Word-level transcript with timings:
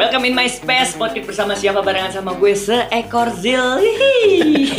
Welcome 0.00 0.24
in 0.24 0.32
my 0.32 0.48
space 0.48 0.96
podcast 0.96 1.28
bersama 1.28 1.52
siapa 1.52 1.84
barengan 1.84 2.08
sama 2.08 2.32
gue 2.32 2.56
seekor 2.56 3.36
zil. 3.36 3.84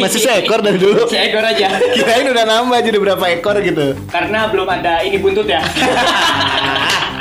Masih 0.01 0.17
seekor 0.17 0.65
dari 0.65 0.81
dulu. 0.81 1.05
Seekor 1.05 1.45
aja. 1.45 1.77
Kirain 1.93 2.25
udah 2.25 2.41
nambah 2.41 2.81
jadi 2.81 2.97
berapa 2.97 3.25
ekor 3.37 3.61
gitu. 3.61 3.93
Karena 4.09 4.49
belum 4.49 4.65
ada 4.65 5.05
ini 5.05 5.21
buntut 5.21 5.45
ya. 5.45 5.61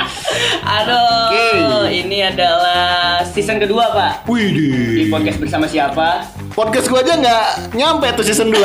Aduh, 0.61 1.83
Oke. 1.87 1.91
ini 1.91 2.23
adalah 2.23 3.19
season 3.25 3.57
kedua 3.59 3.91
pak 3.91 4.13
di 4.25 4.31
Wih, 4.31 5.09
podcast 5.09 5.37
bersama 5.41 5.65
siapa? 5.67 6.25
podcast 6.51 6.91
gua 6.91 6.99
aja 6.99 7.15
nggak 7.15 7.45
nyampe 7.79 8.07
tuh 8.11 8.27
season 8.27 8.51
2 8.51 8.59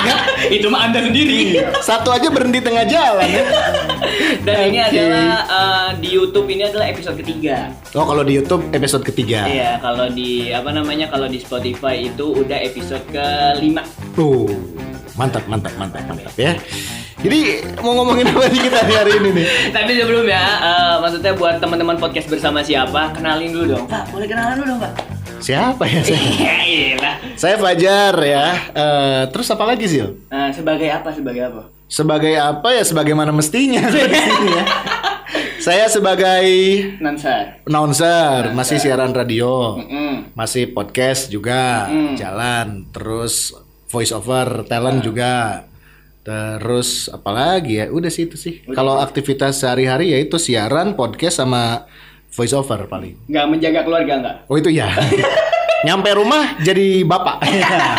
Itu 0.56 0.72
mah 0.72 0.88
anda 0.88 1.04
sendiri. 1.04 1.60
Satu 1.84 2.08
aja 2.08 2.32
berhenti 2.32 2.64
tengah 2.64 2.88
jalan 2.88 3.28
ya. 3.28 3.44
Dan 4.40 4.56
ini 4.72 4.78
Oke. 4.80 4.88
adalah 4.96 5.28
eh, 5.44 5.88
di 6.00 6.08
YouTube 6.16 6.48
ini 6.48 6.64
adalah 6.64 6.86
episode 6.88 7.16
ketiga. 7.20 7.72
Oh 7.92 8.08
kalau 8.08 8.24
di 8.24 8.40
YouTube 8.40 8.64
episode 8.72 9.04
ketiga. 9.04 9.44
Iya, 9.44 9.78
kalau 9.84 10.08
di 10.08 10.48
apa 10.52 10.72
namanya 10.72 11.12
kalau 11.12 11.28
di 11.28 11.38
Spotify 11.40 12.08
itu 12.08 12.40
udah 12.44 12.58
episode 12.64 13.04
kelima. 13.12 13.84
Tuh, 14.16 14.48
mantap, 15.14 15.44
mantap, 15.44 15.72
mantap, 15.76 16.02
mantap 16.08 16.34
ya. 16.40 16.56
Jadi 17.26 17.40
mau 17.82 17.92
ngomongin 17.92 18.30
apa 18.30 18.46
nih 18.46 18.60
kita 18.62 18.80
di 18.86 18.94
hari 18.94 19.12
ini 19.18 19.30
nih? 19.34 19.46
Tapi 19.74 19.90
sebelumnya, 19.92 20.42
eh, 20.62 20.94
maksudnya 21.02 21.32
buat 21.34 21.58
teman-teman 21.58 21.98
podcast 21.98 22.30
bersama 22.30 22.62
siapa, 22.62 23.10
kenalin 23.10 23.50
dulu 23.50 23.64
dong. 23.74 23.84
Pak, 23.90 24.14
boleh 24.14 24.30
kenalan 24.30 24.54
dulu 24.54 24.66
dong, 24.70 24.80
Pak? 24.80 24.92
Siapa 25.36 25.84
ya 25.84 26.00
saya? 26.00 26.22
Iya, 26.22 26.56
iya. 26.64 27.12
Saya 27.34 27.58
Fajar 27.58 28.14
ya. 28.16 28.46
Eh, 28.70 29.22
terus 29.28 29.50
apa 29.50 29.66
lagi 29.66 29.84
sih? 29.84 30.06
Nah, 30.30 30.54
sebagai 30.54 30.86
apa? 30.86 31.10
Sebagai 31.10 31.42
apa? 31.44 31.62
Sebagai 31.86 32.34
apa 32.38 32.68
ya? 32.72 32.82
Sebagaimana 32.86 33.34
mestinya 33.34 33.82
saya 33.84 34.06
di 34.06 34.16
sini 34.16 34.48
ya. 34.48 34.64
Saya 35.56 35.90
sebagai 35.90 36.46
Nansar. 37.02 37.58
announcer, 37.66 38.54
masih 38.54 38.78
siaran 38.78 39.10
radio, 39.10 39.74
Mm-mm. 39.74 40.30
masih 40.32 40.70
podcast 40.70 41.26
juga 41.26 41.90
Mm. 41.90 42.14
jalan, 42.14 42.66
terus 42.94 43.50
voice 43.90 44.14
over 44.14 44.62
talent 44.64 45.02
juga. 45.02 45.66
Terus 46.26 47.06
apalagi 47.06 47.78
ya? 47.78 47.86
Udah 47.86 48.10
sih 48.10 48.26
itu 48.26 48.34
sih. 48.34 48.66
Kalau 48.74 48.98
aktivitas 48.98 49.62
sehari-hari 49.62 50.10
ya 50.10 50.18
itu 50.18 50.42
siaran, 50.42 50.98
podcast 50.98 51.38
sama 51.38 51.86
voice 52.34 52.50
over 52.50 52.90
paling. 52.90 53.14
Nggak 53.30 53.46
menjaga 53.46 53.80
keluarga 53.86 54.12
nggak? 54.18 54.36
Oh 54.50 54.58
itu 54.58 54.74
ya. 54.74 54.90
Nyampe 55.86 56.10
rumah 56.18 56.58
jadi 56.66 57.06
bapak. 57.06 57.46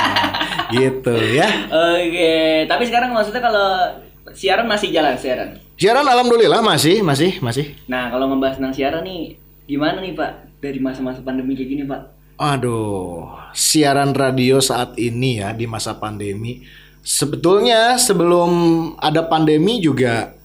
gitu 0.75 1.15
ya. 1.15 1.47
Oke, 1.71 2.67
tapi 2.67 2.83
sekarang 2.83 3.15
maksudnya 3.15 3.39
kalau 3.39 3.95
siaran 4.35 4.67
masih 4.67 4.91
jalan 4.91 5.15
siaran. 5.15 5.55
Siaran 5.79 6.03
alhamdulillah 6.03 6.59
masih, 6.59 6.99
masih, 7.07 7.39
masih. 7.39 7.79
Nah, 7.87 8.11
kalau 8.11 8.27
ngebahas 8.27 8.59
tentang 8.59 8.75
siaran 8.75 9.07
nih, 9.07 9.39
gimana 9.71 10.03
nih 10.03 10.11
Pak? 10.11 10.59
Dari 10.59 10.83
masa-masa 10.83 11.23
pandemi 11.23 11.55
kayak 11.55 11.69
gini 11.69 11.83
Pak? 11.87 12.01
Aduh, 12.37 13.29
siaran 13.55 14.11
radio 14.11 14.59
saat 14.59 14.99
ini 14.99 15.39
ya 15.39 15.55
di 15.55 15.63
masa 15.63 15.95
pandemi. 15.95 16.65
Sebetulnya 17.07 17.95
sebelum 17.95 18.51
ada 18.99 19.23
pandemi 19.23 19.79
juga 19.79 20.35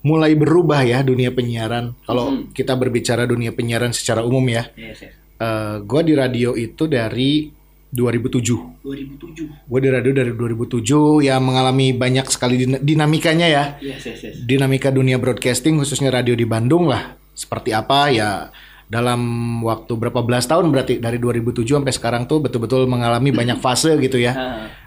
mulai 0.00 0.32
berubah 0.32 0.80
ya 0.80 1.04
dunia 1.04 1.28
penyiaran. 1.28 1.92
Kalau 2.08 2.48
kita 2.56 2.72
berbicara 2.72 3.28
dunia 3.28 3.52
penyiaran 3.52 3.92
secara 3.92 4.24
umum 4.24 4.40
ya, 4.48 4.72
Yes, 4.72 5.04
yes. 5.04 5.12
eh 5.36 5.76
gue 5.84 6.00
di 6.08 6.14
radio 6.16 6.56
itu 6.56 6.88
dari 6.88 7.52
2007. 7.92 8.80
2007. 8.80 9.68
Gue 9.68 9.80
di 9.84 9.92
radio 9.92 10.12
dari 10.16 10.32
2007 10.32 11.28
yang 11.28 11.44
mengalami 11.44 11.92
banyak 11.92 12.24
sekali 12.32 12.56
din- 12.56 12.80
dinamikanya 12.80 13.44
ya. 13.44 13.64
Yes, 13.84 14.08
yes, 14.08 14.24
yes. 14.24 14.34
Dinamika 14.48 14.88
dunia 14.88 15.20
broadcasting 15.20 15.76
khususnya 15.76 16.08
radio 16.08 16.32
di 16.32 16.48
Bandung 16.48 16.88
lah. 16.88 17.12
Seperti 17.36 17.76
apa 17.76 18.08
ya 18.08 18.48
dalam 18.92 19.20
waktu 19.64 19.88
berapa 19.96 20.20
belas 20.20 20.44
tahun 20.44 20.68
berarti 20.68 21.00
dari 21.00 21.16
2007 21.16 21.64
sampai 21.80 21.94
sekarang 21.96 22.22
tuh 22.28 22.44
betul-betul 22.44 22.84
mengalami 22.84 23.32
banyak 23.32 23.56
fase 23.56 23.96
gitu 23.96 24.20
ya. 24.20 24.36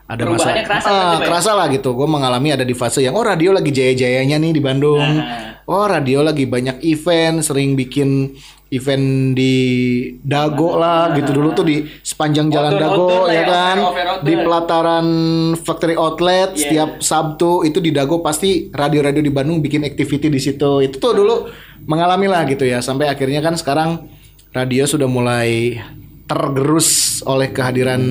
Ada 0.06 0.22
masa 0.30 0.54
kerasa 0.62 0.86
Ah, 0.86 1.18
Pak, 1.18 1.18
ya? 1.18 1.26
kerasa 1.26 1.52
lah 1.58 1.66
gitu. 1.74 1.90
Gue 1.98 2.06
mengalami 2.06 2.54
ada 2.54 2.62
di 2.62 2.78
fase 2.78 3.02
yang 3.02 3.18
oh 3.18 3.26
radio 3.26 3.50
lagi 3.50 3.74
jaya-jayanya 3.74 4.38
nih 4.38 4.54
di 4.54 4.62
Bandung. 4.62 5.02
Oh 5.66 5.90
radio 5.90 6.22
lagi 6.22 6.46
banyak 6.46 6.86
event, 6.86 7.42
sering 7.42 7.74
bikin 7.74 8.38
event 8.74 9.38
di 9.38 9.56
Dago 10.20 10.82
lah 10.82 11.14
gitu 11.14 11.32
dulu 11.32 11.54
tuh 11.54 11.66
di 11.66 11.86
sepanjang 12.02 12.50
jalan 12.50 12.74
Outdoor, 12.74 12.82
Dago 12.82 13.06
outdoor 13.06 13.26
ya 13.30 13.36
ya, 13.36 13.44
kan. 13.46 13.76
outdoor, 13.78 14.08
outdoor. 14.10 14.26
Di 14.26 14.34
pelataran 14.42 15.08
factory 15.62 15.96
outlet 15.96 16.50
Iya. 16.56 16.60
setiap 16.60 16.90
Sabtu 17.00 17.52
itu 17.62 17.78
di 17.78 17.94
Dago 17.94 18.26
pasti 18.26 18.68
radio-radio 18.74 19.22
di 19.22 19.30
Bandung 19.30 19.62
bikin 19.62 19.86
activity 19.86 20.28
di 20.28 20.42
situ. 20.42 20.82
Itu 20.82 20.98
tuh 20.98 21.14
dulu 21.14 21.36
mengalami 21.86 22.26
lah 22.26 22.42
gitu 22.50 22.66
ya. 22.66 22.82
Sampai 22.82 23.06
akhirnya 23.06 23.40
kan 23.40 23.54
sekarang 23.54 24.10
radio 24.50 24.84
sudah 24.90 25.06
mulai 25.06 25.78
tergerus 26.26 27.22
oleh 27.26 27.54
kehadiran 27.54 28.02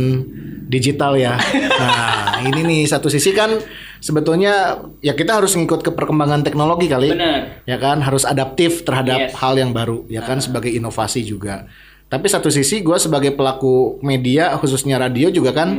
digital 0.70 1.19
ya. 1.19 1.34
Nah, 1.78 2.41
ini 2.47 2.62
nih 2.62 2.82
satu 2.86 3.10
sisi 3.10 3.34
kan 3.34 3.58
sebetulnya 3.98 4.80
ya 5.02 5.12
kita 5.19 5.38
harus 5.42 5.58
ngikut 5.58 5.82
ke 5.82 5.91
perkembangan 5.92 6.47
teknologi 6.47 6.86
kali. 6.86 7.10
Benar. 7.12 7.66
Ya 7.66 7.76
kan 7.76 8.00
harus 8.00 8.22
adaptif 8.22 8.86
terhadap 8.86 9.30
Yes. 9.30 9.34
hal 9.38 9.58
yang 9.58 9.75
baru 9.75 10.06
ya 10.06 10.22
kan 10.22 10.38
sebagai 10.38 10.70
inovasi 10.70 11.26
juga. 11.26 11.66
Tapi 12.06 12.30
satu 12.30 12.52
sisi 12.52 12.84
gue 12.86 12.94
sebagai 13.00 13.34
pelaku 13.34 13.98
media 14.04 14.54
khususnya 14.62 15.02
radio 15.02 15.34
juga 15.34 15.50
kan, 15.50 15.75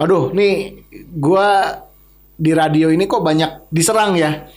aduh 0.00 0.34
nih 0.34 0.82
gue 1.14 1.48
di 2.38 2.50
radio 2.50 2.90
ini 2.90 3.06
kok 3.06 3.22
banyak 3.22 3.70
diserang 3.70 4.18
ya, 4.18 4.48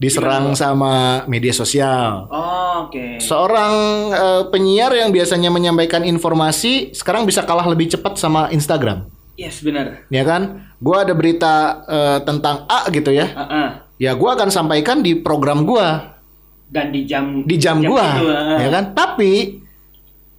diserang 0.00 0.56
sama 0.56 1.22
media 1.28 1.52
sosial. 1.52 2.24
Oh, 2.32 2.88
oke. 2.88 3.20
Seorang 3.20 3.72
eh, 4.10 4.42
penyiar 4.48 4.96
yang 4.96 5.12
biasanya 5.12 5.52
menyampaikan 5.52 6.00
informasi 6.02 6.96
sekarang 6.96 7.28
bisa 7.28 7.44
kalah 7.44 7.68
lebih 7.68 7.92
cepat 7.92 8.16
sama 8.16 8.48
Instagram, 8.48 9.04
Yes, 9.36 9.60
benar. 9.60 10.08
ya 10.08 10.24
kan? 10.24 10.72
Gua 10.80 11.04
ada 11.04 11.12
berita 11.12 11.54
eh, 11.84 12.18
tentang 12.24 12.64
A 12.64 12.88
gitu 12.88 13.12
ya, 13.12 13.28
Ah, 13.36 13.44
ah. 13.44 13.68
ya 14.00 14.16
gua 14.16 14.40
akan 14.40 14.48
sampaikan 14.48 15.04
di 15.04 15.20
program 15.20 15.68
gua 15.68 16.16
Dan 16.64 16.94
di 16.94 17.04
jam 17.04 17.44
di 17.44 17.56
jam, 17.60 17.84
gua, 17.84 18.00
itu, 18.16 18.26
ah. 18.32 18.56
ya 18.56 18.68
kan? 18.72 18.84
Tapi 18.96 19.60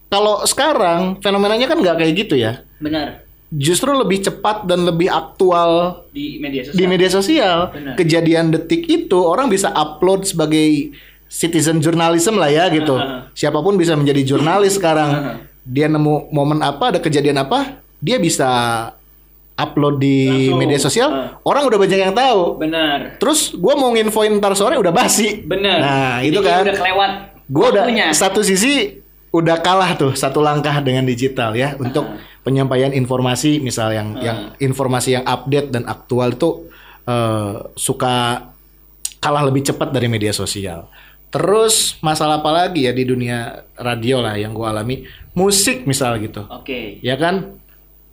kalau 0.07 0.41
sekarang 0.43 1.21
fenomenanya 1.21 1.69
kan 1.69 1.77
nggak 1.77 2.01
kayak 2.01 2.13
gitu 2.17 2.35
ya. 2.35 2.65
Benar. 2.81 3.23
Justru 3.51 3.91
lebih 3.91 4.23
cepat 4.23 4.63
dan 4.63 4.87
lebih 4.87 5.11
aktual 5.11 6.03
Di 6.09 6.39
media 6.39 6.63
sosial. 6.63 6.77
di 6.79 6.83
media 6.87 7.09
sosial. 7.11 7.57
Benar. 7.69 7.93
Kejadian 7.99 8.45
detik 8.49 8.87
itu 8.87 9.19
orang 9.19 9.51
bisa 9.51 9.67
upload 9.69 10.23
sebagai 10.23 10.95
citizen 11.27 11.83
journalism 11.83 12.39
lah 12.39 12.47
ya 12.47 12.71
gitu. 12.71 12.95
Siapa 13.31 13.59
pun 13.59 13.75
bisa 13.75 13.99
menjadi 13.99 14.23
jurnalis 14.25 14.79
sekarang. 14.79 15.43
Dia 15.61 15.85
nemu 15.85 16.31
momen 16.31 16.63
apa, 16.63 16.95
ada 16.95 16.99
kejadian 16.99 17.37
apa, 17.37 17.75
dia 17.99 18.17
bisa 18.17 18.47
upload 19.53 19.99
di 19.99 20.17
Langsung. 20.47 20.57
media 20.57 20.79
sosial. 20.79 21.09
Ah. 21.11 21.27
Orang 21.43 21.67
udah 21.67 21.77
banyak 21.77 21.99
yang 22.01 22.15
tahu. 22.15 22.57
Benar. 22.57 23.19
Terus 23.19 23.51
gue 23.51 23.73
mau 23.75 23.91
nginfoin 23.91 24.31
ntar 24.39 24.55
sore 24.55 24.79
udah 24.79 24.89
basi. 24.89 25.43
Benar. 25.43 25.77
Nah 25.77 26.15
Jadi 26.23 26.31
itu 26.31 26.39
kan. 26.39 26.63
udah 26.65 26.77
kelewat 26.79 27.11
Gue 27.45 27.65
udah 27.67 27.83
satu 28.15 28.39
sisi 28.41 29.03
udah 29.27 29.59
kalah 29.59 29.91
tuh 29.95 30.15
satu 30.15 30.39
langkah 30.39 30.71
dengan 30.79 31.03
digital 31.03 31.51
ya 31.51 31.75
untuk 31.75 32.07
penyampaian 32.41 32.91
informasi 32.93 33.61
misal 33.61 33.93
yang 33.93 34.17
yang 34.21 34.37
informasi 34.57 35.19
yang 35.19 35.25
update 35.25 35.69
dan 35.69 35.85
aktual 35.85 36.33
itu 36.33 36.69
eh, 37.05 37.55
suka 37.77 38.49
kalah 39.21 39.43
lebih 39.45 39.61
cepat 39.65 39.93
dari 39.93 40.09
media 40.09 40.33
sosial. 40.33 40.89
Terus 41.31 41.95
masalah 42.03 42.43
apa 42.43 42.51
lagi 42.51 42.89
ya 42.89 42.91
di 42.91 43.07
dunia 43.07 43.63
radio 43.79 44.19
lah 44.19 44.35
yang 44.35 44.51
gue 44.51 44.67
alami? 44.67 45.07
Musik 45.31 45.87
misal 45.87 46.19
gitu. 46.19 46.43
Oke. 46.51 46.99
ya 46.99 47.15
kan? 47.15 47.55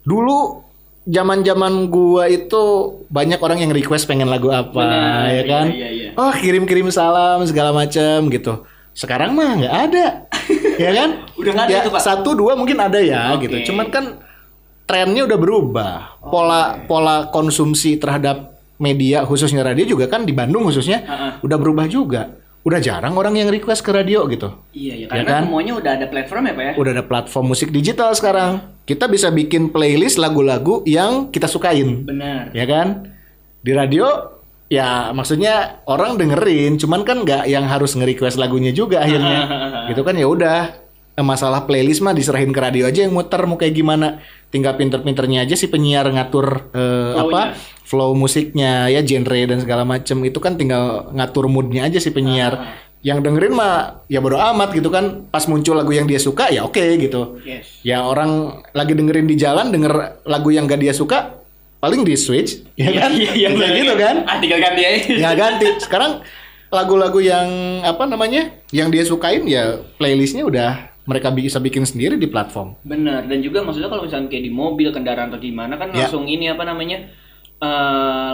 Dulu 0.06 0.68
zaman 1.08 1.40
zaman 1.40 1.88
gua 1.88 2.28
itu 2.28 2.60
banyak 3.08 3.40
orang 3.40 3.64
yang 3.64 3.72
request 3.72 4.04
pengen 4.04 4.28
lagu 4.28 4.52
apa 4.52 4.76
Benar, 4.76 5.32
ya 5.32 5.42
kan? 5.48 5.66
iya, 5.72 5.88
iya, 5.88 5.88
iya. 5.88 6.10
oh 6.20 6.32
kirim 6.36 6.68
kirim 6.68 6.92
salam 6.92 7.40
segala 7.48 7.72
macam 7.72 8.28
gitu. 8.28 8.68
Sekarang 8.92 9.32
mah 9.32 9.56
nggak 9.56 9.74
ada 9.88 10.06
ya 10.84 10.90
kan 10.92 11.10
Udah 11.34 11.50
nggak 11.52 11.66
ada 11.66 11.72
ya, 11.72 11.80
itu, 11.80 11.90
Pak? 11.90 12.00
satu 12.00 12.30
dua 12.32 12.52
mungkin 12.54 12.76
ada 12.76 12.98
ya 12.98 13.34
Oke. 13.34 13.46
gitu 13.46 13.72
cuman 13.72 13.86
kan 13.88 14.04
trennya 14.84 15.22
udah 15.24 15.36
berubah 15.36 15.92
pola 16.22 16.60
pola 16.84 17.16
konsumsi 17.28 17.96
terhadap 17.96 18.56
media 18.76 19.22
khususnya 19.22 19.60
radio 19.60 19.84
juga 19.84 20.06
kan 20.06 20.22
di 20.22 20.32
Bandung 20.32 20.64
khususnya 20.64 21.02
Ah, 21.02 21.12
ah. 21.12 21.32
udah 21.40 21.56
berubah 21.56 21.84
juga 21.84 22.32
udah 22.60 22.78
jarang 22.78 23.14
orang 23.14 23.34
yang 23.34 23.48
request 23.48 23.80
ke 23.80 23.90
radio 23.90 24.26
gitu 24.26 24.48
Iya, 24.70 24.94
ya, 24.94 25.06
Ya 25.06 25.24
karena 25.24 25.30
kan? 25.30 25.42
semuanya 25.44 25.72
udah 25.74 25.92
ada 25.94 26.06
platform 26.06 26.42
ya, 26.42 26.52
Pak 26.52 26.64
ya? 26.64 26.72
udah 26.76 26.90
ada 26.92 27.04
platform 27.04 27.44
musik 27.48 27.68
digital 27.70 28.10
sekarang. 28.12 28.52
Kita 28.82 29.04
bisa 29.04 29.28
bikin 29.28 29.68
playlist 29.68 30.16
lagu-lagu 30.16 30.80
yang 30.82 31.28
kita 31.28 31.44
sukain, 31.44 32.04
Benar. 32.04 32.52
ya 32.52 32.64
kan? 32.64 33.08
Di 33.60 33.72
radio 33.72 34.04
ya 34.68 35.10
maksudnya 35.10 35.80
orang 35.84 36.16
dengerin, 36.16 36.76
cuman 36.76 37.02
kan 37.02 37.24
nggak 37.24 37.44
yang 37.44 37.64
harus 37.64 37.92
nge-request 37.92 38.36
lagunya 38.36 38.70
juga 38.70 39.00
akhirnya. 39.00 39.40
gitu 39.90 40.00
kan 40.00 40.14
ya 40.14 40.24
udah. 40.24 40.60
Eh, 41.12 41.24
Masalah 41.24 41.66
playlist 41.66 41.98
mah 41.98 42.14
diserahin 42.14 42.54
ke 42.54 42.60
radio 42.60 42.86
aja 42.86 43.02
yang 43.02 43.10
muter 43.10 43.42
mau 43.42 43.58
kayak 43.58 43.74
gimana. 43.74 44.22
Tinggal 44.48 44.78
pinter-pinternya 44.78 45.42
aja 45.42 45.52
si 45.52 45.66
penyiar 45.66 46.06
ngatur 46.08 46.70
eh, 46.70 47.12
apa 47.16 47.58
flow 47.82 48.12
musiknya 48.12 48.86
ya 48.86 49.00
genre 49.00 49.40
dan 49.44 49.58
segala 49.58 49.82
macem 49.82 50.20
itu 50.22 50.38
kan 50.38 50.54
tinggal 50.54 51.08
ngatur 51.10 51.48
moodnya 51.48 51.84
aja 51.84 51.98
si 51.98 52.12
penyiar 52.12 52.84
yang 53.00 53.22
dengerin 53.22 53.54
mah 53.54 54.04
ya 54.06 54.18
bodo 54.18 54.36
amat 54.36 54.74
gitu 54.74 54.90
kan 54.90 55.24
pas 55.26 55.46
muncul 55.46 55.72
lagu 55.72 55.88
yang 55.90 56.04
dia 56.04 56.18
suka 56.18 56.50
ya 56.50 56.66
oke 56.66 56.82
gitu 56.98 57.38
Yes. 57.46 57.80
ya 57.80 58.02
orang 58.02 58.60
lagi 58.74 58.92
dengerin 58.92 59.24
di 59.24 59.38
jalan 59.38 59.70
denger 59.70 60.20
lagu 60.26 60.50
yang 60.50 60.66
gak 60.66 60.82
dia 60.82 60.90
suka 60.92 61.38
paling 61.78 62.02
di 62.02 62.14
switch 62.14 62.66
ya 62.74 62.90
kan 62.92 63.10
Iya, 63.10 63.30
iya, 63.32 63.48
Kayak 63.50 63.72
gitu 63.76 63.94
kan 63.96 64.16
Ah, 64.24 64.36
tinggal 64.36 64.58
ganti 64.60 64.82
aja. 64.82 65.10
nggak 65.14 65.34
ganti 65.34 65.66
sekarang 65.78 66.12
lagu-lagu 66.68 67.18
yang 67.18 67.48
apa 67.80 68.04
namanya 68.04 68.42
yang 68.68 68.88
dia 68.88 69.00
sukain 69.00 69.42
ya 69.44 69.78
playlistnya 69.94 70.42
udah 70.42 70.70
mereka 71.02 71.30
bisa 71.30 71.56
bikin 71.56 71.82
sendiri 71.82 72.14
di 72.14 72.26
platform 72.26 72.76
Bener, 72.82 73.24
dan 73.24 73.40
juga 73.40 73.62
maksudnya 73.62 73.88
kalau 73.88 74.04
misalnya 74.04 74.28
kayak 74.28 74.44
di 74.44 74.52
mobil, 74.52 74.88
kendaraan 74.90 75.28
atau 75.28 75.38
di 75.38 75.48
mana 75.50 75.74
kan 75.74 75.88
Ya. 75.88 76.04
langsung 76.04 76.24
ini 76.24 76.46
apa 76.46 76.62
namanya? 76.62 77.08
eh 77.58 77.66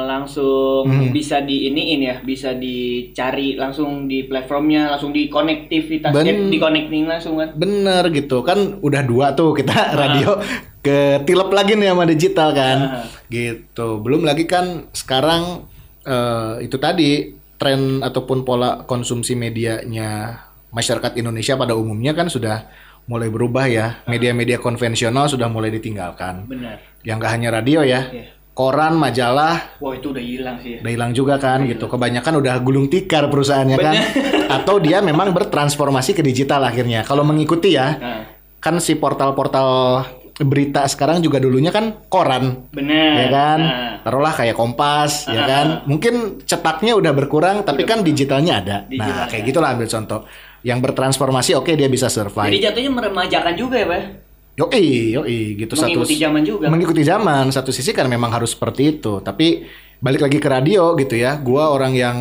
langsung 0.05 0.85
Hmm. 0.85 1.09
bisa 1.09 1.41
di 1.41 1.65
iniin 1.65 2.01
ya, 2.03 2.17
bisa 2.21 2.53
dicari 2.53 3.57
langsung 3.57 4.05
di 4.05 4.21
platformnya, 4.23 4.91
langsung 4.91 5.11
di 5.11 5.29
konektivitas, 5.29 6.13
Ben- 6.13 6.29
eh, 6.29 6.37
di 6.45 6.59
connecting 6.59 7.05
langsung 7.05 7.39
kan. 7.39 7.55
bener 7.55 8.05
gitu 8.11 8.43
kan 8.43 8.59
udah 8.79 9.01
dua 9.03 9.33
tuh 9.33 9.55
kita 9.55 9.73
radio 9.97 10.37
ke 10.85 11.25
tilep 11.25 11.49
lagi 11.49 11.73
nih 11.75 11.89
sama 11.91 12.05
digital 12.05 12.53
kan. 12.53 12.79
Ah. 13.01 13.07
gitu. 13.33 13.99
Belum 13.99 14.23
lagi 14.23 14.45
kan 14.45 14.87
sekarang 14.93 15.65
eh, 16.05 16.61
itu 16.61 16.77
tadi 16.77 17.33
tren 17.57 18.05
ataupun 18.05 18.45
pola 18.45 18.85
konsumsi 18.85 19.33
medianya 19.33 20.37
masyarakat 20.69 21.17
Indonesia 21.17 21.57
pada 21.57 21.73
umumnya 21.73 22.13
kan 22.13 22.29
sudah 22.29 22.69
mulai 23.05 23.33
berubah 23.33 23.65
ya. 23.65 24.05
Media-media 24.05 24.61
konvensional 24.61 25.25
sudah 25.27 25.49
mulai 25.49 25.73
ditinggalkan. 25.73 26.45
Bener. 26.47 26.77
yang 27.05 27.21
gak 27.21 27.37
hanya 27.37 27.53
radio 27.53 27.85
ya 27.85 28.09
Iya. 28.09 28.33
koran 28.57 28.97
majalah. 28.97 29.77
Wah 29.77 29.93
itu 29.93 30.09
udah 30.09 30.25
hilang 30.25 30.57
sih. 30.61 30.77
ya. 30.77 30.79
udah 30.81 30.93
hilang 30.93 31.13
juga 31.13 31.37
kan 31.37 31.69
gitu. 31.69 31.85
kebanyakan 31.85 32.41
udah 32.41 32.55
gulung 32.65 32.89
tikar 32.89 33.29
perusahaannya 33.29 33.77
kan. 33.77 33.95
Atau 34.61 34.81
dia 34.81 35.05
memang 35.05 35.33
bertransformasi 35.33 36.13
ke 36.13 36.25
digital 36.25 36.65
akhirnya. 36.65 37.05
Kalau 37.05 37.21
mengikuti 37.25 37.77
ya 37.77 37.97
Nah, 38.01 38.21
kan 38.57 38.81
si 38.81 38.97
portal-portal 38.97 39.69
berita 40.37 40.83
sekarang 40.85 41.23
juga 41.23 41.39
dulunya 41.39 41.71
kan 41.71 42.03
koran. 42.07 42.67
Bener. 42.71 43.11
ya 43.17 43.27
kan? 43.29 43.59
Nah, 43.61 43.93
taruhlah 44.03 44.35
kayak 44.35 44.55
Kompas 44.55 45.31
ya 45.31 45.41
Ah. 45.41 45.47
kan? 45.47 45.67
mungkin 45.87 46.43
cetaknya 46.43 46.95
udah 46.95 47.13
berkurang 47.13 47.63
tapi 47.63 47.85
kan 47.85 48.03
digitalnya 48.03 48.59
ada. 48.59 48.77
Digital 48.85 48.99
nah 49.07 49.23
ada. 49.23 49.31
kayak 49.31 49.43
gitulah 49.47 49.69
ambil 49.71 49.87
contoh. 49.87 50.21
Yang 50.65 50.79
bertransformasi 50.81 51.51
oke 51.55 51.71
dia 51.71 51.87
bisa 51.87 52.07
jadi 52.07 52.17
survive 52.19 52.51
jatuhnya 52.59 52.91
meremajakan 52.91 53.55
juga 53.55 53.77
ya, 53.79 53.87
Pak? 53.87 54.03
yoi 54.55 54.87
yoi 55.13 55.39
gitu 55.57 55.75
Mengikuti 55.75 56.15
zaman 56.17 56.43
juga. 56.43 56.67
mengikuti 56.67 57.03
zaman. 57.03 57.51
Satu 57.51 57.71
sisi 57.71 57.91
kan 57.91 58.07
memang 58.07 58.31
harus 58.31 58.55
seperti 58.55 58.99
itu. 58.99 59.19
Tapi 59.19 59.67
balik 59.99 60.23
lagi 60.23 60.39
ke 60.39 60.47
radio 60.47 60.95
gitu 60.95 61.15
ya. 61.15 61.39
Gua 61.39 61.71
orang 61.71 61.95
yang 61.95 62.19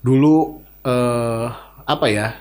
dulu 0.00 0.56
eh 0.82 1.46
apa 1.82 2.06
ya 2.06 2.32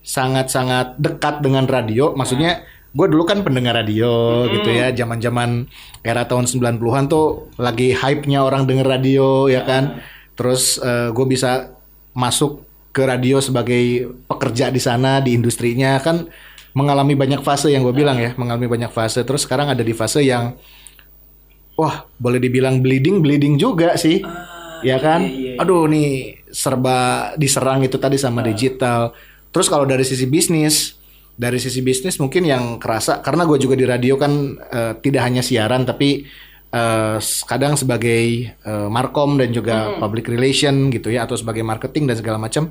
sangat-sangat 0.00 0.96
dekat 0.96 1.40
dengan 1.40 1.64
radio. 1.64 2.12
Maksudnya 2.12 2.64
gue 2.94 3.06
dulu 3.10 3.26
kan 3.26 3.42
pendengar 3.42 3.74
radio 3.74 4.46
gitu 4.46 4.70
ya 4.70 4.94
zaman-zaman 4.94 5.66
era 6.06 6.22
tahun 6.30 6.46
90-an 6.46 7.10
tuh 7.10 7.50
lagi 7.58 7.90
hype-nya 7.90 8.46
orang 8.46 8.70
denger 8.70 8.86
radio 8.86 9.50
ya 9.50 9.66
kan? 9.66 9.98
Terus 10.38 10.78
gue 11.10 11.26
bisa 11.26 11.74
masuk 12.14 12.62
ke 12.94 13.02
radio 13.02 13.42
sebagai 13.42 14.14
pekerja 14.30 14.70
di 14.70 14.78
sana 14.78 15.18
di 15.18 15.34
industrinya. 15.34 15.98
Kan 15.98 16.30
mengalami 16.74 17.18
banyak 17.18 17.42
fase 17.42 17.74
yang 17.74 17.82
gue 17.82 17.94
bilang 17.94 18.14
ya 18.14 18.30
mengalami 18.38 18.70
banyak 18.70 18.94
fase. 18.94 19.26
Terus 19.26 19.42
sekarang 19.42 19.74
ada 19.74 19.82
di 19.82 19.90
fase 19.90 20.22
yang 20.22 20.54
wah 21.74 22.06
boleh 22.22 22.38
dibilang 22.38 22.78
bleeding 22.78 23.18
bleeding 23.18 23.58
juga 23.58 23.98
sih 23.98 24.22
ya 24.86 25.02
kan? 25.02 25.26
iya, 25.26 25.58
iya. 25.58 25.62
aduh 25.62 25.90
nih 25.90 26.38
serba 26.54 27.32
diserang 27.34 27.82
itu 27.82 27.98
tadi 27.98 28.14
sama 28.14 28.42
digital. 28.46 29.10
Terus 29.50 29.66
kalau 29.66 29.82
dari 29.82 30.06
sisi 30.06 30.26
bisnis 30.30 30.93
dari 31.34 31.58
sisi 31.58 31.82
bisnis 31.82 32.16
mungkin 32.16 32.46
yang 32.46 32.78
kerasa 32.78 33.18
karena 33.18 33.42
gue 33.42 33.58
juga 33.58 33.74
di 33.74 33.82
radio 33.82 34.14
kan 34.14 34.32
eh, 34.56 34.92
tidak 34.98 35.22
hanya 35.22 35.42
siaran 35.42 35.82
tapi 35.82 36.22
eh, 36.70 37.16
kadang 37.44 37.74
sebagai 37.74 38.22
eh, 38.54 38.88
markom 38.88 39.34
dan 39.36 39.50
juga 39.50 39.98
public 39.98 40.30
relation 40.30 40.88
gitu 40.88 41.10
ya 41.10 41.26
atau 41.26 41.34
sebagai 41.34 41.62
marketing 41.62 42.06
dan 42.06 42.16
segala 42.16 42.38
macam 42.38 42.70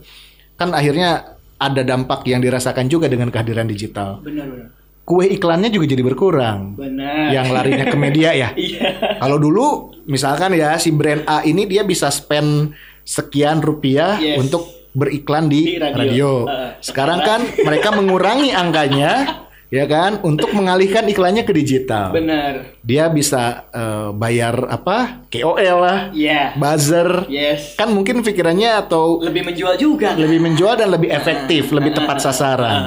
kan 0.55 0.71
akhirnya 0.71 1.35
ada 1.59 1.81
dampak 1.81 2.23
yang 2.23 2.39
dirasakan 2.39 2.87
juga 2.87 3.07
dengan 3.07 3.27
kehadiran 3.27 3.63
digital 3.65 4.19
Bener, 4.19 4.47
bener. 4.47 4.67
kue 5.03 5.27
iklannya 5.27 5.67
juga 5.67 5.91
jadi 5.91 6.03
berkurang 6.03 6.75
Bener. 6.75 7.31
yang 7.31 7.51
larinya 7.51 7.87
ke 7.87 7.97
media 7.99 8.31
ya 8.31 8.49
Iya. 8.59 9.19
kalau 9.19 9.35
dulu 9.35 9.91
misalkan 10.05 10.55
ya 10.55 10.75
si 10.75 10.91
brand 10.91 11.23
A 11.23 11.43
ini 11.43 11.67
dia 11.67 11.83
bisa 11.83 12.07
spend 12.07 12.71
sekian 13.03 13.59
rupiah 13.59 14.15
Yes. 14.19 14.39
untuk 14.39 14.63
beriklan 14.93 15.49
di, 15.49 15.75
Di 15.75 15.81
radio. 15.81 15.97
radio. 15.99 16.31
Uh. 16.45 16.69
Sekarang 16.79 17.19
kan 17.21 17.41
mereka 17.61 17.89
mengurangi 17.91 18.53
angkanya 18.53 19.11
ya 19.73 19.89
kan 19.89 20.21
untuk 20.21 20.53
mengalihkan 20.53 21.01
iklannya 21.09 21.41
ke 21.41 21.49
digital. 21.49 22.13
Bener. 22.13 22.77
Dia 22.85 23.09
bisa 23.09 23.65
eh, 23.73 24.13
bayar 24.13 24.69
apa? 24.69 25.25
KOL 25.33 25.77
lah, 25.81 25.99
Iya. 26.13 26.53
buzzer. 26.53 27.25
Yes. 27.25 27.73
Kan 27.73 27.89
mungkin 27.89 28.21
pikirannya 28.21 28.85
atau 28.85 29.17
Lebih 29.17 29.49
menjual 29.49 29.73
juga. 29.81 30.13
kan? 30.13 30.21
lebih 30.21 30.45
menjual 30.45 30.77
dan 30.77 30.93
lebih 30.93 31.09
efektif, 31.09 31.73
lebih 31.73 31.97
tepat 31.97 32.21
sasaran. 32.21 32.81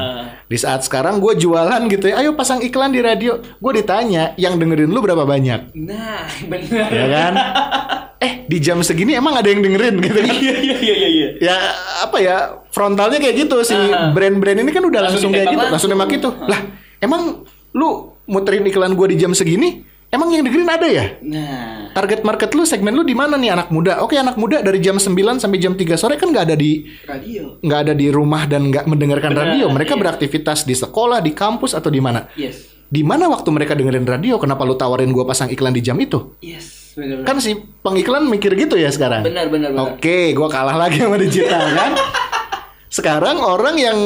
Di 0.46 0.54
saat 0.54 0.86
sekarang 0.86 1.18
gue 1.18 1.34
jualan 1.34 1.90
gitu 1.90 2.06
ya, 2.06 2.22
ayo 2.22 2.38
pasang 2.38 2.62
iklan 2.62 2.94
di 2.94 3.02
radio. 3.02 3.42
Gue 3.58 3.82
ditanya, 3.82 4.30
yang 4.38 4.54
dengerin 4.54 4.86
lu 4.86 5.02
berapa 5.02 5.26
banyak? 5.26 5.74
Nah, 5.74 6.22
bener. 6.54 6.86
Ya 6.86 7.06
kan? 7.10 7.32
eh 8.16 8.48
di 8.48 8.58
jam 8.58 8.80
segini 8.80 9.12
emang 9.12 9.36
ada 9.36 9.48
yang 9.48 9.60
dengerin 9.60 10.00
gitu 10.00 10.18
kan? 10.24 10.34
Iya, 10.36 10.54
iya, 10.56 10.76
iya, 10.80 11.08
iya, 11.08 11.28
ya 11.36 11.56
apa 12.00 12.16
ya 12.18 12.36
frontalnya 12.72 13.20
kayak 13.20 13.46
gitu 13.46 13.56
si 13.60 13.76
brand-brand 14.12 14.58
ini 14.64 14.70
kan 14.72 14.84
udah 14.84 15.00
langsung, 15.10 15.28
Langsung 15.28 15.32
kayak 15.36 15.52
gitu, 15.52 15.64
langsung 15.68 15.90
nembak 15.92 16.08
langsung. 16.08 16.32
itu. 16.32 16.48
Lah 16.48 16.60
emang 17.00 17.22
lu 17.76 17.88
muterin 18.24 18.64
iklan 18.64 18.96
gue 18.96 19.06
di 19.12 19.16
jam 19.20 19.36
segini? 19.36 19.84
Emang 20.06 20.30
yang 20.30 20.46
dengerin 20.46 20.70
ada 20.70 20.86
ya? 20.86 21.18
Nah, 21.18 21.90
Target 21.90 22.22
market 22.22 22.54
lu, 22.54 22.62
segmen 22.62 22.94
lu 22.94 23.02
di 23.02 23.10
mana 23.10 23.34
nih 23.34 23.50
anak 23.58 23.74
muda? 23.74 23.98
Oke 24.06 24.14
anak 24.14 24.38
muda 24.38 24.62
dari 24.62 24.78
jam 24.78 25.02
9 25.02 25.42
sampai 25.42 25.58
jam 25.58 25.74
3 25.74 25.98
sore 25.98 26.14
kan 26.14 26.30
nggak 26.30 26.46
ada 26.46 26.56
di 26.56 26.86
radio. 27.10 27.58
nggak 27.58 27.80
ada 27.82 27.92
di 27.92 28.06
rumah 28.14 28.46
dan 28.46 28.70
nggak 28.70 28.86
mendengarkan 28.86 29.34
Benar, 29.34 29.58
radio. 29.58 29.66
Mereka 29.66 29.98
iya. 29.98 30.00
beraktivitas 30.06 30.62
di 30.62 30.78
sekolah, 30.78 31.18
di 31.18 31.34
kampus 31.34 31.74
atau 31.74 31.90
di 31.90 31.98
mana? 31.98 32.30
Yes. 32.38 32.70
Di 32.86 33.02
mana 33.02 33.26
waktu 33.26 33.50
mereka 33.50 33.74
dengerin 33.74 34.06
radio? 34.06 34.38
Kenapa 34.38 34.62
lu 34.62 34.78
tawarin 34.78 35.10
gua 35.10 35.26
pasang 35.26 35.50
iklan 35.50 35.74
di 35.74 35.82
jam 35.82 35.98
itu? 35.98 36.38
Yes. 36.38 36.85
Bener, 36.96 37.20
bener. 37.20 37.26
Kan 37.28 37.36
si 37.38 37.52
pengiklan 37.80 38.24
mikir 38.24 38.56
gitu 38.56 38.74
ya 38.74 38.88
sekarang. 38.88 39.20
Benar, 39.20 39.46
benar, 39.46 39.70
benar. 39.70 39.92
Oke, 39.92 40.32
gua 40.32 40.48
kalah 40.48 40.74
lagi 40.74 40.98
sama 40.98 41.16
digital 41.16 41.60
kan. 41.78 41.92
Sekarang 42.88 43.36
orang 43.38 43.76
yang 43.76 43.98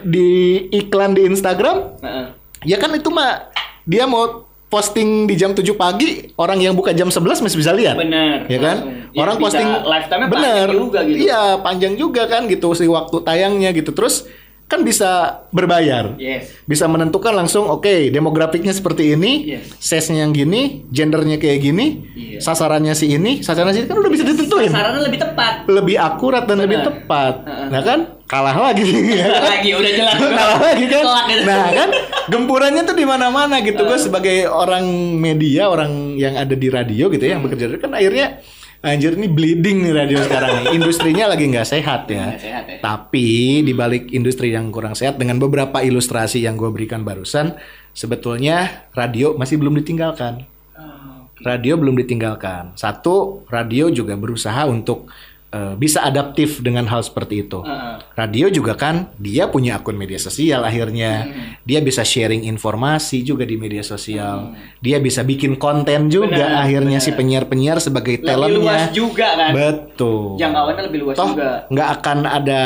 di 0.00 0.30
iklan 0.70 1.12
di 1.12 1.28
Instagram, 1.28 2.00
Heeh. 2.00 2.26
ya 2.64 2.80
kan 2.80 2.90
itu 2.90 3.12
mah 3.12 3.52
dia 3.84 4.08
mau 4.08 4.48
posting 4.66 5.28
di 5.28 5.36
jam 5.36 5.52
7 5.52 5.60
pagi, 5.76 6.34
orang 6.34 6.58
yang 6.58 6.74
buka 6.74 6.90
jam 6.90 7.06
11 7.06 7.44
masih 7.44 7.58
bisa 7.60 7.70
lihat. 7.70 7.94
Bener. 7.94 8.48
Ya 8.48 8.58
kan? 8.58 8.76
Langsung. 8.80 8.94
Ya, 9.14 9.20
Orang 9.22 9.36
bisa 9.36 9.44
posting 9.46 9.68
lifetime-nya 9.86 10.28
bener. 10.28 10.42
panjang 10.66 10.74
juga 10.74 11.00
gitu. 11.04 11.18
Iya, 11.20 11.42
panjang 11.60 11.94
juga 11.94 12.22
kan 12.26 12.42
gitu 12.48 12.68
si 12.74 12.88
waktu 12.88 13.16
tayangnya 13.22 13.70
gitu. 13.70 13.90
Terus 13.92 14.26
kan 14.64 14.80
bisa 14.80 15.10
berbayar. 15.48 16.16
Yes. 16.16 16.48
Bisa 16.64 16.88
menentukan 16.88 17.30
langsung 17.30 17.68
oke, 17.68 18.08
demografiknya 18.08 18.72
seperti 18.72 19.12
ini, 19.12 19.32
Yes. 19.54 19.76
size-nya 19.76 20.24
yang 20.24 20.32
gini, 20.32 20.88
gendernya 20.88 21.36
kayak 21.36 21.60
gini, 21.60 21.86
Iya. 22.10 22.38
sasarannya 22.40 22.92
si 22.92 23.12
ini, 23.12 23.38
sasarannya 23.38 23.74
si 23.74 23.80
ini 23.84 23.88
kan 23.88 24.00
udah 24.00 24.08
bisa 24.08 24.24
ditentuin. 24.24 24.72
Sasarannya 24.72 25.02
lebih 25.04 25.20
tepat. 25.20 25.54
Lebih 25.68 25.96
akurat 25.96 26.44
dan 26.44 26.58
lebih 26.58 26.80
Benar. 26.80 26.88
tepat. 26.90 27.34
Heeh. 27.44 27.66
Nah 27.68 27.82
kan 27.84 27.98
kalah 28.24 28.56
lagi. 28.56 28.88
ya 29.20 29.26
kan? 29.28 29.42
Lagi 29.52 29.70
udah 29.70 29.92
jelas. 30.00 30.16
kalah 30.16 30.58
lagi 30.58 30.84
kan. 30.88 31.04
Gitu. 31.04 31.44
Nah 31.44 31.68
kan 31.70 31.88
gempurannya 32.32 32.82
tuh 32.82 32.96
di 32.96 33.04
mana-mana 33.04 33.60
gitu. 33.60 33.84
Gue 33.84 34.00
sebagai 34.00 34.48
orang 34.48 34.84
media, 35.14 35.68
orang 35.68 36.16
yang 36.16 36.34
ada 36.34 36.56
di 36.56 36.72
radio 36.72 37.12
gitu 37.12 37.20
ya, 37.20 37.36
yang 37.36 37.44
bekerja 37.44 37.68
kan 37.76 37.92
akhirnya 37.92 38.40
anjir 38.84 39.16
ini 39.16 39.32
bleeding 39.32 39.88
nih 39.88 39.92
radio 39.96 40.20
sekarang 40.20 40.60
nih. 40.60 40.76
Industrinya 40.76 41.32
lagi 41.32 41.48
nggak 41.48 41.68
sehat 41.68 42.04
ya. 42.12 42.36
Nggak 42.36 42.44
sehat 42.44 42.64
ya. 42.68 42.78
Tapi 42.84 43.64
di 43.64 43.72
balik 43.72 44.12
industri 44.12 44.52
yang 44.52 44.68
kurang 44.68 44.92
sehat 44.92 45.16
dengan 45.16 45.40
beberapa 45.40 45.80
ilustrasi 45.80 46.44
yang 46.44 46.60
gue 46.60 46.68
berikan 46.68 47.00
barusan, 47.00 47.56
sebetulnya 47.96 48.86
radio 48.92 49.32
masih 49.40 49.56
belum 49.56 49.80
ditinggalkan. 49.80 50.44
Oke. 50.76 51.40
Radio 51.42 51.80
belum 51.80 51.96
ditinggalkan. 51.98 52.76
Satu, 52.76 53.48
radio 53.48 53.88
juga 53.88 54.14
berusaha 54.14 54.68
untuk 54.68 55.08
eh, 55.54 55.74
bisa 55.78 56.02
adaptif 56.02 56.58
dengan 56.58 56.90
hal 56.90 57.00
seperti 57.00 57.46
itu. 57.46 57.62
Heeh. 57.62 57.94
Radio 58.18 58.50
juga 58.50 58.74
kan 58.74 59.14
dia 59.16 59.46
punya 59.46 59.78
akun 59.78 59.94
media 59.94 60.18
sosial 60.18 60.66
akhirnya. 60.66 61.30
Hmm. 61.30 61.54
Dia 61.62 61.78
bisa 61.78 62.02
sharing 62.02 62.42
informasi 62.44 63.22
juga 63.22 63.46
di 63.46 63.54
media 63.54 63.86
sosial. 63.86 64.50
Dia 64.82 64.98
bisa 64.98 65.22
bikin 65.22 65.54
konten 65.54 66.10
juga 66.10 66.34
Benar, 66.50 66.66
akhirnya 66.66 66.98
benar. 66.98 67.06
si 67.06 67.14
penyiar-penyiar 67.14 67.78
sebagai 67.78 68.18
Lebih 68.18 68.26
talentnya. 68.26 68.58
luas 68.58 68.82
juga 68.90 69.28
kan. 69.32 69.50
Betul. 69.54 70.42
Jangkauannya 70.42 70.82
lebih 70.90 71.00
luas 71.06 71.16
Toh 71.16 71.30
juga. 71.30 71.50
nggak 71.70 71.88
akan 72.02 72.18
ada 72.26 72.62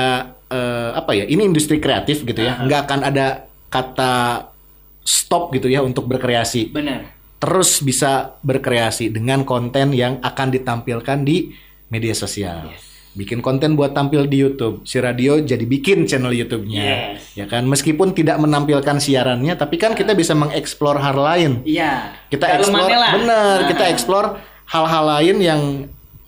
eh, 0.49 0.91
apa 0.97 1.11
ya? 1.13 1.25
Ini 1.29 1.43
industri 1.45 1.77
kreatif 1.77 2.25
gitu 2.25 2.41
ya. 2.41 2.57
Nggak 2.65 2.81
akan 2.89 3.01
ada 3.05 3.27
kata 3.69 4.49
stop 5.05 5.53
gitu 5.53 5.69
ya 5.69 5.81
untuk 5.81 6.05
berkreasi 6.05 6.69
Benar. 6.69 7.09
terus 7.37 7.81
bisa 7.81 8.37
berkreasi 8.41 9.09
dengan 9.09 9.45
konten 9.45 9.93
yang 9.93 10.21
akan 10.21 10.49
ditampilkan 10.53 11.25
di 11.25 11.53
media 11.89 12.15
sosial. 12.15 12.73
bikin 13.17 13.43
konten 13.43 13.75
buat 13.75 13.99
tampil 13.99 14.31
di 14.31 14.47
YouTube. 14.47 14.87
Si 14.87 15.03
radio 15.03 15.43
jadi 15.43 15.67
bikin 15.67 16.07
channel 16.07 16.31
YouTube-nya. 16.31 16.85
Yes. 17.19 17.35
Ya 17.35 17.51
kan, 17.51 17.67
meskipun 17.67 18.15
tidak 18.15 18.39
menampilkan 18.39 19.03
siarannya, 19.03 19.59
tapi 19.59 19.75
kan 19.75 19.99
kita 19.99 20.15
bisa 20.15 20.39
mengeksplor 20.39 21.03
hal 21.03 21.19
lain. 21.19 21.67
Iya. 21.67 22.15
Kita 22.31 22.47
eksplor, 22.47 22.87
bener, 22.87 23.27
Nah. 23.27 23.67
kita 23.67 23.91
eksplor 23.91 24.39
hal-hal 24.71 25.05
lain 25.19 25.37
yang 25.43 25.61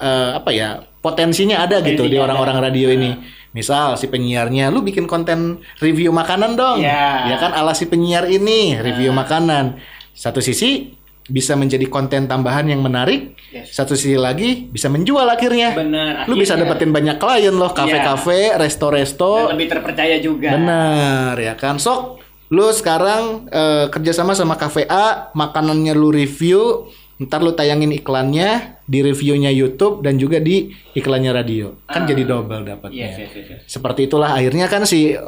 eh, 0.00 0.30
apa 0.34 0.50
ya 0.50 0.82
potensinya 0.98 1.62
ada 1.62 1.78
gitu 1.78 2.08
di 2.08 2.16
Potensinya 2.18 2.24
orang-orang 2.26 2.58
radio 2.58 2.88
ini. 2.90 3.12
Misal 3.54 3.94
si 3.94 4.10
penyiarnya, 4.10 4.72
lu 4.74 4.82
bikin 4.82 5.06
konten 5.06 5.62
review 5.78 6.10
makanan 6.10 6.58
dong, 6.58 6.82
Iya. 6.82 7.30
ya 7.30 7.36
kan? 7.38 7.54
Ala 7.54 7.70
si 7.70 7.86
penyiar 7.86 8.26
ini 8.26 8.80
review 8.82 9.14
makanan. 9.14 9.78
Satu 10.10 10.42
sisi 10.42 10.90
bisa 11.30 11.54
menjadi 11.54 11.86
konten 11.86 12.26
tambahan 12.26 12.66
yang 12.66 12.82
menarik. 12.82 13.38
Yes. 13.54 13.72
Satu 13.72 13.94
sisi 13.94 14.18
lagi 14.18 14.66
bisa 14.68 14.90
menjual 14.90 15.24
akhirnya. 15.24 15.72
Bener, 15.72 16.26
Lu 16.26 16.34
bisa 16.34 16.54
akhirnya. 16.58 16.74
dapetin 16.74 16.90
banyak 16.90 17.16
klien 17.16 17.54
loh, 17.54 17.70
kafe-kafe, 17.70 18.58
resto-resto. 18.58 19.46
Dan 19.48 19.54
lebih 19.56 19.68
terpercaya 19.70 20.16
juga. 20.18 20.58
Benar 20.58 21.34
ya 21.38 21.54
kan. 21.54 21.78
Sok 21.78 22.20
lu 22.50 22.66
sekarang 22.74 23.46
eh, 23.46 23.86
kerjasama 23.94 24.34
sama 24.34 24.58
kafe 24.58 24.82
A, 24.90 25.30
makanannya 25.38 25.94
lu 25.94 26.10
review, 26.10 26.90
ntar 27.20 27.38
lu 27.38 27.52
tayangin 27.52 27.92
iklannya 27.92 28.48
di 28.82 28.98
reviewnya 29.00 29.48
YouTube 29.48 30.00
dan 30.00 30.16
juga 30.16 30.38
di 30.38 30.66
iklannya 30.90 31.30
radio. 31.30 31.76
Kan 31.84 32.04
jadi 32.04 32.24
double 32.24 32.64
dapatnya. 32.64 32.96
Yes, 33.06 33.14
yes, 33.18 33.30
yes, 33.30 33.46
yes. 33.46 33.60
Seperti 33.68 34.06
itulah 34.06 34.32
akhirnya 34.32 34.66
kan 34.66 34.82
si 34.82 35.12
eh, 35.12 35.18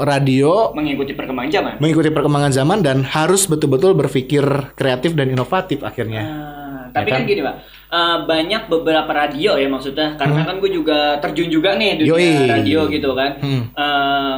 radio 0.00 0.70
Mengikuti 0.70 1.10
perkembangan 1.10 1.50
zaman. 1.50 1.72
mengikuti 1.76 2.08
perkembangan 2.08 2.52
zaman 2.54 2.78
dan 2.80 3.02
harus 3.02 3.44
betul-betul 3.44 3.92
berpikir 3.92 4.46
kreatif 4.72 5.12
dan 5.12 5.26
inovatif 5.28 5.82
akhirnya. 5.82 6.22
Ah, 6.22 6.82
tapi 6.92 7.10
Ya 7.10 7.12
kan? 7.12 7.20
kan? 7.20 7.28
gini 7.28 7.40
pak, 7.40 7.54
eh, 7.88 8.18
banyak 8.24 8.62
beberapa 8.68 9.10
radio 9.10 9.50
ya 9.54 9.66
maksudnya, 9.66 10.14
karena 10.14 10.40
kan 10.44 10.56
gue 10.56 10.70
juga 10.70 10.98
terjun 11.18 11.50
juga 11.50 11.74
nih 11.74 11.98
dunia 11.98 12.14
Hmm. 12.14 12.22
Yoi. 12.40 12.48
radio 12.48 12.78
gitu 12.88 13.10
kan. 13.12 13.30
Hmm. 13.38 13.62
Eh, 13.70 14.34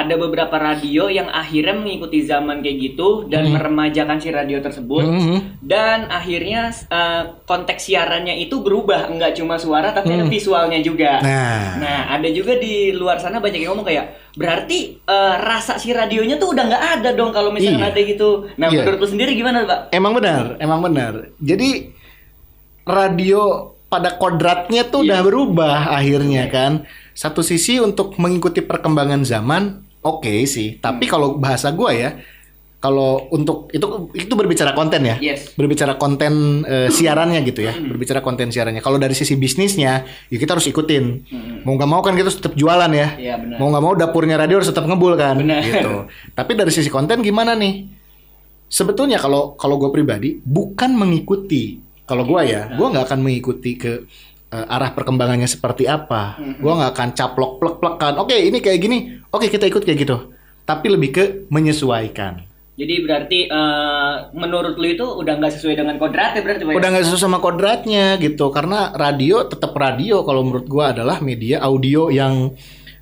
ada 0.00 0.18
beberapa 0.18 0.56
radio 0.56 1.06
yang 1.06 1.30
akhirnya 1.30 1.78
mengikuti 1.78 2.26
zaman 2.26 2.58
kayak 2.58 2.78
gitu 2.80 3.30
dan 3.30 3.46
meremajakan 3.46 4.18
si 4.18 4.34
radio 4.34 4.58
tersebut. 4.58 5.04
Hmm. 5.06 5.38
Dan 5.62 6.10
akhirnya 6.10 6.72
eh, 6.72 7.22
konteks 7.46 7.86
siarannya 7.86 8.34
itu 8.42 8.58
berubah, 8.58 9.06
nggak 9.06 9.38
cuma 9.38 9.54
suara 9.56 9.94
tapi 9.94 10.14
ada 10.14 10.26
visualnya 10.26 10.82
juga. 10.82 11.22
Hmm. 11.22 11.28
Nah, 11.28 11.62
Nah, 11.84 12.00
ada 12.18 12.28
juga 12.28 12.58
di 12.58 12.90
luar 12.90 13.22
sana 13.22 13.38
banyak 13.38 13.62
yang 13.62 13.76
ngomong 13.76 13.86
kayak 13.86 14.34
berarti 14.34 14.98
eh, 14.98 15.34
rasa 15.38 15.78
si 15.78 15.94
radionya 15.94 16.34
tuh 16.36 16.50
udah 16.50 16.64
nggak 16.66 16.84
ada 16.98 17.10
dong 17.14 17.30
kalau 17.30 17.54
misalnya 17.54 17.86
Iya. 17.86 17.90
ada 17.94 18.00
gitu. 18.02 18.28
Nah, 18.58 18.66
Iya. 18.72 18.82
menurut 18.82 18.98
lu 18.98 19.08
sendiri 19.08 19.32
gimana, 19.38 19.62
Pak? 19.62 19.78
Emang 19.94 20.12
benar, 20.16 20.58
emang 20.58 20.80
benar. 20.82 21.12
Jadi 21.38 21.94
radio 22.84 23.70
pada 23.88 24.18
kodratnya 24.18 24.82
tuh 24.90 25.06
udah 25.06 25.20
berubah 25.22 25.94
akhirnya 25.94 26.50
kan. 26.50 26.82
Satu 27.14 27.46
sisi 27.46 27.78
untuk 27.78 28.18
mengikuti 28.18 28.58
perkembangan 28.58 29.22
zaman, 29.22 29.83
oke 30.04 30.44
sih. 30.44 30.76
Tapi 30.76 31.04
kalau 31.04 31.34
bahasa 31.34 31.72
gua 31.72 31.90
ya, 31.90 32.20
kalau 32.78 33.32
untuk 33.32 33.72
itu 33.72 34.12
itu 34.12 34.28
berbicara 34.30 34.76
konten 34.76 35.00
ya, 35.02 35.16
Yes. 35.16 35.56
berbicara 35.56 35.96
konten 35.96 36.60
eh, 36.62 36.92
siarannya 36.92 37.40
gitu 37.42 37.64
ya, 37.64 37.72
berbicara 37.72 38.20
konten 38.20 38.52
siarannya. 38.52 38.84
Kalau 38.84 39.00
dari 39.00 39.16
sisi 39.16 39.34
bisnisnya, 39.34 40.04
ya 40.04 40.36
kita 40.36 40.52
harus 40.52 40.68
ikutin. 40.68 41.24
Mau 41.64 41.74
nggak 41.74 41.88
mau 41.88 42.04
kan 42.04 42.12
kita 42.12 42.28
harus 42.28 42.36
tetap 42.36 42.52
jualan 42.52 42.92
ya. 42.92 43.16
Iya, 43.16 43.34
benar. 43.40 43.56
Mau 43.56 43.72
nggak 43.72 43.82
mau 43.82 43.92
dapurnya 43.96 44.36
radio 44.36 44.60
harus 44.60 44.68
tetap 44.68 44.84
ngebul 44.84 45.16
kan, 45.16 45.40
Benar. 45.40 45.64
gitu. 45.64 46.04
Tapi 46.38 46.52
dari 46.52 46.68
sisi 46.68 46.92
konten 46.92 47.24
gimana 47.24 47.56
nih? 47.56 47.88
Sebetulnya 48.68 49.16
kalau 49.16 49.54
kalau 49.54 49.80
gue 49.80 49.88
pribadi 49.88 50.36
bukan 50.36 50.92
mengikuti. 50.92 51.80
Kalau 52.04 52.28
gue 52.28 52.40
ya, 52.44 52.68
gue 52.68 52.84
nggak 52.84 53.08
akan 53.08 53.20
mengikuti 53.24 53.80
ke 53.80 54.04
eh, 54.54 54.66
arah 54.70 54.94
perkembangannya 54.94 55.50
seperti 55.50 55.90
apa. 55.90 56.38
Gue 56.38 56.70
nggak 56.70 56.92
akan 56.94 57.08
caplok 57.18 57.58
plek 57.58 57.76
plekan. 57.82 58.14
Oke 58.22 58.38
ini 58.38 58.62
kayak 58.62 58.78
gini. 58.78 59.18
Oke 59.34 59.50
kita 59.50 59.66
ikut 59.66 59.82
kayak 59.82 59.98
gitu. 60.06 60.30
Tapi 60.62 60.86
lebih 60.86 61.10
ke 61.10 61.24
menyesuaikan. 61.50 62.46
Jadi 62.74 62.94
berarti 63.06 63.38
eh, 63.46 64.14
menurut 64.34 64.74
lu 64.78 64.86
itu 64.90 65.06
udah 65.06 65.34
nggak 65.38 65.52
sesuai 65.58 65.74
dengan 65.78 65.98
kodratnya 65.98 66.40
berarti? 66.42 66.62
Udah 66.66 66.88
nggak 66.94 67.04
sesuai 67.06 67.22
sama 67.22 67.38
kodratnya 67.42 68.18
gitu. 68.22 68.50
Karena 68.54 68.94
radio 68.94 69.42
tetap 69.46 69.74
radio. 69.74 70.22
Kalau 70.22 70.46
menurut 70.46 70.66
gue 70.66 70.84
adalah 70.86 71.18
media 71.22 71.62
audio 71.62 72.10
yang 72.10 72.54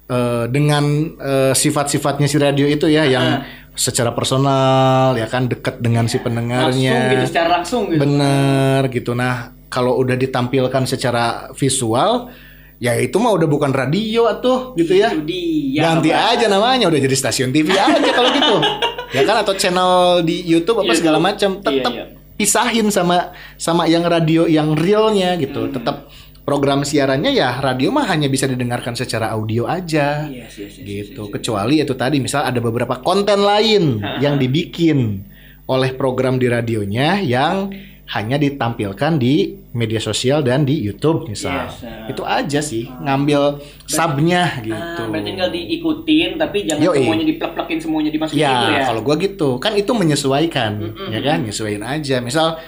eh, 0.09 0.45
dengan 0.49 0.85
eh, 1.17 1.53
sifat-sifatnya 1.57 2.29
si 2.29 2.37
radio 2.37 2.69
itu 2.69 2.89
ya, 2.89 3.05
yang 3.09 3.45
secara 3.73 4.13
personal 4.13 5.17
ya 5.17 5.25
kan 5.33 5.49
dekat 5.49 5.81
dengan 5.81 6.05
si 6.05 6.21
pendengarnya. 6.21 6.93
langsung 6.93 7.13
gitu 7.17 7.25
secara 7.33 7.49
langsung 7.49 7.83
gitu. 7.89 8.01
Bener 8.05 8.81
gitu. 8.93 9.13
Nah, 9.17 9.62
kalau 9.73 9.97
udah 9.97 10.15
ditampilkan 10.21 10.85
secara 10.85 11.49
visual, 11.57 12.29
ya 12.77 12.93
itu 13.01 13.17
mah 13.17 13.33
udah 13.33 13.49
bukan 13.49 13.73
radio 13.73 14.29
atuh 14.29 14.77
gitu 14.77 14.93
ya. 14.93 15.17
Dia. 15.17 15.97
Ganti 15.97 16.13
aja 16.13 16.47
namanya, 16.53 16.93
udah 16.93 17.01
jadi 17.01 17.17
stasiun 17.17 17.49
TV 17.49 17.73
aja 17.73 18.11
kalau 18.13 18.29
gitu. 18.37 18.57
Ya 19.13 19.29
kan 19.29 19.45
atau 19.45 19.53
channel 19.53 20.25
di 20.25 20.41
YouTube 20.41 20.81
apa 20.81 20.89
YouTube. 20.89 21.05
segala 21.05 21.21
macam, 21.21 21.61
tetap 21.61 21.93
Iya, 21.93 22.09
iya. 22.09 22.17
pisahin 22.33 22.89
sama 22.89 23.37
sama 23.61 23.85
yang 23.85 24.09
radio 24.09 24.49
yang 24.49 24.73
realnya 24.73 25.37
gitu. 25.37 25.69
Hmm. 25.69 25.77
Tetap 25.77 26.09
program 26.43 26.81
siarannya 26.83 27.29
ya 27.31 27.61
radio 27.61 27.93
mah 27.95 28.09
hanya 28.09 28.27
bisa 28.33 28.51
didengarkan 28.51 28.99
secara 28.99 29.31
audio 29.31 29.63
aja 29.69 30.27
Yes, 30.27 30.59
yes, 30.59 30.75
yes, 30.75 30.83
gitu 30.83 31.31
kecuali 31.31 31.79
itu 31.79 31.95
tadi 31.95 32.19
misal 32.19 32.43
ada 32.43 32.59
beberapa 32.59 32.99
konten 32.99 33.47
lain 33.47 34.03
yang 34.19 34.43
dibikin 34.43 35.23
oleh 35.71 35.95
program 35.95 36.43
di 36.43 36.51
radionya 36.51 37.23
yang 37.23 37.71
hanya 38.13 38.37
ditampilkan 38.37 39.17
di 39.17 39.57
media 39.73 39.97
sosial 39.97 40.45
dan 40.45 40.69
di 40.69 40.77
YouTube 40.77 41.33
misal. 41.33 41.73
Yes, 41.73 41.81
uh. 41.81 42.13
itu 42.13 42.23
aja 42.29 42.61
sih 42.61 42.85
ngambil 42.85 43.65
subnya 43.89 44.45
Ah, 44.53 44.61
gitu. 44.61 45.03
berarti 45.09 45.29
tinggal 45.33 45.49
diikutin 45.49 46.31
tapi 46.37 46.69
jangan 46.69 46.93
Yoi. 46.93 46.97
semuanya 47.01 47.27
diplek-plekin 47.33 47.79
semuanya 47.81 48.11
dimasukin 48.13 48.45
ya, 48.45 48.53
gitu 48.53 48.73
ya. 48.77 48.85
kalau 48.93 49.01
gua 49.01 49.17
gitu. 49.17 49.49
Kan 49.57 49.73
itu 49.81 49.93
menyesuaikan 49.97 50.73
ya 51.09 51.21
kan? 51.25 51.39
Nyesuaiin 51.41 51.81
aja. 51.81 52.21
Misal 52.21 52.61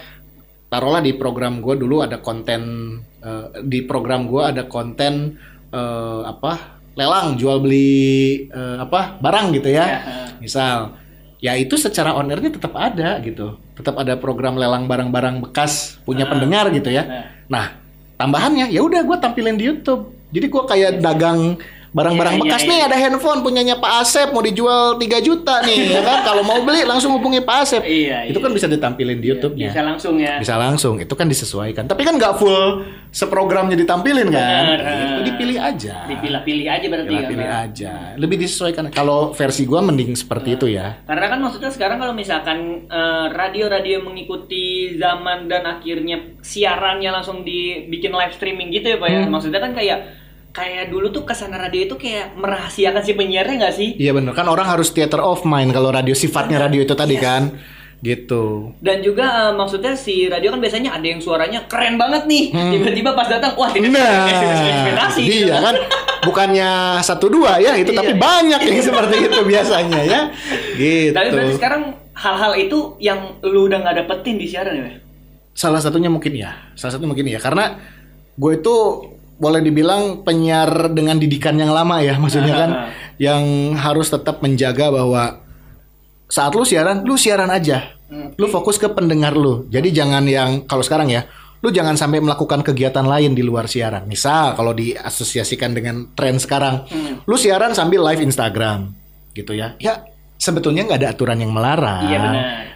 taruhlah 0.73 1.05
di 1.05 1.13
program 1.13 1.61
gua 1.61 1.77
dulu 1.77 2.01
ada 2.01 2.25
konten 2.25 2.63
eh, 3.21 3.47
di 3.69 3.85
program 3.85 4.25
gua 4.25 4.49
ada 4.49 4.65
konten 4.65 5.37
eh, 5.69 6.21
apa? 6.25 6.81
Lelang 6.97 7.37
jual 7.37 7.61
beli 7.61 8.49
eh, 8.49 8.77
apa? 8.81 9.21
Barang 9.21 9.53
gitu 9.53 9.69
ya. 9.69 9.85
Ya, 9.85 10.01
misal. 10.41 10.97
Ya 11.45 11.53
itu 11.61 11.77
secara 11.77 12.17
on 12.17 12.33
airnya 12.33 12.49
tetap 12.49 12.73
ada 12.73 13.21
gitu 13.21 13.61
tetap 13.75 13.95
ada 13.99 14.15
program 14.19 14.55
lelang 14.55 14.87
barang-barang 14.87 15.51
bekas 15.51 15.99
punya 16.07 16.27
pendengar 16.31 16.71
gitu 16.71 16.91
ya. 16.91 17.05
Nah. 17.05 17.23
nah 17.51 17.67
tambahannya 18.19 18.71
ya 18.71 18.81
udah 18.83 19.03
gua 19.03 19.19
tampilin 19.19 19.59
di 19.59 19.67
YouTube. 19.71 20.15
Jadi 20.35 20.47
gua 20.51 20.65
kayak 20.67 21.03
dagang 21.03 21.59
barang-barang 21.95 22.35
Iya, 22.35 22.41
iya, 22.43 22.51
bekas 22.51 22.63
iya. 22.63 22.71
nih 22.71 22.81
ada 22.83 22.97
handphone 22.99 23.41
punyanya 23.41 23.79
Pak 23.79 23.93
Asep 24.03 24.29
mau 24.29 24.43
dijual 24.43 24.99
3 24.99 25.07
juta 25.23 25.63
nih 25.63 25.95
ya 25.95 26.03
kan 26.03 26.27
kalau 26.27 26.43
mau 26.43 26.59
beli 26.61 26.83
langsung 26.83 27.15
hubungi 27.15 27.39
Pak 27.39 27.57
Asep 27.63 27.83
Iya, 27.87 28.27
itu 28.27 28.35
iya. 28.35 28.43
kan 28.43 28.51
bisa 28.51 28.67
ditampilin 28.67 29.19
di 29.19 29.31
YouTube-nya 29.31 29.71
Bisa 29.71 29.83
langsung 29.83 30.15
ya. 30.19 30.35
bisa 30.37 30.55
langsung 30.55 30.99
itu 30.99 31.15
kan 31.15 31.25
disesuaikan 31.25 31.87
tapi 31.87 32.03
kan 32.03 32.19
nggak 32.19 32.35
full 32.35 32.83
seprogramnya 33.09 33.79
ditampilin 33.79 34.27
kan 34.27 34.75
Benar. 34.75 34.81
itu 35.07 35.21
dipilih 35.25 35.59
aja 35.63 35.95
Dipilah-pilih 36.05 36.67
aja 36.67 36.87
berarti 36.91 37.07
pilih, 37.07 37.23
kan, 37.23 37.31
pilih 37.31 37.47
Pak? 37.47 37.63
aja 37.63 37.93
lebih 38.19 38.37
disesuaikan 38.37 38.85
kalau 38.91 39.31
versi 39.31 39.63
gua 39.63 39.79
mending 39.81 40.19
seperti 40.19 40.59
itu 40.59 40.67
ya 40.67 40.99
Karena 41.07 41.31
kan 41.31 41.39
maksudnya 41.39 41.71
sekarang 41.71 42.03
kalau 42.03 42.11
misalkan 42.11 42.59
eh, 42.85 43.27
radio-radio 43.31 44.03
mengikuti 44.03 44.65
zaman 44.99 45.47
dan 45.47 45.63
akhirnya 45.65 46.43
siarannya 46.43 47.11
langsung 47.13 47.47
dibikin 47.47 48.11
live 48.11 48.35
streaming 48.35 48.69
gitu 48.71 48.91
ya 48.91 48.99
Pak 48.99 49.09
ya. 49.09 49.21
Hmm. 49.23 49.31
Maksudnya 49.31 49.61
kan 49.61 49.73
kayak 49.73 49.99
kayak 50.55 50.87
dulu 50.87 51.11
tuh 51.11 51.27
ke 51.27 51.35
sana 51.35 51.59
radio 51.59 51.83
itu 51.83 51.99
kayak 51.99 52.39
merahasiakan 52.39 53.03
si 53.03 53.13
penyiarnya 53.13 53.55
nggak 53.59 53.75
sih? 53.75 53.89
Iya 53.99 54.15
bener 54.15 54.33
kan 54.33 54.47
orang 54.47 54.71
harus 54.71 54.95
theater 54.95 55.19
of 55.19 55.43
mind 55.43 55.75
kalau 55.75 55.91
radio 55.91 56.15
sifatnya 56.15 56.63
radio 56.63 56.87
itu 56.87 56.95
tadi 56.95 57.19
kan 57.19 57.59
gitu. 57.99 58.71
Dan 58.79 59.01
juga 59.01 59.51
eh, 59.51 59.53
maksudnya 59.57 59.97
si 59.97 60.29
radio 60.29 60.53
kan 60.53 60.61
biasanya 60.61 60.95
ada 60.95 61.07
yang 61.09 61.19
suaranya 61.19 61.67
keren 61.67 61.99
banget 61.99 62.29
nih. 62.29 62.45
Hmm. 62.55 62.71
Tiba-tiba 62.71 63.11
pas 63.17 63.27
datang 63.27 63.57
wah 63.59 63.73
ini 63.75 63.89
Nah, 63.91 64.29
iya 65.19 65.57
kan 65.59 65.75
bukannya 66.23 66.71
satu 67.03 67.27
dua 67.33 67.59
ya 67.59 67.75
itu 67.75 67.91
tapi 67.91 68.15
Iya. 68.15 68.21
banyak 68.21 68.61
yang 68.63 68.81
seperti 68.81 69.17
itu 69.27 69.41
biasanya 69.43 70.01
ya 70.07 70.21
gitu. 70.79 71.17
Tapi 71.17 71.29
berarti 71.35 71.55
sekarang 71.59 71.83
hal-hal 72.15 72.53
itu 72.55 72.79
yang 73.03 73.43
lu 73.43 73.67
udah 73.67 73.83
nggak 73.83 74.07
dapetin 74.07 74.39
di 74.39 74.47
siaran 74.47 74.79
ya? 74.79 74.85
Pak? 74.87 74.95
Salah 75.55 75.81
satunya 75.83 76.11
mungkin 76.11 76.35
ya, 76.35 76.51
salah 76.79 76.95
satu 76.95 77.07
mungkin 77.07 77.27
ya 77.27 77.39
karena 77.43 77.79
gue 78.35 78.53
itu 78.59 78.75
boleh 79.35 79.61
dibilang 79.61 80.23
penyiar 80.23 80.95
dengan 80.95 81.19
didikan 81.19 81.59
yang 81.59 81.75
lama 81.75 81.99
ya 81.99 82.15
maksudnya 82.23 82.55
kan 82.55 82.71
yang 83.19 83.75
harus 83.75 84.11
tetap 84.11 84.43
menjaga 84.43 84.91
bahwa 84.95 85.43
saat 86.31 86.55
lu 86.55 86.67
siaran 86.67 87.03
lu 87.07 87.15
siaran 87.15 87.51
aja. 87.51 87.95
Hmm. 88.05 88.37
lu 88.37 88.47
fokus 88.53 88.77
ke 88.77 88.85
pendengar 88.93 89.33
lu. 89.33 89.65
Jadi 89.73 89.89
jangan 89.89 90.29
yang 90.29 90.69
kalau 90.69 90.85
sekarang 90.85 91.09
ya 91.09 91.25
lu 91.65 91.73
jangan 91.73 91.97
sampai 91.97 92.21
melakukan 92.21 92.61
kegiatan 92.61 93.03
lain 93.03 93.33
di 93.33 93.41
luar 93.41 93.65
siaran. 93.65 94.05
Misal 94.05 94.53
kalau 94.53 94.77
diasosiasikan 94.77 95.73
dengan 95.73 96.13
tren 96.13 96.37
sekarang 96.37 96.85
Hmm. 96.85 97.25
lu 97.25 97.37
siaran 97.41 97.73
sambil 97.73 98.05
live 98.05 98.21
Instagram 98.21 98.93
gitu 99.33 99.57
ya. 99.57 99.73
Ya 99.81 100.05
sebetulnya 100.37 100.85
nggak 100.85 101.01
ada 101.01 101.11
aturan 101.17 101.41
yang 101.41 101.51
melarang. 101.51 102.13
Iya, 102.13 102.21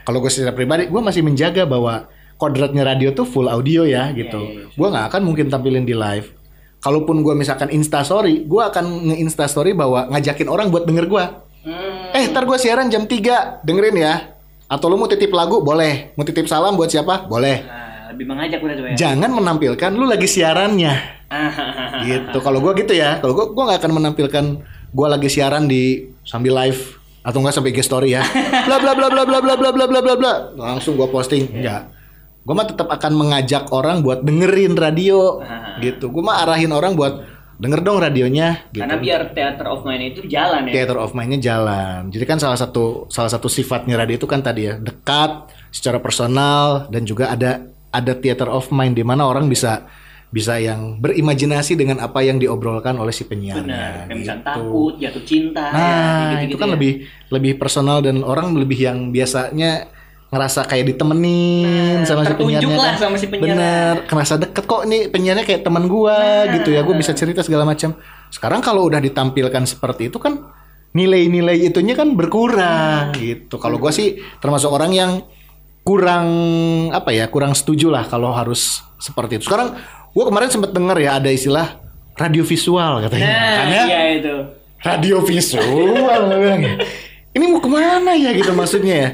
kalau 0.08 0.24
gue 0.24 0.32
secara 0.32 0.56
pribadi 0.56 0.88
gue 0.88 1.02
masih 1.04 1.20
menjaga 1.20 1.68
bahwa 1.68 2.08
kodratnya 2.40 2.86
radio 2.86 3.12
tuh 3.12 3.26
full 3.28 3.50
audio 3.50 3.84
ya 3.84 4.08
gitu. 4.14 4.38
iya, 4.40 4.64
iya. 4.64 4.72
gue 4.72 4.88
nggak 4.88 5.06
akan 5.12 5.22
mungkin 5.26 5.46
tampilin 5.50 5.84
di 5.84 5.92
live 5.92 6.37
kalaupun 6.78 7.22
gue 7.22 7.34
misalkan 7.34 7.70
instastory, 7.74 8.46
gue 8.46 8.62
akan 8.62 9.12
nge-instastory 9.12 9.74
bahwa 9.74 10.06
ngajakin 10.14 10.48
orang 10.48 10.70
buat 10.70 10.86
denger 10.86 11.06
gue. 11.10 11.24
Hmm. 11.66 12.14
Eh, 12.14 12.24
ntar 12.30 12.46
gue 12.46 12.58
siaran 12.58 12.88
jam 12.88 13.04
3, 13.04 13.66
dengerin 13.66 13.96
ya. 13.98 14.14
Atau 14.68 14.92
lu 14.92 15.00
mau 15.00 15.08
titip 15.08 15.32
lagu, 15.32 15.64
boleh. 15.64 16.12
Mau 16.14 16.24
titip 16.28 16.44
salam 16.44 16.76
buat 16.76 16.92
siapa? 16.92 17.24
Boleh. 17.24 17.64
Nah, 17.64 18.12
lebih 18.12 18.24
mengajak 18.28 18.60
udah 18.60 18.74
ya. 18.92 18.96
Jangan 18.96 19.30
menampilkan 19.32 19.90
lu 19.96 20.04
lagi 20.04 20.28
siarannya. 20.28 21.18
Gitu. 22.08 22.38
Kalau 22.40 22.58
gue 22.64 22.72
gitu 22.84 22.96
ya. 22.96 23.20
Kalau 23.20 23.36
gue 23.36 23.46
gue 23.52 23.64
nggak 23.68 23.80
akan 23.84 23.92
menampilkan 24.00 24.44
gue 24.88 25.06
lagi 25.08 25.28
siaran 25.28 25.68
di 25.68 26.08
sambil 26.24 26.56
live 26.56 26.96
atau 27.20 27.44
enggak 27.44 27.60
sampai 27.60 27.70
IG 27.76 27.84
story 27.84 28.16
ya. 28.16 28.24
Bla 28.68 28.80
bla 28.80 28.96
bla 28.96 29.12
bla 29.12 29.24
bla 29.28 29.38
bla 29.44 29.54
bla 29.56 29.70
bla 29.84 30.00
bla 30.00 30.14
bla. 30.16 30.32
Langsung 30.56 30.96
gue 30.96 31.04
posting. 31.10 31.52
Enggak. 31.52 31.97
Gue 32.48 32.56
mah 32.56 32.64
tetap 32.64 32.88
akan 32.88 33.12
mengajak 33.12 33.68
orang 33.70 34.00
buat 34.00 34.24
dengerin 34.24 34.72
radio 34.72 35.44
Ah. 35.44 35.76
gitu. 35.78 36.08
Gue 36.08 36.24
mah 36.24 36.40
arahin 36.40 36.72
orang 36.72 36.96
buat 36.96 37.20
denger 37.58 37.82
dong 37.82 37.98
radionya 37.98 38.64
gitu. 38.70 38.80
Karena 38.80 38.96
biar 38.96 39.20
theater 39.34 39.66
of 39.66 39.84
mind 39.84 40.02
itu 40.08 40.24
jalan 40.24 40.64
ya. 40.64 40.72
Theater 40.72 40.96
of 40.96 41.12
mind-nya 41.12 41.40
jalan. 41.44 42.08
Jadi 42.08 42.24
kan 42.24 42.38
salah 42.38 42.56
satu 42.56 43.04
salah 43.08 43.28
satu 43.28 43.46
sifatnya 43.46 43.98
radio 43.98 44.16
itu 44.16 44.24
kan 44.24 44.40
tadi 44.40 44.64
ya 44.64 44.80
dekat 44.80 45.50
secara 45.68 46.00
personal 46.00 46.88
dan 46.88 47.04
juga 47.04 47.28
ada 47.28 47.66
ada 47.90 48.12
theater 48.14 48.48
of 48.48 48.70
mind 48.70 48.94
di 48.94 49.04
mana 49.04 49.26
orang 49.26 49.44
bisa 49.44 49.84
bisa 50.28 50.56
yang 50.56 51.00
berimajinasi 51.00 51.72
dengan 51.72 51.98
apa 51.98 52.20
yang 52.20 52.36
diobrolkan 52.36 52.94
oleh 52.94 53.10
si 53.10 53.24
penyiarnya. 53.24 54.06
Benar. 54.06 54.12
Gitu. 54.12 54.32
takut, 54.44 54.92
jatuh 54.96 55.24
cinta. 55.24 55.64
ya, 55.66 55.72
Nah, 55.72 55.88
gitu-gitu 56.36 56.48
itu 56.48 56.56
kan 56.56 56.68
ya. 56.68 56.74
lebih 56.76 56.92
lebih 57.28 57.52
personal 57.56 57.98
dan 58.00 58.20
orang 58.20 58.52
lebih 58.52 58.76
yang 58.78 58.98
biasanya 59.08 59.88
ngerasa 60.28 60.60
kayak 60.62 60.84
ditemenin 60.86 62.00
Nah, 62.00 62.06
sama 62.06 62.22
si 62.22 62.34
penyiarnya. 62.34 62.68
lah 62.70 62.84
kan. 62.86 62.96
sama 62.98 63.16
si 63.16 63.26
penyiar. 63.26 63.48
Bener, 63.48 63.94
ngerasa 64.04 64.34
deket 64.36 64.64
kok 64.64 64.82
nih 64.84 65.08
penyiarnya 65.08 65.42
kayak 65.42 65.62
teman 65.62 65.84
gua 65.84 66.16
Nah. 66.44 66.52
gitu 66.52 66.68
ya. 66.68 66.80
Gue 66.82 66.94
bisa 66.94 67.12
cerita 67.12 67.40
segala 67.40 67.64
macam. 67.64 67.96
Sekarang 68.28 68.60
kalau 68.60 68.84
udah 68.84 68.98
ditampilkan 68.98 69.64
seperti 69.64 70.06
itu 70.06 70.16
kan 70.16 70.36
nilai-nilai 70.90 71.64
itunya 71.64 71.92
kan 71.92 72.12
berkurang 72.12 73.08
Nah. 73.08 73.16
gitu. 73.16 73.56
Kalau 73.56 73.76
gua 73.76 73.88
sih 73.88 74.20
termasuk 74.36 74.68
orang 74.68 74.92
yang 74.92 75.12
kurang 75.82 76.26
apa 76.90 77.08
ya, 77.10 77.24
kurang 77.26 77.52
setuju 77.52 77.88
lah 77.88 78.04
kalau 78.04 78.28
harus 78.30 78.84
seperti 78.96 79.36
itu. 79.36 79.48
Sekarang 79.48 79.80
gua 80.10 80.24
kemarin 80.26 80.48
sempat 80.48 80.70
dengar 80.70 80.96
ya 80.96 81.16
ada 81.16 81.28
istilah 81.28 81.80
radio 82.14 82.42
visual 82.42 83.00
katanya. 83.00 83.24
Nah, 83.24 83.56
Kan 83.56 83.66
ya? 83.66 83.84
iya 83.86 84.00
itu. 84.14 84.34
radio 84.78 85.16
visual 85.18 85.88
gua 86.28 86.54
ini 87.30 87.44
mau 87.46 87.58
ke 87.58 87.66
mana 87.66 88.12
ya 88.12 88.30
gitu 88.30 88.50
maksudnya 88.52 88.94
ya 88.94 89.10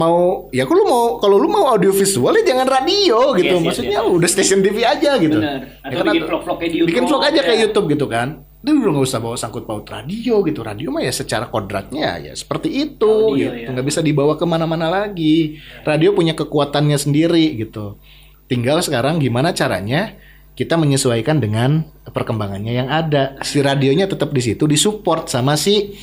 mau 0.00 0.48
ya 0.48 0.64
kalau 0.64 0.80
lu 0.80 0.86
mau 0.88 1.04
kalau 1.20 1.36
lu 1.36 1.48
mau 1.52 1.64
audio 1.68 1.92
visual 1.92 2.32
ya 2.40 2.44
jangan 2.56 2.64
radio 2.64 3.36
gitu. 3.36 3.52
Yes, 3.52 3.60
yes, 3.60 3.66
maksudnya 3.68 3.98
udah 4.08 4.28
stasiun 4.32 4.60
TV 4.64 4.78
aja 4.80 5.20
gitu. 5.20 5.36
Benar. 5.36 5.60
Ya 5.60 5.88
Atau 5.92 6.00
kan, 6.00 6.12
bikin 6.16 6.24
vlog-vlog 6.24 6.56
kayak 6.56 6.70
di 6.72 6.76
YouTube. 6.80 6.90
bikin 6.96 7.04
vlog 7.04 7.22
aja 7.28 7.40
kayak 7.44 7.58
ya. 7.60 7.64
YouTube 7.68 7.86
gitu 7.92 8.06
kan. 8.08 8.28
Dia 8.60 8.72
udah 8.76 8.92
nggak 8.92 9.06
usah 9.08 9.20
bawa 9.20 9.36
sangkut 9.36 9.64
paut 9.68 9.84
radio 9.84 10.34
gitu. 10.44 10.60
Radio 10.64 10.88
mah 10.92 11.04
ya 11.04 11.12
secara 11.12 11.48
kodratnya 11.52 12.16
ya 12.20 12.32
seperti 12.32 12.68
itu 12.72 13.08
Audio, 13.08 13.36
gitu. 13.36 13.56
ya. 13.56 13.68
nggak 13.72 13.86
bisa 13.88 14.00
dibawa 14.00 14.40
ke 14.40 14.44
mana-mana 14.48 14.88
lagi. 14.88 15.60
Radio 15.84 16.16
punya 16.16 16.32
kekuatannya 16.32 16.96
sendiri 16.96 17.56
gitu. 17.60 18.00
Tinggal 18.48 18.80
sekarang 18.80 19.20
gimana 19.20 19.52
caranya 19.52 20.16
kita 20.58 20.76
menyesuaikan 20.76 21.40
dengan 21.40 21.88
perkembangannya 22.04 22.84
yang 22.84 22.88
ada. 22.92 23.40
Si 23.40 23.64
radionya 23.64 24.04
tetap 24.04 24.28
di 24.28 24.44
situ 24.44 24.68
disupport 24.68 25.24
sama 25.24 25.56
si 25.56 25.96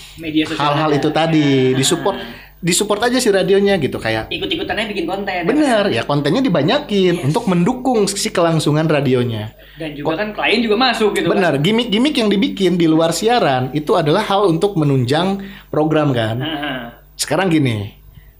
hal-hal 0.57 0.97
itu 0.97 1.13
tadi 1.13 1.77
disupport 1.77 2.46
disupport 2.57 3.05
aja 3.05 3.21
si 3.21 3.29
radionya 3.29 3.77
gitu 3.77 4.01
kayak 4.01 4.33
Ikut-ikutannya 4.33 4.89
bikin 4.89 5.05
konten. 5.05 5.45
bener 5.45 5.93
ya 5.93 6.01
kontennya 6.09 6.41
dibanyakin 6.41 7.21
untuk 7.21 7.45
mendukung 7.45 8.09
si 8.09 8.33
kelangsungan 8.33 8.89
radionya. 8.89 9.53
Dan 9.77 9.93
juga 9.93 10.17
kan 10.17 10.33
klien 10.33 10.65
juga 10.65 10.73
masuk 10.73 11.13
gitu 11.13 11.29
kan. 11.29 11.37
bener 11.37 11.53
gimmick-gimmick 11.61 12.17
yang 12.17 12.29
dibikin 12.33 12.73
di 12.73 12.89
luar 12.89 13.13
siaran 13.13 13.69
itu 13.77 13.93
adalah 13.93 14.25
hal 14.25 14.49
untuk 14.49 14.73
menunjang 14.73 15.37
program 15.69 16.09
kan? 16.17 16.41
Nah, 16.41 16.81
sekarang 17.13 17.53
gini 17.53 17.93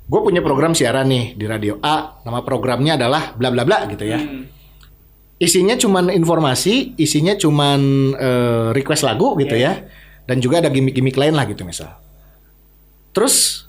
gue 0.08 0.20
punya 0.24 0.42
program 0.42 0.74
siaran 0.74 1.06
nih 1.12 1.38
di 1.38 1.46
radio 1.46 1.78
A 1.84 2.18
nama 2.26 2.42
programnya 2.42 2.98
adalah 2.98 3.38
bla 3.38 3.54
bla 3.54 3.62
bla 3.68 3.86
gitu 3.92 4.08
ya. 4.08 4.18
Hmm. 4.18 4.50
isinya 5.38 5.78
cuman 5.78 6.10
informasi 6.10 6.98
isinya 6.98 7.38
cuman 7.38 7.82
eh, 8.18 8.68
request 8.74 9.06
lagu 9.06 9.38
gitu 9.38 9.54
ya. 9.54 9.86
Dan 10.26 10.42
juga 10.42 10.60
ada 10.65 10.74
gimmick-gimmick 10.74 11.15
lain 11.15 11.38
lah 11.38 11.46
gitu 11.46 11.62
misal. 11.63 12.02
Terus 13.13 13.67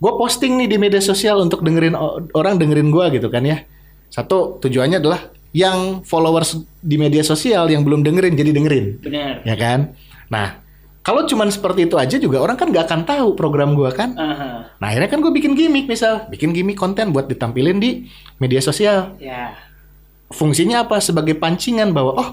gue 0.00 0.12
posting 0.16 0.56
nih 0.56 0.66
di 0.66 0.76
media 0.76 0.98
sosial 0.98 1.38
untuk 1.38 1.60
dengerin 1.60 1.92
orang 2.32 2.56
dengerin 2.56 2.88
gue 2.88 3.04
gitu 3.14 3.28
kan 3.28 3.44
ya 3.44 3.62
satu 4.08 4.56
tujuannya 4.58 4.98
adalah 4.98 5.20
yang 5.52 6.00
followers 6.02 6.54
di 6.78 6.96
media 6.96 7.20
sosial 7.20 7.66
yang 7.66 7.82
belum 7.82 8.00
dengerin 8.00 8.32
jadi 8.32 8.50
dengerin 8.50 8.86
Benar. 8.98 9.34
ya 9.44 9.54
kan 9.54 9.92
nah 10.26 10.62
kalau 11.00 11.24
cuman 11.24 11.48
seperti 11.48 11.84
itu 11.84 11.96
aja 11.96 12.16
juga 12.16 12.38
orang 12.38 12.54
kan 12.54 12.68
nggak 12.68 12.84
akan 12.86 13.00
tahu 13.02 13.28
program 13.34 13.74
gue 13.74 13.90
kan 13.90 14.14
Aha. 14.14 14.72
nah 14.76 14.86
akhirnya 14.86 15.08
kan 15.08 15.18
gue 15.18 15.32
bikin 15.32 15.52
gimmick 15.52 15.84
misal 15.84 16.24
bikin 16.26 16.50
gimmick 16.50 16.76
konten 16.76 17.10
buat 17.10 17.26
ditampilin 17.26 17.76
di 17.76 18.08
media 18.36 18.60
sosial 18.60 19.14
Ya. 19.16 19.52
fungsinya 20.28 20.84
apa 20.84 20.96
sebagai 20.98 21.34
pancingan 21.34 21.90
bahwa 21.90 22.12
oh 22.14 22.28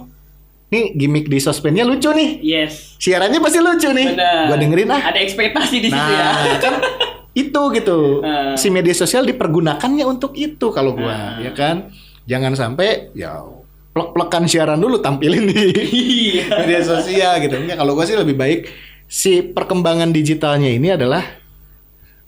nih 0.67 0.93
gimmick 0.93 1.25
di 1.25 1.39
sosmednya 1.39 1.83
lucu 1.83 2.11
nih 2.11 2.39
Yes. 2.39 2.95
siarannya 2.95 3.39
pasti 3.39 3.59
lucu 3.59 3.89
nih 3.89 4.07
Benar. 4.13 4.43
gua 4.45 4.57
dengerin 4.57 4.89
ah 4.89 5.01
Ada 5.05 5.19
ekspektasi 5.21 5.75
di 5.79 5.89
situ 5.89 6.11
ya. 6.11 6.23
nah 6.23 6.59
kan 6.59 6.73
itu 7.37 7.61
gitu 7.71 7.99
Ah. 8.19 8.57
si 8.57 8.67
media 8.67 8.91
sosial 8.91 9.21
dipergunakannya 9.23 10.03
untuk 10.03 10.33
itu 10.33 10.69
kalau 10.69 10.91
gua 10.91 11.13
Ah. 11.13 11.37
ya 11.39 11.53
kan 11.53 11.93
jangan 12.25 12.53
sampai 12.53 13.13
ya 13.13 13.45
plek-plekan 13.93 14.45
siaran 14.45 14.77
dulu 14.77 14.97
tampilin 14.97 15.45
di 15.45 15.61
Iya. 15.69 16.45
media 16.65 16.81
sosial 16.81 17.37
gitu 17.39 17.55
enggak 17.55 17.77
kalau 17.77 17.93
gua 17.93 18.03
sih 18.03 18.13
lebih 18.13 18.33
baik 18.33 18.59
si 19.05 19.39
perkembangan 19.41 20.09
digitalnya 20.09 20.67
ini 20.67 20.91
adalah 20.91 21.23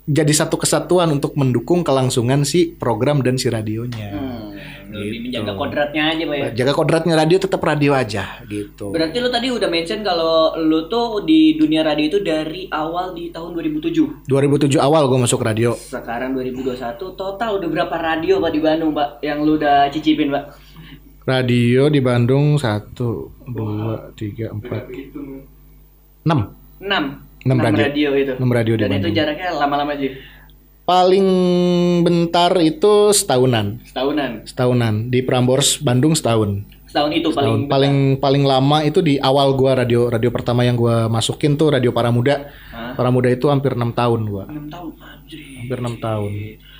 jadi 0.06 0.34
satu 0.36 0.58
kesatuan 0.58 1.10
untuk 1.12 1.34
mendukung 1.36 1.86
kelangsungan 1.86 2.42
si 2.42 2.74
program 2.74 3.22
dan 3.22 3.38
si 3.38 3.46
radionya. 3.46 4.10
Hmm, 4.10 4.58
lebih 4.90 5.10
Gitu. 5.12 5.24
menjaga 5.26 5.54
kodratnya 5.54 6.04
aja 6.10 6.24
pak 6.24 6.36
ya. 6.36 6.48
Jaga 6.56 6.74
kodratnya 6.74 7.14
radio 7.14 7.38
tetap 7.38 7.62
radio 7.62 7.92
aja 7.94 8.24
gitu. 8.44 8.90
Berarti 8.90 9.18
lu 9.18 9.30
tadi 9.30 9.48
udah 9.48 9.66
mention 9.66 10.02
kalau 10.02 10.34
lu 10.56 10.86
tuh 10.86 11.22
di 11.22 11.54
dunia 11.54 11.82
radio 11.82 12.06
itu 12.08 12.20
dari 12.20 12.66
awal 12.68 13.12
di 13.12 13.30
tahun 13.30 13.54
2007. 13.54 14.26
2007 14.26 14.78
awal 14.78 15.06
gue 15.06 15.20
masuk 15.20 15.40
radio. 15.40 15.74
Sekarang 15.74 16.34
2021 16.34 16.76
total 17.14 17.50
udah 17.56 17.70
berapa 17.70 17.96
radio 17.96 18.38
pak 18.38 18.52
di 18.52 18.60
Bandung 18.60 18.92
pak 18.92 19.22
yang 19.22 19.42
lu 19.42 19.56
udah 19.56 19.88
cicipin 19.90 20.30
pak? 20.30 20.58
Radio 21.24 21.86
di 21.88 22.02
Bandung 22.02 22.58
satu, 22.58 23.30
dua, 23.46 24.10
tiga, 24.14 24.50
empat, 24.50 24.90
enam. 26.26 26.40
6 26.80 27.30
Enam 27.40 27.58
radio. 27.62 28.12
itu. 28.14 28.34
Enam 28.36 28.50
radio 28.50 28.74
di 28.74 28.82
Dan 28.82 28.90
itu 28.90 28.98
Bandung. 29.00 29.16
jaraknya 29.16 29.48
lama-lama 29.54 29.92
aja. 29.94 30.10
Paling 30.90 31.28
bentar 32.02 32.50
itu 32.58 33.14
setahunan, 33.14 33.78
Setahunan. 33.86 34.42
setahunan 34.42 35.14
di 35.14 35.22
Prambors 35.22 35.78
Bandung 35.78 36.18
setahun. 36.18 36.66
Setahun 36.90 37.14
itu 37.14 37.30
Tahun 37.30 37.38
paling 37.38 37.70
paling 37.70 37.96
paling 38.18 38.44
lama 38.50 38.82
itu 38.82 38.98
di 39.06 39.22
awal 39.22 39.54
gua 39.54 39.78
radio 39.86 40.10
radio 40.10 40.34
pertama 40.34 40.66
yang 40.66 40.74
gua 40.74 41.06
masukin 41.06 41.54
tuh 41.54 41.78
radio 41.78 41.94
para 41.94 42.10
muda. 42.10 42.50
Hah? 42.74 42.98
Para 42.98 43.14
muda 43.14 43.30
itu 43.30 43.46
hampir 43.54 43.78
enam 43.78 43.94
tahun 43.94 44.26
gua. 44.34 44.50
6 44.50 44.66
tahun 44.66 44.92
anjir. 44.98 45.40
Hampir 45.62 45.78
enam 45.78 45.96
tahun. 46.02 46.32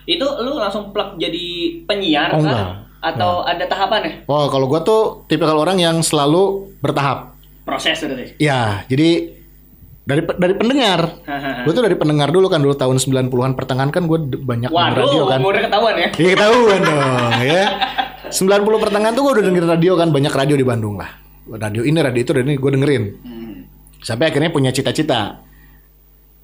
Itu 0.10 0.26
lu 0.42 0.58
langsung 0.58 0.90
plug 0.90 1.22
jadi 1.22 1.46
penyiar 1.86 2.34
Oh, 2.34 2.42
enggak. 2.42 2.90
Atau 3.06 3.46
ada 3.46 3.62
tahapan 3.70 4.02
ya? 4.10 4.14
Oh, 4.26 4.50
kalau 4.50 4.66
gua 4.66 4.82
tuh 4.82 5.22
tipikal 5.30 5.62
orang 5.62 5.78
yang 5.78 6.02
selalu 6.02 6.74
bertahap. 6.82 7.38
Proses 7.62 8.02
berarti. 8.02 8.42
Ya, 8.42 8.82
jadi 8.90 9.38
dari 10.10 10.22
dari 10.26 10.54
pendengar. 10.58 11.00
Gue 11.66 11.72
tuh 11.72 11.84
dari 11.86 11.94
pendengar 11.94 12.34
dulu 12.34 12.50
kan 12.50 12.60
dulu 12.60 12.74
tahun 12.74 12.98
90-an 12.98 13.54
pertengahan 13.54 13.94
kan 13.94 14.04
gue 14.04 14.18
banyak 14.42 14.74
Waduh, 14.74 14.98
radio 14.98 15.22
kan. 15.30 15.38
umurnya 15.40 15.62
ketahuan 15.70 15.94
ya. 15.96 16.08
Iya 16.18 16.30
ketahuan 16.34 16.80
dong 16.82 17.34
ya. 17.46 17.66
90 18.30 18.84
pertengahan 18.84 19.14
tuh 19.14 19.22
gue 19.24 19.34
udah 19.38 19.46
dengerin 19.46 19.70
radio 19.70 19.94
kan 19.94 20.08
banyak 20.10 20.34
radio 20.34 20.56
di 20.56 20.66
Bandung 20.66 20.98
lah. 20.98 21.10
Radio 21.50 21.82
ini 21.82 21.98
radio 21.98 22.22
itu 22.22 22.32
radio 22.34 22.50
ini 22.50 22.58
gue 22.58 22.72
dengerin. 22.74 23.04
Hmm. 23.22 23.56
Sampai 24.00 24.30
akhirnya 24.30 24.50
punya 24.50 24.70
cita-cita. 24.70 25.46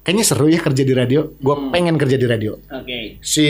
Kayaknya 0.00 0.24
seru 0.24 0.46
ya 0.46 0.60
kerja 0.60 0.82
di 0.82 0.94
radio. 0.94 1.34
Gue 1.36 1.54
Hmm. 1.56 1.70
pengen 1.70 1.94
kerja 1.96 2.14
di 2.14 2.26
radio. 2.26 2.58
Oke. 2.70 3.18
Si 3.18 3.46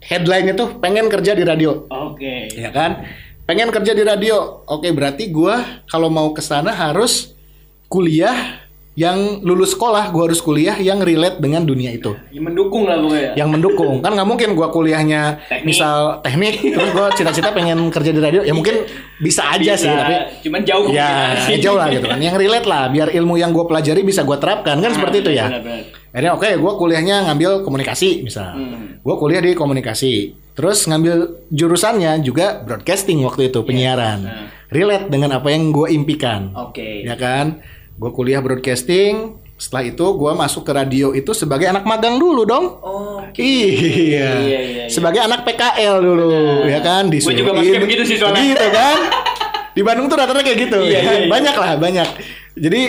headline-nya 0.00 0.54
tuh 0.54 0.78
pengen 0.78 1.06
kerja 1.06 1.34
di 1.34 1.42
radio. 1.42 1.86
Oke. 1.86 2.50
Ya 2.54 2.70
kan? 2.70 3.02
Pengen 3.44 3.70
kerja 3.70 3.92
di 3.92 4.02
radio. 4.02 4.62
Oke, 4.64 4.92
berarti 4.92 5.26
gua 5.28 5.82
kalau 5.86 6.06
mau 6.06 6.30
ke 6.30 6.40
sana 6.40 6.68
harus 6.68 7.32
kuliah 7.86 8.67
yang 8.98 9.46
lulus 9.46 9.78
sekolah, 9.78 10.10
gua 10.10 10.26
harus 10.26 10.42
kuliah 10.42 10.74
yang 10.74 10.98
relate 10.98 11.38
dengan 11.38 11.62
dunia 11.62 11.94
itu. 11.94 12.18
Ya, 12.34 12.42
mendukung 12.42 12.90
lah 12.90 12.98
pokoknya. 12.98 13.38
Yang 13.38 13.48
mendukung. 13.54 13.94
Kan 14.02 14.18
nggak 14.18 14.26
mungkin 14.26 14.48
gua 14.58 14.74
kuliahnya 14.74 15.38
Teknik. 15.46 15.70
misal 15.70 16.18
teknik 16.26 16.58
terus 16.58 16.90
gua 16.90 17.06
cita-cita 17.14 17.54
pengen 17.54 17.78
kerja 17.94 18.10
di 18.10 18.18
radio. 18.18 18.42
Ya 18.42 18.50
mungkin 18.50 18.82
bisa 19.22 19.54
aja 19.54 19.78
sih, 19.78 19.86
Bisa, 19.86 20.02
tapi 20.02 20.14
cuman 20.42 20.60
jauh 20.66 20.84
ya 20.90 21.38
kemungkinan. 21.38 21.62
jauh 21.62 21.78
lah 21.78 21.88
gitu 21.94 22.06
kan. 22.10 22.18
Yang 22.18 22.36
relate 22.42 22.66
lah 22.66 22.82
biar 22.90 23.08
ilmu 23.14 23.38
yang 23.38 23.54
gua 23.54 23.70
pelajari 23.70 24.02
bisa 24.02 24.26
gua 24.26 24.42
terapkan 24.42 24.82
kan 24.82 24.90
seperti 24.90 25.22
itu 25.22 25.30
ya. 25.30 25.46
Akhirnya 26.10 26.34
oke, 26.34 26.50
gua 26.58 26.74
kuliahnya 26.74 27.30
ngambil 27.30 27.62
komunikasi 27.62 28.26
misal. 28.26 28.50
Hmm. 28.58 28.98
Gue 28.98 29.14
kuliah 29.14 29.40
di 29.40 29.54
komunikasi. 29.54 30.34
Terus 30.58 30.90
ngambil 30.90 31.46
jurusannya 31.54 32.18
juga 32.26 32.58
broadcasting 32.66 33.22
waktu 33.22 33.48
itu 33.48 33.62
penyiaran. 33.62 34.18
Nah. 34.26 34.46
Relate 34.68 35.06
dengan 35.08 35.38
apa 35.38 35.48
yang 35.54 35.70
gue 35.70 35.88
impikan. 35.94 36.50
Oke. 36.52 37.06
Ya 37.06 37.14
kan? 37.14 37.62
Gue 37.98 38.10
kuliah 38.14 38.38
broadcasting. 38.38 39.42
Setelah 39.58 39.90
itu 39.90 40.06
gue 40.06 40.32
masuk 40.38 40.62
ke 40.62 40.70
radio 40.70 41.10
itu 41.10 41.34
sebagai 41.34 41.66
anak 41.66 41.82
magang 41.82 42.14
dulu 42.14 42.46
dong. 42.46 42.78
Oh. 42.78 43.18
Iya. 43.34 43.68
Iya, 43.74 44.30
iya, 44.38 44.58
iya. 44.62 44.84
Sebagai 44.86 45.18
anak 45.18 45.42
PKL 45.42 45.98
dulu, 45.98 46.30
ya 46.64 46.78
kan? 46.78 47.10
Gua 47.10 47.18
juga 47.34 47.52
Disuruhin. 47.52 47.54
masuknya 47.58 47.80
begitu 47.82 48.02
sih 48.06 48.16
soalnya. 48.22 48.42
Gitu 48.54 48.66
kan? 48.70 48.98
Di 49.74 49.82
Bandung 49.82 50.06
tuh 50.06 50.14
rata-rata 50.14 50.46
kayak 50.46 50.58
gitu. 50.62 50.78
Iya, 50.78 50.94
ya 50.94 51.00
iya, 51.02 51.12
iya. 51.26 51.28
Banyak 51.34 51.54
lah, 51.58 51.70
banyak. 51.74 52.08
Jadi 52.58 52.82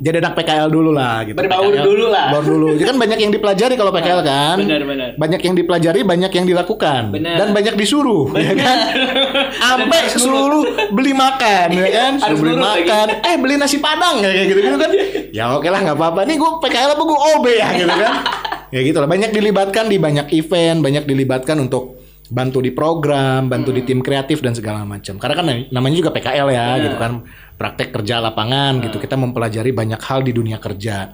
jadi 0.00 0.16
anak 0.24 0.32
PKL 0.32 0.68
dulu 0.72 0.90
lah 0.96 1.28
gitu. 1.28 1.36
Berbaur 1.36 1.76
PKL. 1.76 1.84
dulu 1.84 2.04
lah. 2.08 2.26
Berbaur 2.32 2.44
dulu. 2.48 2.66
Jadi 2.72 2.88
kan 2.88 2.96
banyak 2.96 3.18
yang 3.20 3.32
dipelajari 3.36 3.74
kalau 3.76 3.92
PKL 3.92 4.20
kan. 4.24 4.56
benar, 4.56 4.82
benar. 4.88 5.08
Banyak 5.20 5.40
yang 5.44 5.54
dipelajari, 5.60 6.00
banyak 6.08 6.32
yang 6.32 6.46
dilakukan. 6.48 7.02
Benar. 7.12 7.36
Dan 7.36 7.48
banyak 7.52 7.74
disuruh, 7.76 8.32
ya 8.32 8.56
kan? 8.56 8.78
Sampai 9.60 10.08
seluruh 10.08 10.64
beli 10.96 11.12
makan, 11.12 11.66
ya 11.76 11.88
kan? 11.92 12.12
Suruh 12.16 12.38
beli 12.40 12.56
nurut 12.56 12.64
lagi. 12.64 12.88
makan. 12.88 13.06
Eh 13.28 13.34
beli 13.36 13.54
nasi 13.60 13.76
padang 13.76 14.24
kayak 14.24 14.44
gitu 14.48 14.60
gitu 14.64 14.78
kan. 14.80 14.90
Ya 15.30 15.46
oke 15.54 15.68
lah 15.70 15.78
nggak 15.78 15.94
apa-apa. 15.94 16.26
Nih 16.26 16.34
gue 16.42 16.50
PKL 16.58 16.98
apa 16.98 17.02
gue 17.06 17.18
OB 17.36 17.46
ya 17.54 17.68
gitu 17.76 17.92
kan. 17.92 18.14
Ya 18.74 18.80
gitu 18.86 18.98
lah. 19.02 19.10
Banyak 19.10 19.34
dilibatkan 19.34 19.90
di 19.90 19.98
banyak 19.98 20.30
event, 20.30 20.78
banyak 20.78 21.02
dilibatkan 21.02 21.58
untuk 21.58 21.98
bantu 22.30 22.62
di 22.62 22.70
program, 22.70 23.50
bantu 23.50 23.74
di 23.74 23.82
tim 23.82 23.98
kreatif 23.98 24.38
dan 24.38 24.54
segala 24.54 24.86
macam. 24.86 25.18
Karena 25.18 25.34
kan 25.34 25.46
namanya 25.74 25.96
juga 25.98 26.14
PKL 26.14 26.48
ya, 26.54 26.66
gitu 26.78 26.94
kan. 26.94 27.26
Praktek 27.60 27.92
kerja 27.92 28.18
lapangan 28.18 28.80
gitu. 28.80 28.96
Kita 28.96 29.14
mempelajari 29.14 29.68
banyak 29.70 30.00
hal 30.00 30.24
di 30.24 30.32
dunia 30.32 30.56
kerja. 30.56 31.12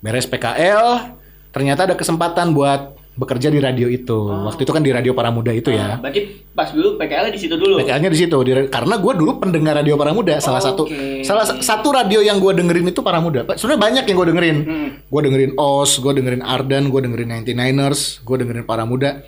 Beres 0.00 0.24
PKL, 0.24 1.12
ternyata 1.52 1.84
ada 1.84 1.92
kesempatan 1.92 2.50
buat 2.50 2.80
bekerja 3.12 3.52
di 3.52 3.60
radio 3.60 3.86
itu. 3.86 4.16
Waktu 4.24 4.64
itu 4.64 4.72
kan 4.72 4.80
di 4.80 4.88
Radio 4.88 5.12
Paramuda 5.12 5.52
itu 5.52 5.68
ya. 5.68 6.00
Berarti 6.00 6.48
pas 6.48 6.72
dulu 6.72 6.96
PKL 6.96 7.28
di 7.28 7.36
situ 7.36 7.54
dulu. 7.54 7.76
PKL-nya 7.76 8.08
di 8.08 8.16
situ 8.16 8.36
di- 8.40 8.72
karena 8.72 8.96
gue 8.96 9.12
dulu 9.12 9.36
pendengar 9.36 9.76
radio 9.76 10.00
Paramuda 10.00 10.40
salah 10.40 10.64
satu 10.64 10.88
Oke. 10.88 11.20
salah 11.20 11.44
sa- 11.44 11.60
satu 11.60 11.92
radio 11.92 12.18
yang 12.18 12.40
gue 12.40 12.56
dengerin 12.56 12.88
itu 12.88 13.04
Paramuda 13.04 13.44
Pak, 13.44 13.60
sebenarnya 13.60 13.80
banyak 13.84 14.04
yang 14.08 14.16
gue 14.16 14.28
dengerin 14.32 14.56
Hmm. 14.64 14.88
gue 15.04 15.20
dengerin 15.22 15.52
OS 15.54 16.00
gue 16.00 16.12
dengerin 16.14 16.40
Ardan 16.40 16.88
gue 16.88 17.00
dengerin 17.04 17.28
99ers 17.36 18.00
gue 18.20 18.36
dengerin 18.38 18.64
Paramuda 18.64 19.20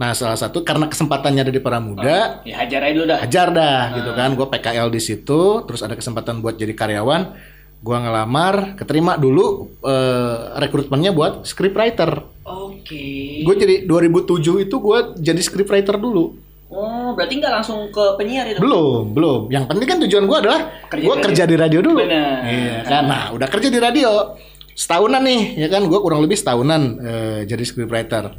nah 0.00 0.16
salah 0.16 0.34
satu 0.34 0.64
karena 0.64 0.88
kesempatannya 0.88 1.44
ada 1.44 1.52
di 1.52 1.60
Paramuda 1.60 2.40
Ya 2.42 2.56
hajar 2.56 2.88
aja 2.88 2.94
dulu 2.96 3.06
dah. 3.06 3.18
ajar 3.20 3.48
dah 3.52 3.80
gitu 3.92 4.10
kan 4.16 4.32
gue 4.32 4.46
PKL 4.48 4.88
di 4.88 4.96
situ 4.98 5.40
terus 5.68 5.84
ada 5.84 5.92
kesempatan 5.92 6.40
buat 6.40 6.56
jadi 6.56 6.72
karyawan 6.72 7.36
gue 7.80 7.96
ngelamar 7.96 8.76
keterima 8.76 9.16
dulu 9.16 9.68
eh, 9.84 10.36
rekrutmennya 10.56 11.12
buat 11.12 11.44
scriptwriter 11.44 12.24
Oke. 12.44 13.44
gue 13.44 13.54
jadi 13.54 13.84
2007 13.84 14.64
itu 14.64 14.76
gue 14.76 14.98
jadi 15.20 15.40
scriptwriter 15.40 15.96
dulu 15.96 16.48
Oh, 16.70 17.18
berarti 17.18 17.42
nggak 17.42 17.50
langsung 17.50 17.90
ke 17.90 18.14
penyiar 18.14 18.46
itu? 18.46 18.62
Belum, 18.62 19.10
belum. 19.10 19.50
Yang 19.50 19.74
penting 19.74 19.88
kan 19.90 19.98
tujuan 20.06 20.22
gue 20.22 20.38
adalah 20.38 20.60
Kerja 20.86 21.02
gue 21.02 21.16
di 21.18 21.22
kerja 21.26 21.42
di 21.42 21.56
radio 21.58 21.80
dulu. 21.82 21.98
Benar. 21.98 22.46
Iya 22.46 22.76
kan. 22.86 23.02
Nah, 23.10 23.22
udah 23.34 23.48
kerja 23.50 23.68
di 23.74 23.80
radio 23.82 24.38
setahunan 24.70 25.18
nih, 25.18 25.58
ya 25.58 25.66
kan? 25.66 25.90
Gue 25.90 25.98
kurang 25.98 26.22
lebih 26.22 26.38
setahunan 26.38 26.82
eh, 27.02 27.40
jadi 27.42 27.64
scriptwriter. 27.66 28.38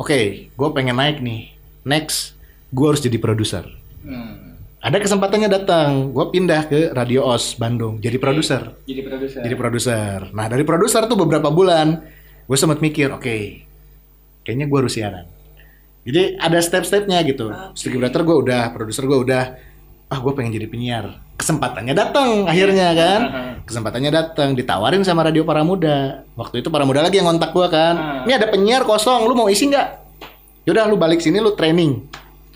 Oke, 0.00 0.48
gue 0.48 0.68
pengen 0.72 0.96
naik 0.96 1.20
nih. 1.20 1.52
Next, 1.84 2.32
gue 2.72 2.86
harus 2.88 3.04
jadi 3.04 3.20
produser. 3.20 3.68
Hmm. 4.00 4.56
Ada 4.80 4.96
kesempatannya 4.96 5.52
datang, 5.52 6.08
gue 6.16 6.24
pindah 6.32 6.64
ke 6.64 6.96
Radio 6.96 7.28
Os 7.28 7.52
Bandung, 7.52 8.00
jadi 8.00 8.16
produser. 8.16 8.80
Jadi 8.88 9.04
produser. 9.04 9.40
Jadi 9.44 9.54
produser. 9.60 10.18
Nah 10.32 10.48
dari 10.48 10.64
produser 10.64 11.04
tuh 11.04 11.20
beberapa 11.20 11.52
bulan, 11.52 12.00
gue 12.48 12.56
sempat 12.56 12.80
mikir, 12.80 13.12
oke, 13.12 13.60
kayaknya 14.40 14.72
gue 14.72 14.78
harus 14.80 14.96
siaran. 14.96 15.28
Jadi 16.08 16.40
ada 16.40 16.56
step-stepnya 16.64 17.20
gitu. 17.28 17.52
Scriptwriter 17.76 18.24
gue 18.24 18.36
udah, 18.40 18.72
produser 18.72 19.04
gue 19.04 19.20
udah, 19.20 19.44
ah 20.10 20.18
gue 20.18 20.32
pengen 20.34 20.50
jadi 20.52 20.66
penyiar. 20.66 21.04
Kesempatannya 21.38 21.94
datang 21.94 22.44
akhirnya 22.44 22.92
kan. 22.92 23.20
Kesempatannya 23.64 24.10
datang, 24.10 24.58
ditawarin 24.58 25.06
sama 25.06 25.22
Radio 25.22 25.46
Paramuda. 25.46 26.26
Waktu 26.34 26.60
itu 26.60 26.68
Paramuda 26.68 27.06
lagi 27.06 27.22
yang 27.22 27.30
ngontak 27.30 27.54
gue 27.54 27.66
kan. 27.70 28.26
Ini 28.26 28.34
ada 28.34 28.50
penyiar 28.50 28.82
kosong, 28.82 29.24
lu 29.24 29.38
mau 29.38 29.46
isi 29.46 29.70
nggak? 29.70 29.88
Yaudah 30.66 30.90
lu 30.90 30.98
balik 30.98 31.22
sini 31.22 31.38
lu 31.38 31.54
training. 31.54 32.04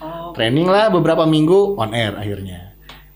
Oh, 0.03 0.35
Training 0.37 0.67
lah 0.69 0.91
beberapa 0.91 1.25
minggu 1.25 1.79
on 1.79 1.95
air 1.95 2.13
akhirnya. 2.19 2.75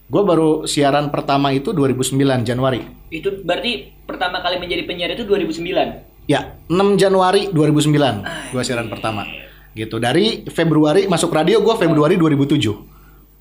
Gue 0.09 0.22
baru 0.24 0.64
siaran 0.64 1.12
pertama 1.12 1.53
itu 1.53 1.74
2009 1.77 2.16
Januari. 2.46 2.81
itu 3.09 3.40
berarti 3.40 3.88
pertama 4.05 4.44
kali 4.44 4.61
menjadi 4.61 4.85
penyiar 4.85 5.11
itu 5.16 5.24
2009. 5.24 6.29
Ya, 6.29 6.61
6 6.68 7.01
Januari 7.01 7.48
2009 7.48 8.53
gua 8.53 8.61
siaran 8.61 8.92
pertama. 8.92 9.24
Gitu. 9.72 9.96
Dari 9.96 10.44
Februari 10.53 11.09
masuk 11.09 11.33
radio 11.33 11.64
gua 11.64 11.81
Februari 11.81 12.20
2007. 12.20 12.97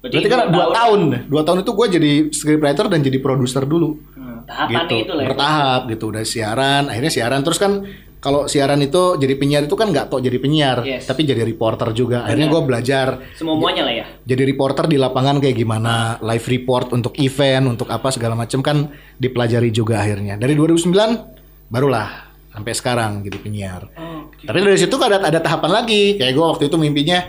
Berarti 0.10 0.30
kan 0.30 0.40
dua 0.48 0.66
2 0.66 0.78
tahun. 0.78 1.00
2 1.28 1.48
tahun 1.48 1.58
itu 1.62 1.72
gua 1.72 1.88
jadi 1.88 2.12
scriptwriter 2.30 2.86
dan 2.88 3.00
jadi 3.00 3.18
produser 3.18 3.64
dulu. 3.64 4.00
Hmm, 4.14 4.44
tahapan 4.44 4.84
gitu. 4.86 4.96
itu 5.02 5.12
lah. 5.12 5.24
ya. 5.24 5.30
Bertahap 5.30 5.82
gitu. 5.88 6.04
Udah 6.10 6.24
siaran, 6.24 6.84
akhirnya 6.88 7.10
siaran 7.10 7.42
terus 7.42 7.58
kan 7.58 7.84
kalau 8.18 8.46
siaran 8.46 8.82
itu 8.82 9.16
jadi 9.16 9.34
penyiar 9.34 9.64
itu 9.64 9.74
kan 9.74 9.88
nggak 9.88 10.10
tok 10.10 10.20
jadi 10.20 10.38
penyiar, 10.38 10.78
Yes. 10.82 11.06
tapi 11.06 11.22
jadi 11.22 11.42
reporter 11.42 11.94
juga. 11.94 12.26
Akhirnya 12.26 12.48
gua 12.48 12.62
belajar 12.62 13.22
Semuanya 13.34 13.84
lah 13.84 13.94
ya. 13.94 14.06
jadi 14.24 14.42
reporter 14.44 14.86
di 14.86 14.98
lapangan 14.98 15.38
kayak 15.38 15.54
gimana, 15.56 16.18
live 16.20 16.46
report 16.48 16.92
untuk 16.92 17.14
event, 17.18 17.70
untuk 17.70 17.86
apa 17.88 18.10
segala 18.10 18.34
macam 18.34 18.60
kan 18.60 18.90
dipelajari 19.16 19.70
juga 19.70 20.02
akhirnya. 20.02 20.34
Dari 20.36 20.54
2009 20.54 21.38
barulah 21.68 22.10
sampai 22.50 22.74
sekarang 22.74 23.22
jadi 23.22 23.38
penyiar. 23.38 23.82
Oke. 23.94 24.50
Tapi 24.50 24.58
dari 24.60 24.78
situ 24.78 24.98
ada 24.98 25.22
ada 25.22 25.38
tahapan 25.38 25.72
lagi. 25.78 26.18
Kayak 26.18 26.34
gue 26.34 26.46
waktu 26.48 26.64
itu 26.66 26.78
mimpinya 26.78 27.22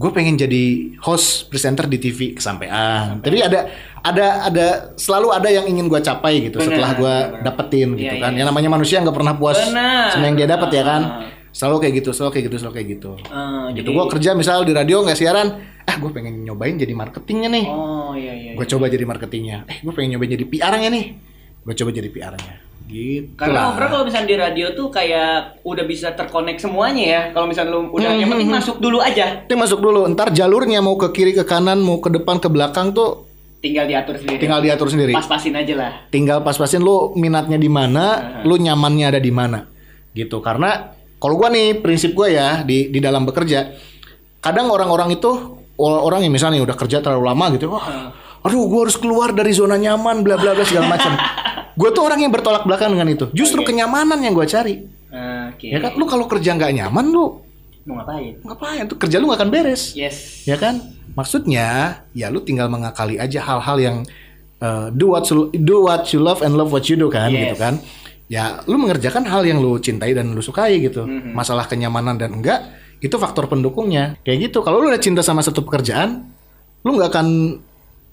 gue 0.00 0.10
pengen 0.16 0.32
jadi 0.32 0.64
host 1.04 1.52
presenter 1.52 1.84
di 1.84 2.00
TV 2.00 2.32
kesampaian. 2.32 3.20
Tapi 3.20 3.44
ada 3.44 3.68
ada 4.00 4.26
ada 4.48 4.66
selalu 4.96 5.28
ada 5.28 5.52
yang 5.52 5.68
ingin 5.68 5.92
gue 5.92 6.00
capai 6.00 6.48
gitu 6.48 6.56
Benar, 6.56 6.72
setelah 6.72 6.90
gue 6.96 7.14
dapetin 7.44 7.88
Iya, 7.92 8.00
gitu 8.00 8.14
iya, 8.16 8.22
kan. 8.24 8.30
iya. 8.32 8.38
Yang 8.40 8.48
namanya 8.48 8.70
manusia 8.72 8.96
nggak 9.04 9.12
pernah 9.12 9.36
puas 9.36 9.60
sama 9.60 10.24
yang 10.24 10.40
dia 10.40 10.48
dapat 10.48 10.72
ya 10.72 10.84
kan. 10.88 11.02
Ah. 11.04 11.28
Selalu 11.50 11.76
kayak 11.84 11.94
gitu, 12.00 12.10
selalu 12.16 12.30
kayak 12.32 12.44
gitu, 12.48 12.56
selalu 12.56 12.74
kayak 12.80 12.88
gitu. 12.96 13.10
Ah, 13.28 13.68
gitu 13.76 13.90
jadi- 13.90 13.96
gue 14.00 14.04
kerja 14.16 14.30
misal 14.32 14.64
di 14.64 14.72
radio 14.72 15.02
nggak 15.04 15.18
siaran, 15.18 15.48
ah 15.84 15.96
gue 15.98 16.10
pengen 16.14 16.46
nyobain 16.46 16.78
jadi 16.80 16.94
marketingnya 16.96 17.48
nih. 17.52 17.66
Oh 17.68 18.16
iya 18.16 18.32
iya. 18.32 18.50
Gue 18.56 18.64
coba 18.64 18.88
jadi 18.88 19.04
marketingnya. 19.04 19.68
Eh 19.68 19.84
gue 19.84 19.92
pengen 19.92 20.16
nyobain 20.16 20.32
jadi 20.32 20.46
PR-nya 20.48 20.88
nih. 20.88 21.04
Gue 21.60 21.74
coba 21.76 21.90
jadi 21.92 22.08
PR-nya. 22.08 22.69
Gitu 22.90 23.38
Karena 23.38 23.54
lah. 23.54 23.64
overall 23.70 23.90
kalau 23.92 24.04
misalnya 24.04 24.26
di 24.26 24.36
radio 24.36 24.66
tuh 24.74 24.90
kayak 24.90 25.62
udah 25.62 25.84
bisa 25.86 26.10
terkonek 26.10 26.58
semuanya 26.58 27.04
ya. 27.06 27.22
Kalau 27.30 27.46
misalnya 27.46 27.70
lu 27.70 27.86
udah 27.88 28.02
Hmm, 28.04 28.18
yang 28.18 28.28
penting 28.28 28.50
masuk 28.50 28.76
dulu 28.76 28.98
aja. 28.98 29.40
Nanti 29.40 29.54
masuk 29.54 29.78
dulu, 29.78 30.10
ntar 30.10 30.34
jalurnya 30.34 30.82
mau 30.82 30.98
ke 30.98 31.08
kiri 31.10 31.30
ke 31.30 31.46
kanan, 31.46 31.78
mau 31.78 32.02
ke 32.02 32.10
depan 32.10 32.36
ke 32.36 32.50
belakang 32.50 32.90
tuh 32.90 33.30
Tinggal 33.60 33.84
diatur 33.86 34.16
sendiri. 34.16 34.40
tinggal 34.40 34.58
diatur 34.58 34.88
sendiri. 34.88 35.12
Pas-pasin 35.12 35.52
aja 35.52 35.74
lah. 35.76 35.90
Tinggal 36.08 36.40
pas-pasin 36.40 36.80
lu 36.80 37.12
minatnya 37.14 37.54
di 37.54 37.68
mana, 37.68 38.04
lu 38.42 38.56
nyamannya 38.56 39.06
ada 39.06 39.20
di 39.20 39.28
mana. 39.28 39.68
Gitu. 40.10 40.40
Karena 40.40 40.90
kalau 41.16 41.36
gua 41.36 41.46
nih 41.46 41.76
prinsip 41.76 42.10
gua 42.10 42.26
ya 42.26 42.48
di 42.64 42.88
di 42.88 42.98
dalam 42.98 43.22
bekerja, 43.22 43.70
kadang 44.40 44.66
orang-orang 44.66 45.12
itu 45.12 45.28
orang 45.76 46.24
yang 46.24 46.32
misalnya 46.32 46.58
udah 46.58 46.72
kerja 46.72 46.98
terlalu 46.98 47.22
lama 47.22 47.44
gitu, 47.52 47.68
wah, 47.68 48.10
aduh 48.40 48.64
gua 48.66 48.88
harus 48.88 48.96
keluar 48.96 49.30
dari 49.30 49.52
zona 49.52 49.76
nyaman, 49.76 50.24
bla 50.24 50.34
bla 50.34 50.56
bla 50.56 50.64
segala 50.64 50.88
macam. 50.88 51.12
gue 51.74 51.90
tuh 51.90 52.02
orang 52.02 52.18
yang 52.18 52.30
bertolak 52.30 52.64
belakang 52.64 52.90
dengan 52.90 53.08
itu. 53.08 53.26
Justru 53.30 53.62
Oke. 53.62 53.70
kenyamanan 53.70 54.18
yang 54.18 54.32
gua 54.32 54.44
cari. 54.44 54.80
Oke. 55.50 55.66
Ya 55.68 55.78
kan, 55.78 55.94
lu 55.94 56.06
kalau 56.06 56.24
kerja 56.24 56.54
nggak 56.54 56.72
nyaman 56.72 57.06
lu 57.08 57.42
Mau 57.82 57.96
ngapain? 57.96 58.36
ngapain? 58.40 58.84
Tuh 58.86 58.96
kerja 58.96 59.16
lu 59.16 59.26
nggak 59.26 59.40
akan 59.40 59.50
beres. 59.50 59.92
Yes. 59.92 60.44
ya 60.44 60.54
kan 60.54 60.78
maksudnya 61.12 61.66
ya 62.12 62.28
lu 62.28 62.40
tinggal 62.40 62.66
mengakali 62.66 63.16
aja 63.16 63.42
hal-hal 63.42 63.76
yang 63.76 63.96
uh, 64.58 64.88
do 64.90 65.10
what 65.10 65.26
you, 65.26 65.50
do 65.52 65.84
what 65.84 66.06
you 66.08 66.18
love 66.18 66.40
and 66.40 66.54
love 66.54 66.70
what 66.70 66.86
you 66.86 66.94
do 66.94 67.06
kan 67.06 67.28
Yes. 67.28 67.40
gitu 67.50 67.56
kan 67.58 67.74
ya 68.26 68.62
lu 68.64 68.78
mengerjakan 68.78 69.26
hal 69.26 69.42
yang 69.42 69.58
lu 69.58 69.76
cintai 69.76 70.14
dan 70.14 70.30
lu 70.30 70.38
sukai 70.38 70.78
gitu 70.78 71.02
Mhm. 71.02 71.34
masalah 71.34 71.66
kenyamanan 71.66 72.14
dan 72.14 72.30
enggak 72.32 72.62
itu 73.00 73.16
faktor 73.16 73.48
pendukungnya 73.48 74.14
kayak 74.22 74.48
gitu 74.48 74.62
kalau 74.62 74.78
lu 74.78 74.86
udah 74.86 75.02
cinta 75.02 75.18
sama 75.20 75.42
satu 75.42 75.60
pekerjaan 75.60 76.30
lu 76.80 76.94
nggak 76.94 77.10
akan 77.10 77.26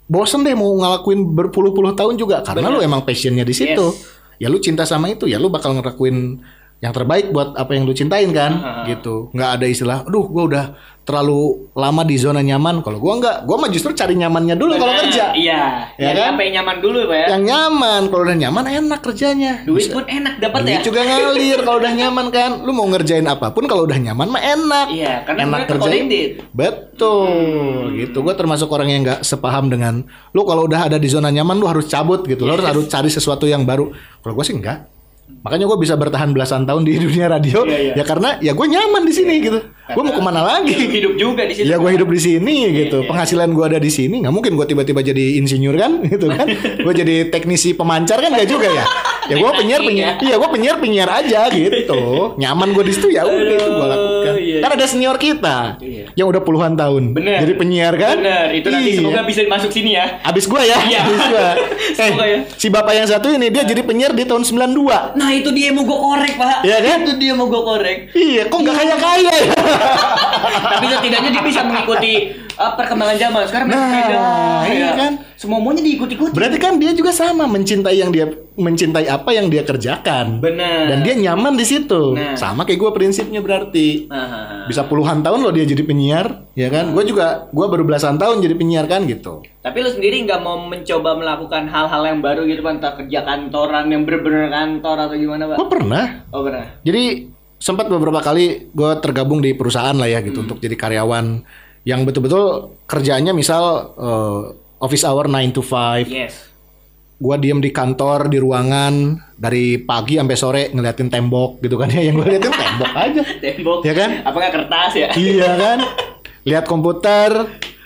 bosen 0.08 0.42
deh 0.44 0.56
mau 0.56 0.72
ngelakuin 0.76 1.36
berpuluh-puluh 1.36 1.94
tahun 1.94 2.16
juga 2.16 2.42
karena 2.42 2.72
lu 2.72 2.80
emang 2.80 3.04
passionnya 3.04 3.44
di 3.44 3.54
situ. 3.54 3.92
Ya 4.38 4.48
lu 4.48 4.62
cinta 4.62 4.86
sama 4.86 5.10
itu 5.12 5.26
ya 5.28 5.42
lu 5.42 5.50
bakal 5.50 5.76
ngelakuin 5.76 6.40
yang 6.78 6.94
terbaik 6.94 7.34
buat 7.34 7.58
apa 7.58 7.74
yang 7.74 7.90
lu 7.90 7.94
cintain 7.98 8.30
kan 8.30 8.54
Aha. 8.54 8.82
gitu. 8.86 9.34
Nggak 9.34 9.50
ada 9.58 9.66
istilah 9.66 9.98
aduh 10.06 10.30
gua 10.30 10.44
udah 10.46 10.66
terlalu 11.02 11.72
lama 11.74 12.06
di 12.06 12.22
zona 12.22 12.46
nyaman. 12.46 12.86
Kalau 12.86 13.02
gua 13.02 13.18
nggak 13.18 13.50
gua 13.50 13.66
mah 13.66 13.70
justru 13.74 13.98
cari 13.98 14.14
nyamannya 14.14 14.54
dulu 14.54 14.78
kalau 14.78 14.94
kerja. 14.94 15.34
Iya. 15.34 15.90
Ya 15.98 16.12
kan? 16.14 16.38
apa 16.38 16.42
yang 16.46 16.62
nyaman 16.62 16.78
dulu 16.78 17.00
Pak 17.10 17.18
ya. 17.18 17.28
yang 17.34 17.44
nyaman 17.50 18.02
kalau 18.14 18.24
udah 18.30 18.38
nyaman 18.38 18.64
enak 18.70 19.00
kerjanya. 19.02 19.54
Duit 19.66 19.90
pun 19.90 20.06
enak 20.06 20.38
dapat 20.38 20.60
ya. 20.70 20.80
Juga 20.86 21.02
ngalir 21.02 21.60
kalau 21.66 21.78
udah 21.82 21.94
nyaman 21.98 22.26
kan. 22.30 22.52
Lu 22.62 22.72
mau 22.78 22.86
ngerjain 22.94 23.26
apa 23.26 23.50
pun 23.50 23.66
kalau 23.66 23.90
udah 23.90 23.98
nyaman 23.98 24.28
mah 24.30 24.44
enak. 24.46 24.88
Iya, 24.94 25.14
karena 25.26 25.40
enak 25.50 25.60
connected. 25.66 26.30
betul 26.54 27.90
gitu. 27.98 28.22
Gue 28.22 28.36
termasuk 28.38 28.70
orang 28.70 28.94
yang 28.94 29.02
nggak 29.02 29.26
sepaham 29.26 29.74
dengan 29.74 30.06
lu 30.30 30.46
kalau 30.46 30.70
udah 30.70 30.94
ada 30.94 31.02
di 31.02 31.10
zona 31.10 31.34
nyaman 31.34 31.58
lu 31.58 31.66
harus 31.66 31.90
cabut 31.90 32.22
gitu. 32.30 32.46
Lu 32.46 32.54
harus 32.54 32.70
harus 32.70 32.86
cari 32.86 33.10
sesuatu 33.10 33.50
yang 33.50 33.66
baru. 33.66 33.90
Kalau 34.22 34.38
gue 34.38 34.46
sih 34.46 34.54
enggak 34.54 34.97
Makanya 35.28 35.64
gue 35.66 35.78
bisa 35.78 35.94
bertahan 35.94 36.32
belasan 36.32 36.64
tahun 36.64 36.84
di 36.84 37.00
dunia 37.04 37.28
radio 37.30 37.64
Iya, 37.64 37.78
iya. 37.80 37.94
ya 37.96 38.04
karena 38.04 38.30
ya 38.40 38.52
gue 38.52 38.66
nyaman 38.66 39.04
di 39.04 39.14
sini 39.14 39.34
gitu. 39.40 39.60
Gue 39.88 40.04
mau 40.04 40.12
ke 40.12 40.20
mana 40.20 40.44
lagi? 40.44 40.76
hidup 40.76 41.16
juga 41.16 41.48
di 41.48 41.56
situ. 41.56 41.64
Ya 41.66 41.80
gue 41.80 41.88
hidup 41.90 42.08
di 42.08 42.20
sini 42.20 42.56
gitu. 42.76 43.00
iya. 43.00 43.08
Penghasilan 43.08 43.50
gue 43.52 43.66
ada 43.66 43.80
di 43.80 43.88
sini. 43.88 44.20
nggak 44.20 44.34
mungkin 44.34 44.52
gue 44.54 44.66
tiba-tiba 44.66 45.00
jadi 45.02 45.40
insinyur 45.40 45.76
kan, 45.76 45.92
gitu 46.12 46.28
kan? 46.28 46.44
gue 46.78 46.94
jadi 46.94 47.16
teknisi 47.28 47.72
pemancar 47.72 48.20
kan 48.20 48.32
gak 48.32 48.46
juga 48.46 48.68
ya? 48.68 48.84
Ya 49.28 49.36
gue 49.36 49.52
penyiar 49.54 49.82
penyiar. 49.82 50.16
Iya 50.20 50.36
gue 50.36 50.50
penyiar 50.50 50.76
penyiar 50.78 51.10
aja 51.14 51.48
gitu. 51.52 52.36
Nyaman 52.36 52.72
gue 52.72 52.84
di 52.84 52.94
situ 52.94 53.08
ya 53.10 53.24
udah 53.24 53.40
itu 53.56 53.70
gue 53.70 53.88
lakukan. 53.88 54.34
iya. 54.38 54.60
Kan 54.60 54.72
ada 54.74 54.86
senior 54.86 55.16
kita 55.16 55.58
Iya. 55.80 56.04
yang 56.16 56.28
udah 56.28 56.42
puluhan 56.42 56.76
tahun. 56.76 57.12
Bener. 57.12 57.44
Jadi 57.44 57.54
penyiar 57.56 57.94
kan? 57.96 58.16
Bener, 58.18 58.52
itu 58.54 58.68
nanti 58.68 58.90
Iya. 58.90 59.00
semoga 59.00 59.22
bisa 59.24 59.40
masuk 59.46 59.72
sini 59.72 59.96
ya. 59.96 60.20
Abis 60.22 60.48
gua 60.48 60.64
ya, 60.64 60.80
Iya. 60.82 61.00
abis 61.06 61.24
gua. 61.28 61.48
Eh, 61.98 62.12
ya. 62.14 62.40
si 62.54 62.68
bapak 62.68 62.94
yang 62.94 63.08
satu 63.08 63.28
ini 63.28 63.48
dia 63.50 63.64
jadi 63.64 63.82
penyiar 63.82 64.12
di 64.12 64.24
tahun 64.24 64.44
92. 64.44 65.17
Nah 65.18 65.30
itu 65.34 65.50
dia 65.50 65.74
mau 65.74 65.82
gue 65.82 65.98
korek 65.98 66.34
pak. 66.38 66.62
Iya 66.62 66.78
kan? 66.86 66.98
Itu 67.04 67.14
dia 67.18 67.34
mau 67.34 67.50
gue 67.50 67.62
korek. 67.66 67.98
Iya, 68.14 68.42
kok 68.48 68.60
nggak 68.62 68.76
kaya 68.78 68.96
kaya 69.02 69.34
ya? 69.34 69.56
Tapi 70.78 70.86
setidaknya 70.94 71.30
dia 71.34 71.44
bisa 71.44 71.62
mengikuti 71.66 72.14
uh, 72.58 72.74
perkembangan 72.76 73.18
zaman. 73.22 73.42
Sekarang 73.46 73.68
Nah, 73.70 73.78
berbeda. 73.78 74.20
iya 74.74 74.90
kan? 74.98 75.12
Semua 75.38 75.62
maunya 75.62 75.86
diikuti-ikuti. 75.86 76.34
Berarti 76.34 76.58
kan 76.58 76.82
dia 76.82 76.92
juga 76.98 77.14
sama 77.14 77.46
mencintai 77.46 77.98
yang 78.02 78.10
dia 78.10 78.26
mencintai 78.58 79.06
apa 79.06 79.30
yang 79.38 79.54
dia 79.54 79.62
kerjakan. 79.62 80.42
Benar. 80.42 80.90
Dan 80.90 81.06
dia 81.06 81.14
nyaman 81.14 81.54
di 81.54 81.66
situ. 81.66 82.18
Nah. 82.18 82.34
Sama 82.34 82.66
kayak 82.66 82.82
gua 82.82 82.92
prinsipnya 82.92 83.40
berarti. 83.40 84.10
Bisa 84.66 84.84
puluhan 84.90 85.22
tahun 85.22 85.46
loh 85.46 85.54
dia 85.54 85.64
jadi 85.64 85.86
penyiar, 85.86 86.52
ya 86.58 86.68
kan? 86.68 86.92
Gue 86.92 87.08
juga, 87.08 87.48
gua 87.56 87.72
baru 87.72 87.88
belasan 87.88 88.20
tahun 88.20 88.44
jadi 88.44 88.58
penyiar 88.58 88.90
kan 88.90 89.08
gitu. 89.08 89.46
Tapi 89.64 89.78
lu 89.80 89.90
sendiri 89.94 90.26
nggak 90.28 90.42
mau 90.44 90.60
mencoba 90.60 91.16
melakukan 91.16 91.70
hal-hal 91.72 92.04
yang 92.04 92.20
baru 92.20 92.44
gitu 92.50 92.66
kan, 92.66 92.82
kerja 92.82 93.24
kantoran 93.24 93.88
yang 93.88 94.04
bener-bener 94.04 94.52
kantor 94.52 95.08
atau 95.08 95.16
gimana 95.16 95.44
pak? 95.54 95.56
Gue 95.62 95.70
pernah. 95.70 96.06
Oh 96.34 96.42
pernah. 96.44 96.66
Jadi 96.84 97.30
sempat 97.58 97.90
beberapa 97.90 98.22
kali 98.22 98.70
gue 98.70 98.92
tergabung 99.02 99.42
di 99.42 99.58
perusahaan 99.58 99.96
lah 99.98 100.06
ya 100.06 100.22
gitu 100.22 100.46
untuk 100.46 100.62
jadi 100.62 100.78
karyawan 100.78 101.42
yang 101.88 102.04
betul-betul 102.04 102.76
kerjaannya 102.84 103.32
misal 103.32 103.64
eh, 103.96 104.42
office 104.84 105.08
hour 105.08 105.32
9 105.32 105.56
to 105.56 105.64
5 105.64 106.04
Yes. 106.04 106.52
gua 107.18 107.40
diem 107.40 107.64
di 107.64 107.72
kantor 107.72 108.28
di 108.28 108.38
ruangan 108.38 109.16
dari 109.40 109.80
pagi 109.80 110.20
sampai 110.20 110.36
sore 110.36 110.64
ngeliatin 110.70 111.08
tembok 111.08 111.64
gitu 111.64 111.80
kan 111.80 111.88
ya. 111.90 112.04
Yang 112.12 112.16
gue 112.20 112.28
liatin 112.36 112.54
tembok 112.54 112.92
aja. 112.92 113.22
Tembok. 113.48 113.80
Ya 113.88 113.94
kan? 113.96 114.10
Apa 114.22 114.36
nggak 114.38 114.54
kertas 114.54 114.92
ya? 115.00 115.08
iya 115.32 115.50
kan? 115.56 115.78
Lihat 116.44 116.66
komputer 116.68 117.32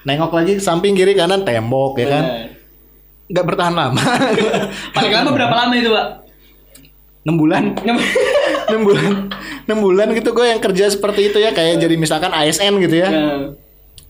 nengok 0.02 0.34
lagi 0.34 0.58
samping 0.58 0.98
kiri 0.98 1.14
kanan 1.14 1.46
tembok 1.46 2.02
ya 2.02 2.08
kan? 2.10 2.26
Nggak 3.32 3.46
bertahan 3.54 3.76
lama. 3.78 4.04
Paling 4.92 5.14
lama 5.14 5.30
berapa 5.32 5.56
lama 5.56 5.74
itu 5.78 5.94
pak? 5.94 6.08
6 7.22 7.38
bulan. 7.38 7.64
6 7.78 8.82
bulan. 8.82 9.12
6 9.70 9.78
bulan. 9.78 10.08
Gitu 10.12 10.30
gue 10.34 10.46
yang 10.50 10.60
kerja 10.60 10.90
seperti 10.90 11.30
itu 11.30 11.38
ya. 11.38 11.54
Kayak 11.54 11.86
jadi 11.86 11.96
misalkan 11.96 12.34
ASN 12.34 12.82
gitu 12.82 12.98
ya. 12.98 13.08
Nah, 13.08 13.56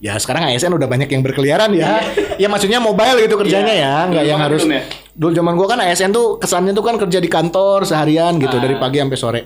ya 0.02 0.18
sekarang 0.18 0.50
ASN 0.50 0.74
udah 0.74 0.90
banyak 0.90 1.08
yang 1.08 1.22
berkeliaran 1.22 1.70
ya 1.72 2.02
ya 2.36 2.50
maksudnya 2.50 2.82
mobile 2.82 3.22
gitu 3.22 3.38
kerjanya 3.38 3.70
Iya. 3.70 3.86
ya 3.86 4.10
nggak 4.10 4.24
yang 4.26 4.40
kan 4.42 4.46
harus 4.50 4.64
ya? 4.66 4.82
dulu 5.14 5.32
zaman 5.32 5.54
gua 5.54 5.68
kan 5.70 5.80
ASN 5.80 6.10
tuh 6.10 6.42
kesannya 6.42 6.74
tuh 6.74 6.82
kan 6.82 6.98
kerja 6.98 7.22
di 7.22 7.30
kantor 7.30 7.86
seharian 7.86 8.36
gitu 8.36 8.58
Ah. 8.58 8.62
dari 8.62 8.76
pagi 8.76 8.98
sampai 8.98 9.20
sore 9.20 9.42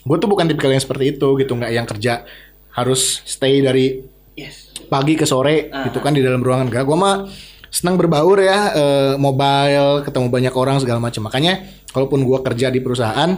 gue 0.00 0.16
tuh 0.16 0.26
bukan 0.26 0.46
tipikal 0.46 0.70
yang 0.70 0.80
seperti 0.80 1.12
itu 1.12 1.28
gitu 1.36 1.52
nggak 1.52 1.70
yang 1.70 1.84
kerja 1.84 2.24
harus 2.72 3.20
stay 3.22 3.58
dari 3.58 4.00
yes. 4.32 4.72
pagi 4.86 5.12
ke 5.12 5.28
sore 5.28 5.68
Ah. 5.68 5.84
gitu 5.84 6.00
kan 6.00 6.16
di 6.16 6.24
dalam 6.24 6.40
ruangan 6.40 6.66
gak 6.66 6.82
gue 6.82 6.96
mah 6.96 7.28
senang 7.68 8.00
berbaur 8.00 8.40
ya 8.40 8.58
eh, 8.72 9.14
mobile 9.18 10.00
ketemu 10.00 10.26
banyak 10.30 10.54
orang 10.54 10.80
segala 10.80 11.02
macam 11.02 11.20
makanya 11.20 11.60
kalaupun 11.92 12.24
gua 12.24 12.40
kerja 12.40 12.70
di 12.70 12.80
perusahaan 12.80 13.36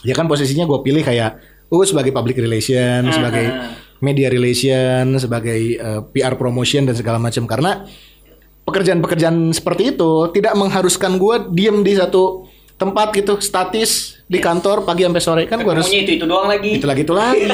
ya 0.00 0.14
kan 0.14 0.30
posisinya 0.30 0.62
gue 0.62 0.78
pilih 0.78 1.02
kayak 1.02 1.34
gue 1.66 1.82
sebagai 1.82 2.14
public 2.14 2.38
relation 2.38 3.02
Ah, 3.02 3.10
sebagai 3.10 3.46
ah. 3.48 3.74
Media 4.00 4.28
relation 4.30 5.18
sebagai 5.18 5.60
eh, 5.78 6.00
PR 6.14 6.34
promotion 6.38 6.86
dan 6.86 6.94
segala 6.94 7.18
macam. 7.18 7.44
Karena 7.46 7.86
pekerjaan-pekerjaan 8.68 9.56
seperti 9.56 9.96
itu 9.96 10.28
tidak 10.36 10.52
mengharuskan 10.54 11.16
gue 11.16 11.36
diem 11.56 11.80
di 11.80 11.96
satu 11.96 12.44
tempat 12.78 13.10
gitu 13.10 13.42
statis 13.42 14.22
di 14.30 14.38
kantor 14.38 14.86
pagi 14.86 15.02
sampai 15.02 15.22
sore. 15.24 15.42
Kan 15.50 15.66
gue 15.66 15.72
harus 15.74 15.90
itu 15.90 16.14
itu 16.14 16.24
doang 16.28 16.46
lagi. 16.46 16.78
itu 16.78 16.86
lagi 16.86 17.02
itu 17.02 17.14
lagi. 17.16 17.48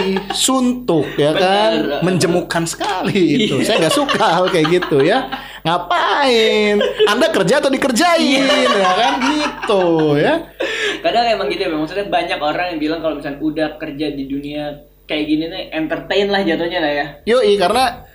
Suntuk 0.46 1.04
ya 1.20 1.36
kan? 1.36 2.00
Menjemukan 2.00 2.64
sekali 2.64 3.44
itu. 3.44 3.60
Iya. 3.60 3.66
saya 3.66 3.76
nggak 3.84 3.94
suka 3.94 4.24
hal 4.40 4.48
kayak 4.48 4.66
gitu 4.80 5.04
ya. 5.04 5.28
Ngapain? 5.60 6.80
Anda 7.12 7.28
kerja 7.28 7.60
atau 7.60 7.68
dikerjain? 7.68 8.40
Iya. 8.48 8.78
ya 8.80 8.92
kan? 8.96 9.12
Gitu 9.20 9.84
ya. 10.16 10.34
Kadang 11.04 11.24
emang 11.28 11.52
gitu 11.52 11.60
ya, 11.64 11.68
maksudnya 11.76 12.08
banyak 12.08 12.38
orang 12.40 12.66
yang 12.76 12.80
bilang 12.80 13.00
kalau 13.04 13.20
misalnya 13.20 13.40
udah 13.44 13.68
kerja 13.76 14.06
di 14.16 14.24
dunia 14.28 14.89
kayak 15.10 15.24
gini 15.26 15.44
nih 15.50 15.64
entertain 15.74 16.30
lah 16.30 16.40
jatuhnya 16.46 16.78
lah 16.78 16.92
ya. 16.94 17.06
yoi 17.26 17.58
karena 17.58 18.06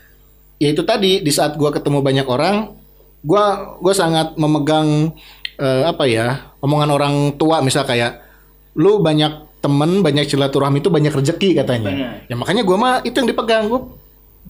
ya 0.55 0.71
itu 0.71 0.84
tadi 0.88 1.19
di 1.19 1.31
saat 1.36 1.60
gua 1.60 1.75
ketemu 1.75 1.99
banyak 1.99 2.23
orang 2.23 2.71
gua 3.19 3.75
gua 3.84 3.91
sangat 3.91 4.39
memegang 4.39 5.12
eh, 5.60 5.84
apa 5.84 6.08
ya 6.08 6.55
omongan 6.63 6.89
orang 6.95 7.15
tua 7.36 7.60
misal 7.60 7.84
kayak 7.84 8.23
lu 8.79 9.03
banyak 9.03 9.60
temen 9.60 9.99
banyak 10.05 10.29
silaturahmi 10.29 10.77
itu 10.77 10.93
banyak 10.93 11.10
rezeki 11.10 11.58
katanya. 11.58 11.91
Benar. 11.91 12.29
ya 12.31 12.36
makanya 12.38 12.62
gua 12.63 12.77
mah 12.77 12.93
itu 13.03 13.17
yang 13.17 13.27
dipegang 13.27 13.65
gua 13.67 13.81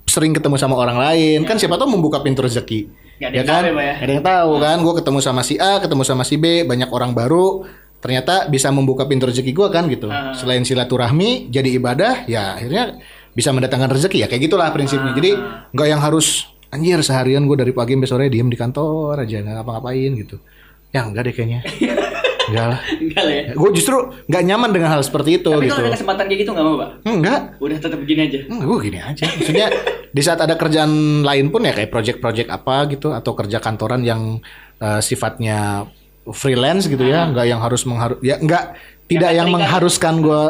sering 0.05 0.35
ketemu 0.35 0.59
sama 0.59 0.75
orang 0.77 1.01
lain. 1.01 1.47
Kan 1.49 1.57
siapa 1.57 1.79
tahu 1.81 1.97
membuka 1.97 2.21
pintu 2.21 2.43
rezeki 2.45 2.85
Nggak 3.15 3.29
ada 3.31 3.35
ya 3.35 3.39
yang 3.39 3.47
kan? 3.47 3.55
tahu 3.55 3.65
ya, 3.65 3.71
ya? 3.71 3.93
Nggak 3.95 4.05
ada 4.05 4.13
yang 4.13 4.25
tahu 4.27 4.51
kan? 4.59 4.77
Gua 4.83 4.93
ketemu 4.99 5.19
sama 5.23 5.41
si 5.41 5.55
A 5.55 5.71
ketemu 5.79 6.03
sama 6.03 6.23
si 6.27 6.35
B 6.35 6.45
banyak 6.67 6.89
orang 6.91 7.15
baru 7.15 7.63
ternyata 7.97 8.45
bisa 8.45 8.69
membuka 8.69 9.03
pintu 9.03 9.25
rezeki 9.25 9.51
gua 9.51 9.67
kan 9.67 9.85
gitu 9.85 10.05
Ah. 10.05 10.31
selain 10.31 10.61
silaturahmi 10.61 11.49
jadi 11.49 11.69
ibadah 11.73 12.13
ya 12.25 12.55
akhirnya 12.55 12.99
bisa 13.31 13.49
mendatangkan 13.49 13.89
rezeki 13.89 14.17
ya 14.17 14.27
kayak 14.27 14.43
gitulah 14.43 14.69
prinsipnya 14.69 15.11
jadi 15.11 15.31
Ah. 15.33 15.67
nggak 15.69 15.87
yang 15.87 15.99
harus 15.99 16.47
anjir 16.67 16.99
seharian 16.99 17.43
gue 17.43 17.55
dari 17.55 17.71
pagi 17.71 17.93
sampai 17.93 18.07
sore 18.07 18.25
diem 18.27 18.45
di 18.45 18.55
kantor 18.55 19.21
aja 19.21 19.39
nggak 19.39 19.55
ngapa-ngapain 19.55 20.11
gitu 20.17 20.35
ya 20.89 21.03
enggak 21.03 21.23
deh 21.23 21.33
kayaknya 21.33 21.59
enggak 22.45 22.65
lah 22.67 22.79
Enggak 22.95 23.23
lah 23.23 23.33
ya. 23.33 23.43
gue 23.53 23.69
justru 23.73 23.97
nggak 24.23 24.43
nyaman 24.43 24.69
dengan 24.69 24.89
hal 24.91 25.01
seperti 25.01 25.39
itu 25.39 25.49
Tapi 25.49 25.65
gitu 25.65 25.73
kalau 25.73 25.87
ada 25.87 25.95
kesempatan 25.95 26.23
kayak 26.25 26.39
gitu 26.39 26.49
nggak 26.51 26.61
mau, 26.63 26.75
Pak? 26.77 26.89
enggak 27.03 27.39
Udah 27.57 27.77
tetap 27.79 27.97
begini 27.97 28.21
aja. 28.23 28.39
Enggak, 28.45 28.65
gue 28.65 28.77
gini 28.83 28.99
aja. 28.99 29.25
Maksudnya 29.25 29.67
di 30.07 30.21
saat 30.21 30.39
ada 30.39 30.53
kerjaan 30.53 30.91
lain 31.21 31.45
pun 31.49 31.61
ya 31.61 31.73
kayak 31.73 31.89
project-project 31.89 32.49
apa 32.49 32.75
gitu 32.87 33.07
atau 33.11 33.31
kerja 33.33 33.57
kantoran 33.57 34.01
yang 34.01 34.37
eh, 34.77 35.01
sifatnya 35.01 35.89
freelance 36.27 36.85
gitu 36.85 37.03
ya, 37.03 37.25
enggak 37.25 37.45
yang 37.45 37.59
harus 37.59 37.83
mengharus 37.83 38.17
ya 38.21 38.37
enggak 38.37 38.73
tidak 39.05 39.21
nggak 39.21 39.31
yang 39.31 39.45
terikat. 39.45 39.55
mengharuskan 39.61 40.13
gue 40.19 40.41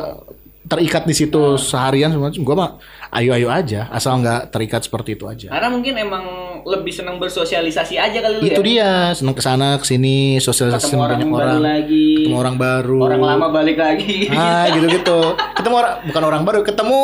terikat 0.66 1.04
di 1.06 1.14
situ 1.14 1.42
seharian 1.56 2.10
semua. 2.10 2.32
Gue 2.32 2.56
mah 2.56 2.82
ayo-ayo 3.12 3.48
aja, 3.48 3.86
asal 3.90 4.18
nggak 4.18 4.50
terikat 4.50 4.82
seperti 4.82 5.14
itu 5.14 5.26
aja. 5.26 5.48
Karena 5.48 5.70
mungkin 5.70 5.94
emang 5.94 6.24
lebih 6.66 6.90
senang 6.90 7.22
bersosialisasi 7.22 7.96
aja 7.96 8.18
kali 8.18 8.42
lu 8.42 8.44
Itu 8.44 8.62
ya. 8.62 8.66
dia, 8.66 8.92
seneng 9.14 9.38
ke 9.38 9.44
sana 9.44 9.78
ke 9.78 9.86
sini, 9.86 10.42
sosialisasi 10.42 10.90
Ketemu 10.90 11.00
orang 11.00 11.14
banyak 11.14 11.30
baru 11.30 11.38
orang, 11.38 11.62
lagi. 11.62 12.08
ketemu 12.18 12.38
orang 12.42 12.56
baru, 12.58 12.98
Orang 13.04 13.22
lama 13.22 13.48
balik 13.54 13.78
lagi. 13.78 14.34
ah 14.34 14.66
gitu-gitu, 14.74 15.20
ketemu 15.60 15.76
orang 15.78 15.94
bukan 16.10 16.24
orang 16.26 16.42
baru, 16.42 16.60
ketemu 16.66 17.00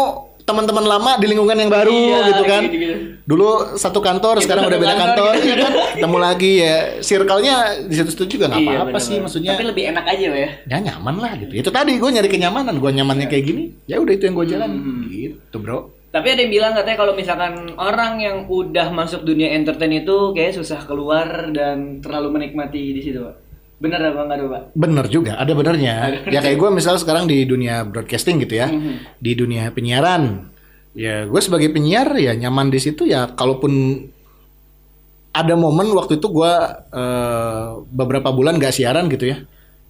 teman-teman 0.52 0.84
lama 0.84 1.12
di 1.16 1.26
lingkungan 1.26 1.56
yang 1.56 1.72
baru 1.72 1.96
Iya, 1.96 2.20
gitu 2.28 2.44
kan. 2.44 2.62
gitu-gitu. 2.68 2.96
Dulu 3.24 3.48
satu 3.76 3.98
kantor, 3.98 4.36
Itu 4.38 4.44
sekarang 4.44 4.68
udah 4.68 4.76
beda 4.78 4.92
kantor, 4.94 5.08
kantor, 5.32 5.34
gitu. 5.34 5.48
iya 5.48 5.56
kan? 5.58 5.74
Ketemu 5.96 6.18
lagi 6.20 6.52
ya, 6.60 6.76
circle-nya 7.00 7.56
di 7.88 7.94
situ-situ 7.96 8.24
juga 8.30 8.46
nggak 8.48 8.62
Iya, 8.62 8.72
apa-apa 8.78 9.00
sih, 9.00 9.18
maksudnya. 9.18 9.56
Tapi 9.56 9.66
lebih 9.66 9.84
enak 9.88 10.06
aja, 10.06 10.28
ya. 10.30 10.50
Ya 10.68 10.78
nyaman 10.78 11.16
lah 11.18 11.32
gitu. 11.36 11.54
Itu 11.56 11.70
tadi 11.70 11.96
gue 11.96 12.10
nyari 12.12 12.28
kenyamanan, 12.28 12.76
gue 12.76 12.92
nyamannya 12.92 13.26
kayak 13.26 13.46
gini, 13.46 13.64
ya 13.86 13.98
udah 13.98 14.12
itu 14.12 14.28
yang 14.28 14.36
gue 14.36 14.48
jalan, 14.50 14.70
Hmm. 14.70 15.02
gitu 15.08 15.58
bro. 15.58 15.80
Tapi 16.12 16.28
ada 16.28 16.44
yang 16.44 16.52
bilang 16.52 16.74
katanya 16.76 16.98
kalau 17.00 17.14
misalkan 17.16 17.54
orang 17.80 18.20
yang 18.20 18.38
udah 18.46 18.92
masuk 18.92 19.24
dunia 19.24 19.56
entertain 19.56 19.96
itu 19.96 20.36
kayak 20.36 20.52
susah 20.52 20.84
keluar 20.84 21.48
dan 21.50 22.04
terlalu 22.04 22.36
menikmati 22.36 22.92
di 22.92 23.00
situ, 23.00 23.24
Pak. 23.24 23.41
Bener 23.82 23.98
apa 24.14 24.22
enggak 24.30 24.46
Pak? 24.46 24.64
Bener 24.78 25.06
juga, 25.10 25.34
ada 25.42 25.52
benernya. 25.58 26.22
Ya 26.30 26.40
kayak 26.40 26.58
gue 26.62 26.70
misal 26.70 27.02
sekarang 27.02 27.26
di 27.26 27.50
dunia 27.50 27.82
broadcasting 27.82 28.38
gitu 28.46 28.62
ya, 28.62 28.70
Mhm. 28.70 29.18
di 29.18 29.32
dunia 29.34 29.74
penyiaran. 29.74 30.54
Ya 30.94 31.26
gue 31.26 31.42
sebagai 31.42 31.74
penyiar 31.74 32.14
ya 32.22 32.38
nyaman 32.38 32.70
di 32.70 32.78
situ 32.78 33.10
ya. 33.10 33.34
Kalaupun 33.34 34.06
ada 35.34 35.58
momen 35.58 35.90
waktu 35.98 36.22
itu 36.22 36.28
gue 36.30 36.54
eh, 36.94 37.68
beberapa 37.90 38.30
bulan 38.30 38.62
gak 38.62 38.76
siaran 38.78 39.10
gitu 39.10 39.34
ya, 39.34 39.38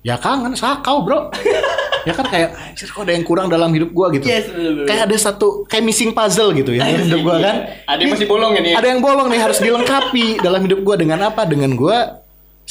ya 0.08 0.16
kangen 0.16 0.56
sakau 0.56 1.04
bro. 1.04 1.28
ya 2.08 2.14
kan 2.18 2.26
kayak 2.26 2.50
anjir 2.58 2.90
kok 2.90 3.06
ada 3.06 3.14
yang 3.14 3.26
kurang 3.28 3.52
dalam 3.52 3.70
hidup 3.76 3.92
gue 3.92 4.08
gitu. 4.18 4.26
Yes. 4.26 4.48
Kayak 4.88 5.12
ada 5.12 5.18
satu 5.20 5.68
kayak 5.68 5.84
missing 5.84 6.16
puzzle 6.16 6.56
gitu 6.56 6.74
ya 6.74 6.88
dalam 6.88 7.12
hidup 7.12 7.22
gue 7.28 7.38
kan. 7.44 7.56
Ada 7.92 8.00
yang 8.02 8.12
masih 8.16 8.28
bolong 8.32 8.54
ini. 8.56 8.72
Ada 8.72 8.88
yang 8.88 9.02
bolong 9.04 9.28
nih 9.28 9.42
harus 9.42 9.60
dilengkapi 9.60 10.40
dalam 10.40 10.62
hidup 10.64 10.80
gue 10.80 10.96
dengan 10.96 11.20
apa? 11.28 11.44
Dengan 11.44 11.76
gue 11.76 11.98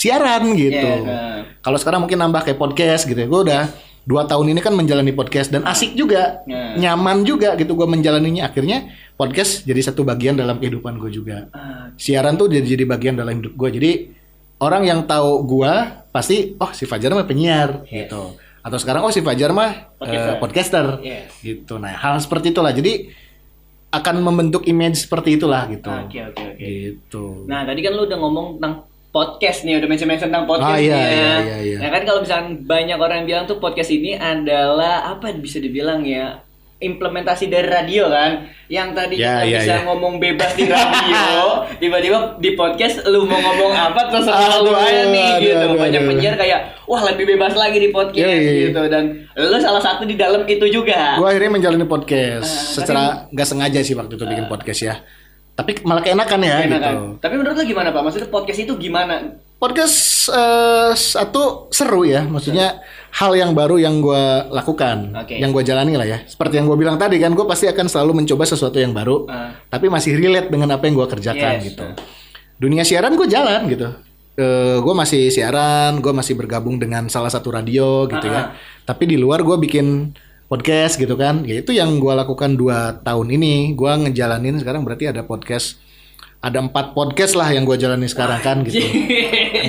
siaran 0.01 0.57
gitu. 0.57 0.81
Iya, 0.81 1.05
kan. 1.05 1.41
Kalau 1.61 1.77
sekarang 1.77 2.01
mungkin 2.01 2.17
nambah 2.17 2.41
kayak 2.43 2.57
podcast 2.57 3.05
gitu 3.05 3.21
ya. 3.21 3.29
Gue 3.29 3.41
udah 3.45 3.63
dua 4.01 4.25
tahun 4.25 4.57
ini 4.57 4.61
kan 4.61 4.73
menjalani 4.73 5.13
podcast 5.13 5.53
dan 5.53 5.61
asik 5.63 5.93
juga, 5.93 6.41
Nah. 6.49 6.73
nyaman 6.75 7.21
juga 7.23 7.53
gitu 7.55 7.77
gue 7.77 7.85
menjalaninya. 7.85 8.49
Akhirnya 8.49 8.89
podcast 9.15 9.63
jadi 9.63 9.85
satu 9.85 10.01
bagian 10.03 10.35
dalam 10.35 10.57
kehidupan 10.57 10.97
gue 10.97 11.13
juga. 11.13 11.53
Ah, 11.53 11.93
Siaran 11.95 12.35
tuh 12.35 12.49
jadi 12.49 12.65
jadi 12.65 12.89
bagian 12.89 13.15
dalam 13.15 13.37
hidup 13.37 13.53
gue. 13.53 13.71
Jadi 13.71 13.91
orang 14.59 14.83
yang 14.85 15.01
tahu 15.05 15.45
gua 15.47 16.05
pasti 16.09 16.57
oh 16.57 16.69
si 16.71 16.85
Fajar 16.85 17.13
mah 17.13 17.25
penyiar 17.25 17.85
gitu. 17.85 18.37
Atau 18.61 18.77
sekarang 18.77 19.05
oh 19.05 19.13
si 19.13 19.21
Fajar 19.21 19.53
mah 19.53 19.93
Podcaster. 19.97 20.33
eh, 20.33 20.37
podcaster 20.37 20.87
Yes. 21.01 21.29
gitu. 21.41 21.77
Nah, 21.77 21.93
hal 21.93 22.17
seperti 22.19 22.53
itulah. 22.53 22.73
Jadi 22.73 23.09
akan 23.91 24.21
membentuk 24.21 24.65
image 24.65 25.03
seperti 25.03 25.35
itulah 25.35 25.67
gitu. 25.67 25.89
Oke 25.89 26.21
oke 26.23 26.43
oke. 26.47 26.61
Gitu. 26.61 27.25
Nah 27.45 27.65
tadi 27.65 27.81
kan 27.81 27.93
lu 27.93 28.05
udah 28.05 28.17
ngomong 28.17 28.47
tentang 28.57 28.75
podcast 29.11 29.63
nih, 29.63 29.77
udah 29.77 29.87
mention-mention 29.87 30.29
tentang 30.29 30.47
podcast 30.47 30.71
Ah, 30.71 30.79
iya, 30.79 30.95
ya. 30.95 31.03
iya, 31.03 31.35
iya, 31.41 31.57
iya. 31.61 31.77
Nah 31.79 31.89
kan 31.91 32.03
kalau 32.05 32.21
misalnya 32.21 32.55
banyak 32.57 32.95
orang 32.97 33.17
yang 33.19 33.29
bilang 33.29 33.45
tuh 33.45 33.59
podcast 33.59 33.91
ini 33.91 34.15
adalah 34.15 35.11
apa 35.11 35.35
bisa 35.35 35.59
dibilang 35.59 36.03
ya 36.03 36.39
implementasi 36.81 37.45
dari 37.47 37.69
radio 37.69 38.09
kan 38.09 38.41
yang 38.67 38.97
tadi 38.97 39.21
Ya, 39.21 39.45
kita 39.45 39.45
iya, 39.45 39.59
bisa 39.61 39.75
iya. 39.75 39.85
ngomong 39.85 40.17
bebas 40.17 40.57
di 40.57 40.65
radio 40.65 41.37
tiba-tiba 41.83 42.41
di 42.41 42.57
podcast 42.57 43.05
lu 43.05 43.29
mau 43.29 43.37
ngomong 43.37 43.69
apa 43.69 44.09
terserah 44.09 44.65
lu 44.65 44.73
aja 44.73 45.13
nih 45.13 45.29
aduh, 45.29 45.45
gitu 45.45 45.65
aduh, 45.67 45.77
banyak 45.77 46.01
penyiar 46.01 46.35
kayak 46.41 46.81
wah 46.89 47.05
lebih 47.05 47.29
bebas 47.29 47.53
lagi 47.53 47.77
di 47.77 47.93
podcast 47.93 48.25
Iya, 48.25 48.33
iya, 48.33 48.51
iya. 48.51 48.65
gitu 48.73 48.83
dan 48.89 49.05
lu 49.37 49.61
salah 49.61 49.83
satu 49.85 50.09
di 50.09 50.17
dalam 50.17 50.49
itu 50.49 50.65
juga 50.73 51.21
Gua 51.21 51.29
akhirnya 51.29 51.53
menjalani 51.53 51.85
podcast 51.85 52.49
Ah, 52.49 52.73
secara 52.73 53.03
nggak 53.29 53.45
sengaja 53.45 53.81
sih 53.85 53.93
waktu 53.93 54.17
itu 54.17 54.25
bikin 54.25 54.49
podcast 54.49 54.81
ya. 54.81 54.95
Tapi 55.55 55.85
malah 55.85 56.01
keenakan 56.01 56.41
ya 56.41 56.55
Enak 56.65 56.81
gitu. 56.81 56.97
Tapi 57.21 57.35
menurut 57.37 57.57
lu 57.57 57.65
gimana 57.69 57.89
Pak? 57.93 58.01
Maksudnya 58.01 58.29
podcast 58.33 58.61
itu 58.61 58.73
gimana? 58.77 59.15
Podcast 59.61 59.97
eh, 60.33 60.91
satu 60.97 61.69
seru 61.69 62.09
ya, 62.09 62.25
maksudnya 62.25 62.81
hal 63.13 63.37
yang 63.37 63.53
baru 63.53 63.77
yang 63.77 64.01
gua 64.01 64.49
lakukan, 64.49 65.13
Oke. 65.21 65.37
yang 65.37 65.53
gua 65.53 65.61
jalani 65.61 66.01
lah 66.01 66.09
ya. 66.09 66.25
Seperti 66.25 66.57
yang 66.57 66.65
gua 66.65 66.81
bilang 66.81 66.97
tadi 66.97 67.21
kan, 67.21 67.37
gue 67.37 67.45
pasti 67.45 67.69
akan 67.69 67.85
selalu 67.85 68.25
mencoba 68.25 68.49
sesuatu 68.49 68.81
yang 68.81 68.97
baru, 68.97 69.29
Ah. 69.29 69.53
tapi 69.69 69.93
masih 69.93 70.17
relate 70.17 70.49
dengan 70.49 70.73
apa 70.73 70.89
yang 70.89 70.97
gua 70.97 71.05
kerjakan 71.05 71.61
Yes. 71.61 71.77
gitu. 71.77 71.85
Dunia 72.57 72.85
siaran 72.85 73.13
gue 73.17 73.29
jalan 73.29 73.69
gitu. 73.69 73.89
gue 74.81 74.95
masih 74.97 75.29
siaran, 75.29 76.01
gue 76.01 76.17
masih 76.17 76.33
bergabung 76.33 76.81
dengan 76.81 77.05
salah 77.13 77.29
satu 77.29 77.53
radio 77.53 78.09
gitu 78.09 78.25
Ah, 78.25 78.33
ya. 78.33 78.43
Tapi 78.89 79.05
di 79.05 79.21
luar 79.21 79.45
gue 79.45 79.53
bikin 79.61 80.17
podcast 80.51 80.99
gitu 80.99 81.15
kan. 81.15 81.47
Ya 81.47 81.63
itu 81.63 81.71
yang 81.71 82.03
gua 82.03 82.19
lakukan 82.19 82.59
dua 82.59 82.99
tahun 83.07 83.39
ini. 83.39 83.79
Gua 83.79 83.95
ngejalanin 84.03 84.59
sekarang 84.59 84.83
berarti 84.83 85.07
ada 85.07 85.23
podcast, 85.23 85.79
ada 86.43 86.59
empat 86.59 86.91
podcast 86.91 87.39
lah 87.39 87.55
yang 87.55 87.63
gua 87.63 87.79
jalani 87.79 88.11
sekarang 88.11 88.43
kan 88.43 88.67
gitu. 88.67 88.83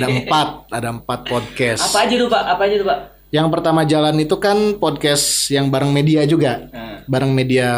ada 0.02 0.10
empat, 0.10 0.48
ada 0.74 0.88
empat 0.90 1.20
podcast. 1.30 1.86
apa 1.86 2.02
aja 2.02 2.14
tuh 2.18 2.26
Pak? 2.26 2.42
Apa 2.58 2.62
aja 2.66 2.76
tuh 2.82 2.88
Pak? 2.90 2.98
Yang 3.32 3.48
pertama 3.48 3.80
jalan 3.88 4.12
itu 4.20 4.36
kan 4.36 4.76
podcast 4.76 5.48
yang 5.54 5.72
bareng 5.72 5.88
media 5.88 6.26
juga. 6.28 6.68
Nah, 6.68 7.00
Bareng 7.08 7.32
media 7.32 7.68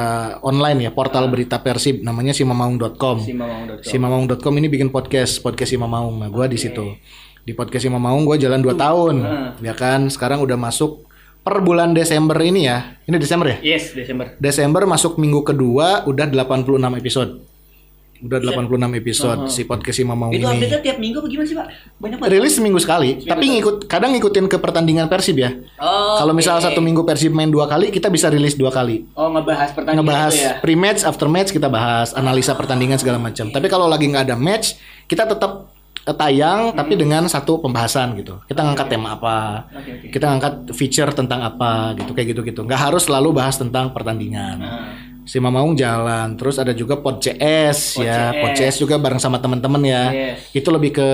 online 0.43 0.85
ya, 0.85 0.91
portal 0.91 1.31
berita 1.31 1.63
Persib 1.63 2.03
namanya 2.03 2.35
simamaung.com. 2.35 3.23
si 3.23 3.33
Mamang.com. 3.33 3.87
Simamaung.com 3.87 4.53
ini 4.59 4.67
bikin 4.67 4.91
podcast, 4.91 5.39
podcast 5.41 5.71
Simamaung. 5.71 6.19
Nah, 6.19 6.29
gua 6.33 6.51
di 6.51 6.59
situ. 6.59 6.99
Di 7.45 7.55
podcast 7.55 7.87
Simamaung 7.87 8.27
gua 8.27 8.35
jalan 8.35 8.61
2 8.65 8.75
tahun. 8.75 9.17
Ya 9.63 9.79
kan, 9.79 10.11
sekarang 10.11 10.43
udah 10.43 10.59
masuk 10.59 11.07
per 11.45 11.61
bulan 11.61 11.93
Desember 11.93 12.41
ini 12.41 12.65
ya. 12.65 12.97
Ini 13.05 13.21
Desember 13.21 13.53
ya? 13.53 13.57
Yes, 13.61 13.93
Desember. 13.93 14.33
Desember 14.41 14.89
masuk 14.89 15.21
minggu 15.21 15.45
kedua 15.45 16.03
udah 16.05 16.25
86 16.27 16.81
episode. 16.97 17.45
Udah 18.25 18.41
86 18.41 18.73
episode 18.97 19.53
si 19.53 19.69
podcast 19.69 20.01
Simamaung 20.01 20.33
Itu 20.33 20.49
ini. 20.49 20.57
update 20.57 20.81
tiap 20.81 20.97
minggu 20.97 21.21
apa 21.21 21.29
gimana 21.29 21.45
sih 21.45 21.53
Pak? 21.53 21.67
Banyak 22.01 22.17
banget. 22.17 22.33
Rilis 22.33 22.53
seminggu 22.57 22.81
sekali, 22.81 23.21
tapi 23.21 23.45
ngikut 23.53 23.85
kadang 23.85 24.17
ngikutin 24.17 24.49
ke 24.49 24.57
pertandingan 24.57 25.13
Persib 25.13 25.37
ya. 25.37 25.53
Oh, 25.77 26.17
Kalau 26.17 26.33
misalnya 26.33 26.65
oke. 26.65 26.69
satu 26.73 26.81
minggu 26.81 27.05
Persib 27.05 27.37
main 27.37 27.53
dua 27.53 27.69
kali, 27.69 27.93
kita 27.93 28.09
bisa 28.09 28.33
rilis 28.33 28.57
dua 28.57 28.73
kali. 28.73 29.05
Oh, 29.13 29.29
ngebahas 29.29 29.77
pertandingan 29.77 30.09
Ngebahas 30.09 30.33
itu 30.33 30.41
ya. 30.41 30.53
pre-match, 30.57 31.05
after 31.05 31.29
match 31.29 31.53
kita 31.53 31.69
bahas, 31.69 32.17
analisa 32.17 32.57
pertandingan 32.57 32.97
segala 32.97 33.21
macam. 33.21 33.53
Tapi 33.53 33.67
kalau 33.69 33.93
lagi 33.93 34.09
nggak 34.09 34.25
ada 34.25 34.41
match, 34.41 34.81
kita 35.05 35.29
tetap 35.29 35.74
tayang 36.13 36.77
tapi 36.77 37.01
dengan 37.01 37.25
satu 37.25 37.57
pembahasan 37.57 38.13
gitu. 38.21 38.37
Kita 38.45 38.61
ngangkat 38.61 38.93
tema 38.93 39.17
apa, 39.17 39.65
Hmm. 39.65 39.81
Oke, 39.81 39.91
oke. 39.97 40.07
kita 40.13 40.25
ngangkat 40.29 40.55
feature 40.77 41.11
tentang 41.15 41.41
apa 41.41 41.97
gitu 41.97 42.13
kayak 42.13 42.37
gitu-gitu. 42.37 42.61
Nggak 42.61 42.93
harus 42.93 43.09
selalu 43.09 43.33
bahas 43.33 43.57
tentang 43.57 43.89
pertandingan. 43.89 44.57
Nah, 44.61 44.93
Si 45.25 45.41
Mamaung 45.41 45.73
jalan, 45.73 46.37
terus 46.37 46.61
ada 46.61 46.77
juga 46.77 47.01
Pod 47.01 47.17
CS 47.17 47.97
Pod 47.97 48.05
ya, 48.05 48.29
CS. 48.29 48.41
Pod 48.45 48.51
CS 48.53 48.77
juga 48.77 49.01
bareng 49.01 49.17
sama 49.17 49.41
teman-teman 49.41 49.81
ya. 49.81 50.05
Yes. 50.13 50.53
Itu 50.53 50.69
lebih 50.69 50.93
ke 50.93 51.09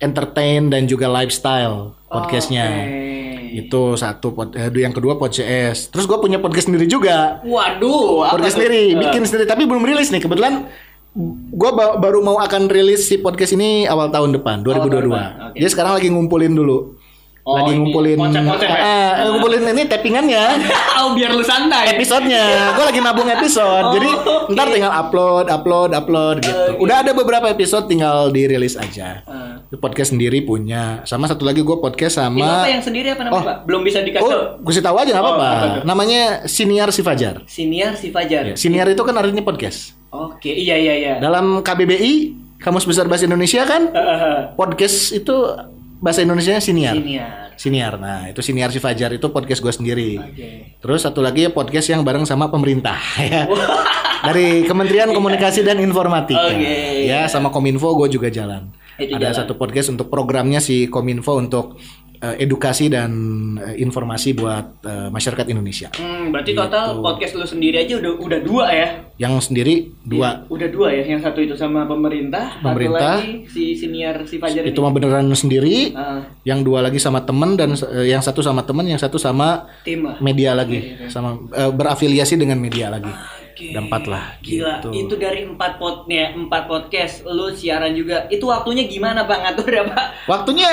entertain 0.00 0.72
dan 0.72 0.88
juga 0.88 1.04
lifestyle 1.06 1.92
podcastnya. 2.08 2.64
Oke. 2.64 3.12
Itu 3.52 3.94
satu 3.94 4.32
pod, 4.32 4.56
eh, 4.56 4.72
yang 4.72 4.90
kedua 4.90 5.20
Pod 5.20 5.28
CS. 5.30 5.92
Terus 5.92 6.08
gue 6.08 6.16
punya 6.16 6.40
podcast 6.40 6.72
sendiri 6.72 6.88
juga. 6.88 7.44
Waduh, 7.44 8.24
Podcast 8.24 8.56
sendiri, 8.56 8.96
Eh, 8.96 8.98
bikin 8.98 9.28
sendiri 9.28 9.44
tapi 9.44 9.68
belum 9.68 9.84
rilis 9.84 10.08
nih. 10.08 10.24
Kebetulan 10.24 10.72
gue 11.14 11.70
baru 11.74 12.20
mau 12.20 12.38
akan 12.38 12.66
rilis 12.66 13.04
si 13.04 13.16
podcast 13.16 13.52
ini 13.52 13.84
awal 13.84 14.08
tahun 14.08 14.32
depan 14.32 14.60
2022. 14.60 14.72
tahun 14.80 15.04
depan, 15.04 15.30
oke. 15.44 15.56
Jadi 15.56 15.68
sekarang 15.68 15.92
lagi 15.92 16.08
ngumpulin 16.08 16.52
dulu. 16.52 16.78
Oh, 17.42 17.58
lagi 17.58 17.74
ini 17.74 17.78
ngumpulin 17.82 18.16
ya? 18.22 18.38
Ah, 18.38 18.78
ah, 18.78 19.10
ngumpulin 19.28 19.66
ini 19.66 19.82
tappingannya 19.84 20.42
oh, 21.02 21.10
biar 21.12 21.34
lu 21.34 21.42
santai. 21.42 21.90
episodenya. 21.90 22.70
Gue 22.72 22.84
lagi 22.86 23.02
nabung 23.02 23.26
episode. 23.26 23.92
Jadi 23.92 24.08
Oh, 24.08 24.46
oke. 24.46 24.54
ntar 24.54 24.70
tinggal 24.70 24.94
upload, 24.94 25.50
upload, 25.50 25.90
upload 25.90 26.36
gitu. 26.38 26.54
Oke. 26.54 26.80
Udah 26.80 27.02
ada 27.02 27.10
beberapa 27.10 27.50
episode 27.50 27.90
tinggal 27.90 28.30
dirilis 28.30 28.78
aja. 28.78 29.26
Itu 29.66 29.74
podcast 29.76 30.14
sendiri 30.14 30.40
punya. 30.40 31.02
Sama 31.02 31.26
satu 31.26 31.42
lagi 31.42 31.60
gue 31.60 31.76
podcast 31.76 32.16
sama 32.16 32.62
apa 32.62 32.70
yang 32.70 32.80
sendiri 32.80 33.10
apa 33.10 33.26
namanya 33.26 33.36
Oh. 33.36 33.44
Pak? 33.44 33.56
Belum 33.66 33.82
bisa 33.82 33.98
dikasih. 34.00 34.22
Oh, 34.24 34.62
gue 34.62 34.72
tahu 34.78 34.96
aja 34.96 35.10
nggak 35.10 35.20
Oh, 35.20 35.28
apa-apa. 35.28 35.48
apa 35.50 35.66
tuh? 35.66 35.82
Namanya 35.82 36.22
Siniar 36.46 36.88
Si 36.88 37.02
Fajar. 37.02 37.42
Siniar 37.44 37.98
si 37.98 38.08
Fajar. 38.08 38.42
Ya, 38.48 38.54
Siniar 38.54 38.86
itu 38.86 39.02
kan 39.02 39.12
artinya 39.12 39.42
podcast. 39.42 39.98
Oke, 40.12 40.52
iya 40.52 40.76
iya 40.76 40.94
iya. 40.94 41.14
Dalam 41.18 41.64
KBBI, 41.64 42.14
Kamus 42.60 42.84
Besar 42.84 43.08
Bahasa 43.08 43.24
Indonesia 43.24 43.64
kan, 43.64 43.88
podcast 44.54 45.08
itu 45.10 45.32
bahasa 45.98 46.20
Indonesia 46.20 46.52
Siniar. 46.60 46.92
Siniar. 46.94 47.30
Siniar. 47.56 47.92
Nah, 47.96 48.28
itu 48.28 48.44
Siniar 48.44 48.68
Si 48.68 48.76
Fajar 48.76 49.08
itu 49.08 49.24
podcast 49.32 49.64
gue 49.64 49.72
sendiri. 49.72 50.20
Oke. 50.20 50.76
Terus 50.78 51.00
satu 51.00 51.24
lagi 51.24 51.46
ya 51.46 51.50
podcast 51.50 51.88
yang 51.88 52.04
bareng 52.04 52.26
sama 52.26 52.52
pemerintah 52.52 52.98
ya. 53.22 53.48
Dari 54.22 54.68
Kementerian 54.68 55.10
Komunikasi 55.10 55.64
dan 55.64 55.80
Informatika. 55.80 56.52
Oke. 56.52 57.08
Ya, 57.08 57.24
sama 57.26 57.48
Kominfo 57.48 57.88
gue 57.96 58.12
juga 58.12 58.28
jalan. 58.28 58.68
Itu 59.00 59.16
Ada 59.16 59.32
jalan. 59.32 59.36
satu 59.46 59.52
podcast 59.56 59.88
untuk 59.88 60.12
programnya 60.12 60.60
si 60.60 60.92
Kominfo 60.92 61.40
untuk 61.40 61.80
eh, 62.22 62.36
edukasi 62.38 62.86
dan 62.86 63.10
eh, 63.58 63.82
informasi 63.82 64.32
buat 64.32 64.80
eh, 64.86 65.08
masyarakat 65.10 65.46
Indonesia. 65.50 65.90
Hmm, 65.98 66.30
berarti 66.30 66.54
total 66.54 67.02
podcast 67.02 67.34
lu 67.34 67.44
sendiri 67.44 67.82
aja 67.82 67.98
udah 67.98 68.12
udah 68.16 68.40
dua 68.40 68.64
ya? 68.70 68.88
Yang 69.18 69.52
sendiri 69.52 69.90
dua 70.02 70.46
Udah 70.46 70.68
dua 70.70 70.88
ya, 70.94 71.02
yang 71.04 71.20
satu 71.20 71.42
itu 71.42 71.54
sama 71.54 71.84
pemerintah, 71.84 72.58
Pemerintah. 72.62 73.18
satu 73.18 73.26
lagi 73.26 73.46
si 73.50 73.64
senior 73.74 74.16
si 74.24 74.38
Fajar 74.38 74.62
itu 74.62 74.78
mah 74.78 74.92
beneran 74.94 75.26
sendiri. 75.34 75.92
Ah, 75.94 76.22
Yang 76.46 76.60
dua 76.62 76.78
lagi 76.82 76.98
sama 77.02 77.26
temen 77.26 77.58
dan 77.58 77.74
eh, 77.74 78.06
yang 78.08 78.22
satu 78.22 78.40
sama 78.40 78.62
temen, 78.62 78.86
yang 78.86 78.98
satu 79.02 79.18
sama 79.18 79.66
tim 79.82 80.06
media 80.22 80.54
lagi, 80.54 81.10
sama 81.10 81.38
eh, 81.52 81.70
berafiliasi 81.74 82.38
dengan 82.38 82.58
media 82.58 82.86
lagi. 82.90 83.10
Oke. 83.52 83.68
Ada 83.68 83.80
empat 83.84 84.02
lah. 84.08 84.24
Gila, 84.40 84.80
gitu. 84.80 84.88
itu 84.96 85.14
dari 85.20 85.44
empat 85.44 85.76
pot 85.76 86.08
nih, 86.08 86.32
empat 86.32 86.66
podcast, 86.66 87.28
lu 87.28 87.52
siaran 87.52 87.92
juga. 87.92 88.24
Itu 88.32 88.48
waktunya 88.48 88.88
gimana 88.88 89.28
Pak 89.28 89.38
ngatur 89.44 89.68
ya 89.68 89.84
Pak? 89.92 90.06
Waktunya 90.24 90.68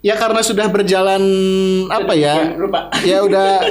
ya 0.00 0.14
karena 0.16 0.40
sudah 0.44 0.66
berjalan 0.68 1.22
apa 1.88 2.12
ya? 2.16 2.56
Rupa. 2.56 2.92
Ya 3.04 3.22
udah 3.22 3.62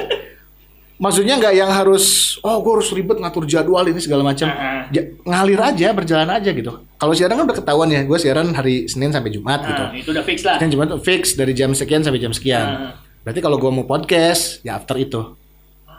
maksudnya 1.03 1.35
nggak 1.35 1.53
yang 1.59 1.67
harus 1.67 2.37
oh 2.39 2.63
gue 2.63 2.71
harus 2.79 2.89
ribet 2.95 3.19
ngatur 3.19 3.43
jadwal 3.43 3.83
ini 3.85 3.99
segala 3.99 4.23
macam. 4.23 4.47
Ah. 4.49 4.87
Ja- 4.93 5.09
ngalir 5.27 5.59
aja, 5.59 5.87
berjalan 5.91 6.29
aja 6.29 6.49
gitu. 6.53 6.71
Kalau 6.95 7.13
siaran 7.13 7.35
kan 7.35 7.45
udah 7.45 7.57
ketahuan 7.57 7.89
ya, 7.91 8.01
gue 8.07 8.17
siaran 8.17 8.55
hari 8.55 8.87
Senin 8.87 9.11
sampai 9.11 9.31
Jumat 9.33 9.61
gitu. 9.65 9.83
Nah, 9.83 9.93
itu 9.93 10.09
udah 10.13 10.23
fix 10.23 10.39
lah. 10.47 10.57
Senin 10.61 10.71
Jumat 10.73 10.87
tuh 10.95 11.01
fix 11.03 11.35
dari 11.35 11.51
jam 11.51 11.75
sekian 11.75 12.01
sampai 12.01 12.21
jam 12.21 12.31
sekian. 12.31 12.65
Ah. 12.65 12.91
Berarti 13.25 13.41
kalau 13.41 13.57
gue 13.57 13.71
mau 13.73 13.85
podcast 13.89 14.61
ya 14.61 14.77
after 14.77 14.95
itu. 15.01 15.21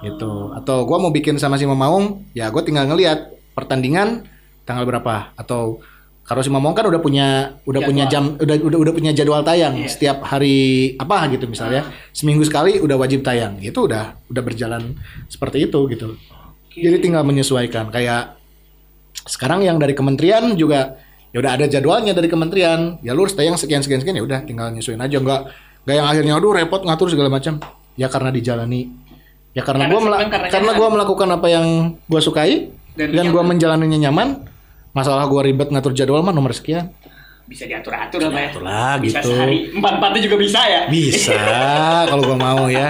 Gitu. 0.05 0.33
Atau 0.53 0.85
gue 0.85 0.99
mau 1.01 1.11
bikin 1.11 1.41
sama 1.41 1.57
si 1.57 1.65
Mamaung, 1.65 2.29
ya 2.37 2.53
gue 2.53 2.63
tinggal 2.63 2.85
ngelihat 2.87 3.33
pertandingan 3.57 4.29
tanggal 4.69 4.85
berapa 4.85 5.33
atau 5.39 5.81
kalau 6.27 6.43
si 6.43 6.51
Mamong 6.51 6.75
kan 6.75 6.85
udah 6.85 6.99
punya 6.99 7.55
udah 7.63 7.79
Jadwal. 7.79 7.87
punya 7.87 8.05
jam 8.07 8.25
udah 8.35 8.57
udah 8.59 8.79
udah 8.83 8.93
punya 8.93 9.13
jadwal 9.13 9.41
tayang 9.41 9.79
Iya. 9.79 9.87
setiap 9.87 10.19
hari 10.23 10.57
apa 10.97 11.31
gitu 11.31 11.47
misalnya. 11.47 11.87
Seminggu 12.11 12.43
sekali 12.43 12.77
udah 12.77 12.99
wajib 12.99 13.23
tayang. 13.23 13.57
Itu 13.59 13.87
udah 13.87 14.19
udah 14.27 14.43
berjalan 14.43 14.99
seperti 15.27 15.65
itu 15.65 15.79
gitu. 15.87 16.19
Jadi 16.75 16.99
tinggal 17.01 17.23
menyesuaikan. 17.23 17.89
Kayak 17.89 18.35
sekarang 19.23 19.63
yang 19.63 19.79
dari 19.79 19.95
kementerian 19.95 20.55
juga 20.55 20.99
ya 21.31 21.39
udah 21.39 21.53
ada 21.55 21.67
jadwalnya 21.67 22.11
dari 22.11 22.27
kementerian. 22.27 22.99
Ya 23.01 23.15
lu 23.15 23.23
harus 23.23 23.33
tayang 23.33 23.55
sekian 23.55 23.81
sekian 23.81 24.03
sekian. 24.03 24.19
Ya 24.19 24.25
udah 24.25 24.43
tinggal 24.43 24.71
nyesuaiin 24.71 24.99
aja. 24.99 25.17
Nggak 25.17 25.41
nggak 25.87 25.95
yang 25.95 26.07
akhirnya 26.07 26.33
aduh 26.35 26.51
repot 26.51 26.83
ngatur 26.83 27.07
segala 27.07 27.31
macam. 27.31 27.63
Ya 27.95 28.11
karena 28.11 28.29
dijalani. 28.29 28.91
Ya 29.55 29.65
karena, 29.65 29.89
Karena 29.89 29.95
gua 29.95 30.01
mela- 30.05 30.21
karena 30.21 30.49
karena 30.51 30.71
gua 30.75 30.89
melakukan 30.91 31.29
apa 31.33 31.47
yang 31.49 31.67
gua 32.05 32.21
sukai 32.21 32.69
Dan 32.93 33.15
dan, 33.15 33.33
gua 33.33 33.41
nyaman. 33.41 33.57
menjalaninya 33.57 33.99
nyaman 34.11 34.29
masalah 34.97 35.29
gua 35.29 35.45
ribet 35.45 35.69
ngatur 35.69 35.93
jadwal 35.93 36.25
mah 36.25 36.33
nomor 36.33 36.51
sekian 36.51 36.89
Bisa 37.45 37.63
diatur-atur 37.63 38.19
lah 38.19 38.27
Pak 38.27 38.35
ya. 38.35 38.43
Diatur 38.43 38.63
lah, 38.65 38.93
Bisa 38.99 39.19
gitu. 39.21 39.29
sehari 39.31 39.59
empat-empatnya 39.71 40.21
juga 40.25 40.37
bisa 40.37 40.61
ya? 40.65 40.81
bisa 40.89 41.39
kalau 42.11 42.23
gua 42.25 42.39
mau 42.41 42.67
ya 42.67 42.89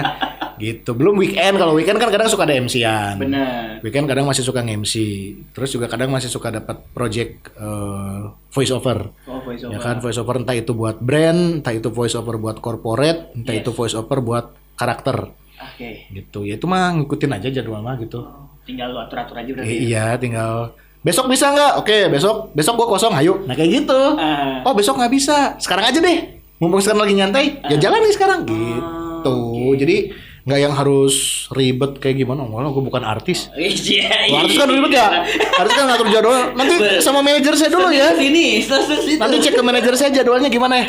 Gitu. 0.57 0.89
Belum 0.97 1.13
weekend. 1.13 1.53
Kalau 1.53 1.77
weekend 1.77 2.01
kan 2.01 2.09
kadang 2.09 2.25
suka 2.25 2.41
ada 2.41 2.57
MC-an. 2.57 3.21
Benar. 3.21 3.77
Weekend 3.85 4.09
kadang 4.09 4.25
masih 4.25 4.41
suka 4.41 4.65
nge-MC. 4.65 4.93
Terus 5.53 5.69
juga 5.69 5.85
kadang 5.85 6.09
masih 6.09 6.33
suka 6.33 6.49
dapat 6.49 6.81
project 6.91 7.53
eh, 7.53 8.21
voice 8.49 8.73
over. 8.73 9.13
Oh, 9.29 9.37
voice 9.45 9.61
Ya 9.61 9.69
over. 9.69 9.77
kan 9.77 9.95
voice 10.01 10.17
over 10.17 10.33
entah 10.33 10.57
itu 10.57 10.73
buat 10.73 10.97
brand, 10.97 11.61
entah 11.61 11.69
itu 11.69 11.93
voice 11.93 12.17
over 12.17 12.41
buat 12.41 12.57
corporate, 12.57 13.37
entah 13.37 13.53
Yes. 13.53 13.61
itu 13.61 13.69
voice 13.69 13.93
over 13.93 14.17
buat 14.17 14.49
karakter 14.73 15.29
Oke. 15.61 16.09
gitu. 16.09 16.41
Ya 16.41 16.57
itu 16.57 16.65
mah 16.65 16.89
ngikutin 16.91 17.37
aja 17.37 17.53
jadwal 17.53 17.85
mah 17.85 17.93
gitu. 18.01 18.25
Tinggal 18.65 18.89
lu 18.89 18.99
atur-atur 18.99 19.37
aja 19.37 19.51
berarti. 19.53 19.69
I- 19.69 19.81
iya, 19.87 20.17
tinggal 20.17 20.73
besok 21.07 21.31
bisa 21.31 21.55
nggak? 21.55 21.71
Oke, 21.79 22.11
besok 22.11 22.51
besok 22.51 22.75
gua 22.75 22.87
kosong, 22.99 23.15
ayo. 23.15 23.39
Nah 23.47 23.55
kayak 23.55 23.87
gitu. 23.87 24.01
Ah. 24.19 24.67
Oh 24.67 24.75
besok 24.75 24.99
nggak 24.99 25.13
bisa, 25.15 25.55
sekarang 25.63 25.87
aja 25.87 26.03
deh. 26.03 26.35
Mumpung 26.59 26.83
sekarang 26.83 27.07
lagi 27.07 27.15
nyantai, 27.15 27.63
ya 27.71 27.79
jalan 27.79 28.03
nih 28.03 28.13
sekarang 28.17 28.39
gitu. 28.43 29.37
Jadi 29.79 29.97
nggak 30.47 30.63
yang 30.63 30.71
harus 30.71 31.45
ribet 31.51 31.99
kayak 31.99 32.23
gimana? 32.23 32.47
Wah, 32.47 32.63
gue 32.71 32.79
bukan 32.79 33.03
artis. 33.03 33.51
Iya. 33.59 34.31
Kalau 34.31 34.47
artis 34.47 34.55
kan 34.55 34.69
ribet 34.71 34.91
ya. 34.95 35.07
Artis 35.59 35.75
kan 35.75 35.85
ngatur 35.91 36.07
jadwal. 36.07 36.55
Nanti 36.55 37.03
sama 37.03 37.19
manajer 37.19 37.51
saya 37.59 37.67
dulu 37.67 37.91
ya. 37.91 38.15
Sini. 38.15 38.63
Nanti 39.19 39.35
cek 39.43 39.59
ke 39.59 39.63
manajer 39.63 39.93
saya 39.99 40.09
jadwalnya 40.15 40.47
gimana 40.47 40.79
ya. 40.79 40.87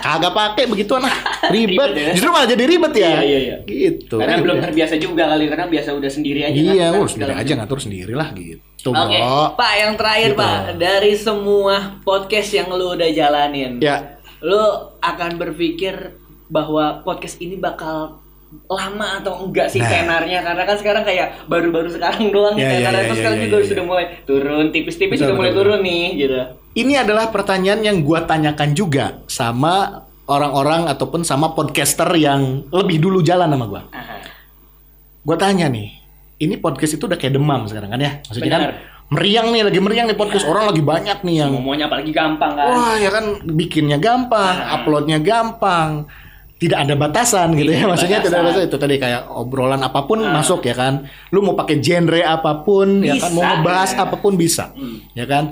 Kagak 0.00 0.32
pakai 0.32 0.64
begituan 0.72 1.04
ah. 1.04 1.14
Ribet. 1.52 1.76
Ribet 1.76 1.92
ya. 2.00 2.10
Justru 2.16 2.32
malah 2.32 2.48
jadi 2.48 2.64
ribet 2.64 2.92
ya. 2.96 3.10
Iya, 3.12 3.20
iya, 3.20 3.38
iya. 3.44 3.56
Gitu. 3.68 4.16
Karena 4.16 4.40
belum 4.40 4.56
udah. 4.56 4.64
terbiasa 4.72 4.94
juga 4.96 5.22
kali 5.36 5.44
karena 5.52 5.66
biasa 5.68 5.88
udah 5.92 6.10
sendiri 6.10 6.40
aja 6.48 6.56
kan. 6.56 6.72
Iya, 6.72 6.84
Nah, 6.88 6.96
ngurus 6.96 7.12
sendiri 7.12 7.28
segala 7.28 7.44
aja 7.44 7.52
ngatur 7.60 7.78
sendiri 7.84 8.12
lah 8.16 8.28
gitu, 8.32 8.64
Oke, 8.90 9.16
Bro. 9.16 9.56
Pak 9.56 9.72
yang 9.74 9.92
terakhir 9.94 10.30
Gitu. 10.34 10.40
Pak 10.40 10.58
dari 10.76 11.12
semua 11.14 11.76
podcast 12.02 12.50
yang 12.50 12.68
lu 12.68 12.92
udah 12.92 13.08
jalanin, 13.08 13.78
Ya, 13.78 14.20
lu 14.40 14.60
akan 14.98 15.38
berpikir 15.38 16.12
bahwa 16.46 17.00
podcast 17.00 17.38
ini 17.38 17.56
bakal 17.56 18.20
lama 18.66 19.18
atau 19.18 19.42
enggak 19.42 19.66
sih 19.66 19.82
Nah. 19.82 19.90
tenarnya 19.90 20.38
karena 20.38 20.62
kan 20.62 20.76
sekarang 20.76 21.02
kayak 21.02 21.48
baru-baru 21.48 21.90
sekarang 21.90 22.30
doang 22.30 22.54
Ya, 22.54 22.70
ya, 22.70 22.86
tenarnya 22.86 22.94
ya, 22.94 23.06
terus 23.08 23.16
ya, 23.16 23.22
sekarang 23.24 23.38
ya, 23.38 23.44
juga 23.44 23.56
ya, 23.56 23.66
sudah 23.66 23.82
ya. 23.82 23.88
mulai 23.88 24.04
turun 24.22 24.64
tipis-tipis 24.70 25.18
sudah 25.18 25.34
mulai 25.34 25.50
betul, 25.50 25.58
turun 25.64 25.80
nih 25.82 26.04
gitu. 26.14 26.38
ini 26.76 26.92
adalah 26.94 27.24
pertanyaan 27.28 27.80
yang 27.82 27.96
gua 28.00 28.22
tanyakan 28.22 28.70
juga 28.70 29.18
sama 29.26 30.06
orang-orang 30.24 30.86
ataupun 30.86 31.26
sama 31.26 31.50
podcaster 31.50 32.06
yang 32.14 32.62
lebih 32.70 32.96
dulu 32.96 33.20
jalan 33.20 33.48
sama 33.48 33.66
gua. 33.66 33.82
Aha. 33.90 34.22
Gua 35.20 35.36
tanya 35.36 35.66
nih, 35.66 36.03
ini 36.36 36.54
podcast 36.56 36.94
itu 36.94 37.04
udah 37.04 37.14
kayak 37.14 37.34
demam 37.34 37.64
sekarang 37.64 37.88
kan 37.88 37.98
ya? 37.98 38.12
Maksudnya 38.22 38.50
kan 38.50 38.62
Benar. 38.64 38.74
meriang 39.06 39.46
nih, 39.48 39.62
lagi 39.62 39.78
meriang 39.78 40.06
nih 40.06 40.16
podcast 40.16 40.44
orang 40.44 40.64
lagi 40.66 40.80
banyak 40.80 41.18
nih 41.20 41.34
yang 41.38 41.50
Semuanya 41.52 41.84
apalagi 41.86 42.10
gampang 42.10 42.52
kan. 42.52 42.66
Wah 42.66 42.96
ya 42.96 43.10
kan 43.10 43.24
bikinnya 43.46 43.96
gampang, 43.96 44.54
Ah. 44.56 44.74
uploadnya 44.76 45.18
gampang, 45.18 46.08
tidak 46.56 46.78
ada 46.80 46.94
batasan 46.94 47.52
gitu 47.52 47.70
ya. 47.70 47.84
Maksudnya 47.84 48.18
tidak 48.18 48.40
ada 48.40 48.50
batasan. 48.50 48.66
itu 48.66 48.76
tadi 48.76 48.94
kayak 48.96 49.22
obrolan 49.28 49.78
apa 49.78 50.00
pun 50.02 50.18
Ah. 50.18 50.32
masuk 50.32 50.62
ya 50.62 50.74
kan. 50.74 51.04
Lu 51.28 51.38
mau 51.38 51.52
pakai 51.52 51.78
genre 51.78 52.20
apa 52.20 52.60
pun 52.60 52.98
ya 53.00 53.14
kan, 53.14 53.30
mau 53.30 53.40
Bisa, 53.40 53.50
ngebahas 53.52 53.90
ya. 53.90 53.98
apa 54.00 54.16
pun 54.16 54.32
bisa, 54.34 54.64
Hmm. 54.72 54.98
ya 55.12 55.24
kan. 55.24 55.44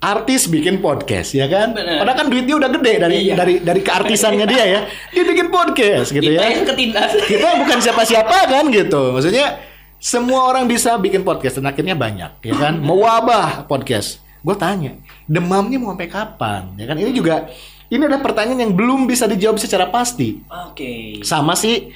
Artis 0.00 0.48
bikin 0.48 0.80
podcast 0.80 1.36
ya 1.36 1.44
kan. 1.44 1.76
Bener. 1.76 2.00
Padahal 2.00 2.16
kan 2.16 2.26
duitnya 2.26 2.56
udah 2.56 2.70
gede 2.70 2.92
dari 2.98 3.16
Iya. 3.22 3.34
dari 3.36 3.54
dari 3.60 3.80
keartisannya 3.80 4.46
dia 4.46 4.64
ya. 4.64 4.80
Dia 5.10 5.24
bikin 5.26 5.52
podcast 5.52 6.08
gitu 6.08 6.24
Kita 6.24 6.40
ya 6.40 6.48
yang 6.48 6.64
ketindas. 6.64 7.10
kita 7.20 7.48
bukan 7.60 7.78
siapa-siapa 7.78 8.48
kan 8.48 8.64
gitu. 8.70 9.12
Maksudnya 9.12 9.60
semua 10.00 10.48
orang 10.48 10.64
bisa 10.64 10.96
bikin 10.96 11.20
podcast 11.20 11.60
dan 11.60 11.68
akhirnya 11.68 11.92
banyak, 11.92 12.40
ya 12.40 12.56
kan? 12.56 12.80
Mewabah 12.88 13.68
podcast. 13.68 14.24
Gue 14.40 14.56
tanya, 14.56 14.96
demamnya 15.28 15.76
mau 15.76 15.92
sampai 15.92 16.08
kapan? 16.08 16.72
Ya 16.80 16.88
kan? 16.88 16.96
Ini 16.96 17.12
juga 17.12 17.52
ini 17.92 18.00
adalah 18.08 18.24
pertanyaan 18.24 18.64
yang 18.64 18.72
belum 18.72 19.04
bisa 19.04 19.28
dijawab 19.28 19.60
secara 19.60 19.92
pasti. 19.92 20.40
Oke. 20.48 21.20
Sama 21.20 21.52
sih 21.52 21.92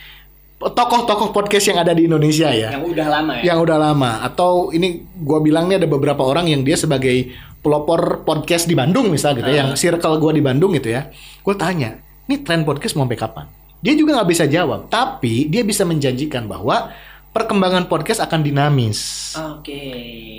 tokoh-tokoh 0.61 1.33
podcast 1.33 1.65
yang 1.73 1.81
ada 1.81 1.97
di 1.97 2.05
Indonesia 2.05 2.53
ya. 2.53 2.77
Yang 2.77 2.93
udah 2.93 3.07
lama 3.09 3.33
ya. 3.41 3.43
Yang 3.49 3.59
udah 3.65 3.79
lama 3.81 4.11
atau 4.21 4.69
ini 4.77 5.01
gua 5.25 5.41
bilang 5.41 5.73
nih 5.73 5.81
ada 5.81 5.89
beberapa 5.89 6.21
orang 6.21 6.53
yang 6.53 6.61
dia 6.61 6.77
sebagai 6.77 7.33
pelopor 7.65 8.29
podcast 8.29 8.69
di 8.69 8.77
Bandung 8.77 9.09
misal 9.09 9.33
gitu 9.33 9.49
ya, 9.49 9.65
yang 9.65 9.73
circle 9.81 10.21
gua 10.21 10.37
di 10.37 10.45
Bandung 10.45 10.77
gitu 10.77 10.93
ya. 10.93 11.09
Gue 11.41 11.57
tanya, 11.57 11.97
ini 12.29 12.45
tren 12.45 12.61
podcast 12.69 12.93
mau 13.01 13.09
sampai 13.09 13.17
kapan? 13.17 13.47
Dia 13.81 13.97
juga 13.97 14.21
nggak 14.21 14.29
bisa 14.29 14.45
jawab, 14.45 14.93
tapi 14.93 15.49
dia 15.49 15.65
bisa 15.65 15.89
menjanjikan 15.89 16.45
bahwa 16.45 16.93
perkembangan 17.35 17.91
podcast 17.91 18.22
akan 18.22 18.41
dinamis. 18.47 19.35
Oke. 19.35 19.82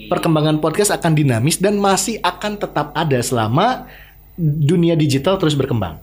Perkembangan 0.08 0.64
podcast 0.64 0.96
akan 0.96 1.12
dinamis 1.12 1.60
dan 1.60 1.76
masih 1.76 2.24
akan 2.24 2.56
tetap 2.56 2.96
ada 2.96 3.20
selama 3.20 3.86
dunia 4.40 4.96
digital 4.96 5.36
terus 5.36 5.60
berkembang. 5.60 6.00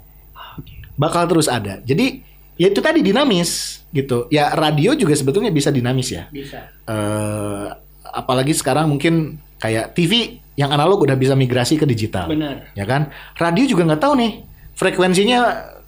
Bakal 1.00 1.24
terus 1.32 1.48
ada. 1.48 1.80
Jadi 1.80 2.20
ya 2.60 2.68
itu 2.68 2.84
tadi 2.84 3.00
dinamis 3.00 3.80
gitu. 3.88 4.28
Ya 4.28 4.52
radio 4.52 4.92
juga 4.92 5.16
sebetulnya 5.16 5.48
bisa 5.48 5.72
dinamis 5.72 6.12
ya 6.12 6.28
Bisa. 6.28 6.68
eh 6.84 7.66
apalagi 8.12 8.52
sekarang 8.52 8.92
mungkin 8.92 9.40
kayak 9.56 9.96
TV 9.96 10.36
yang 10.60 10.68
analog 10.68 11.00
udah 11.00 11.16
bisa 11.16 11.32
migrasi 11.32 11.80
ke 11.80 11.88
digital. 11.88 12.28
Benar. 12.28 12.68
Ya 12.76 12.84
kan? 12.84 13.08
Radio 13.40 13.64
juga 13.64 13.88
nggak 13.88 14.02
tahu 14.04 14.14
nih 14.20 14.32
frekuensinya 14.76 15.40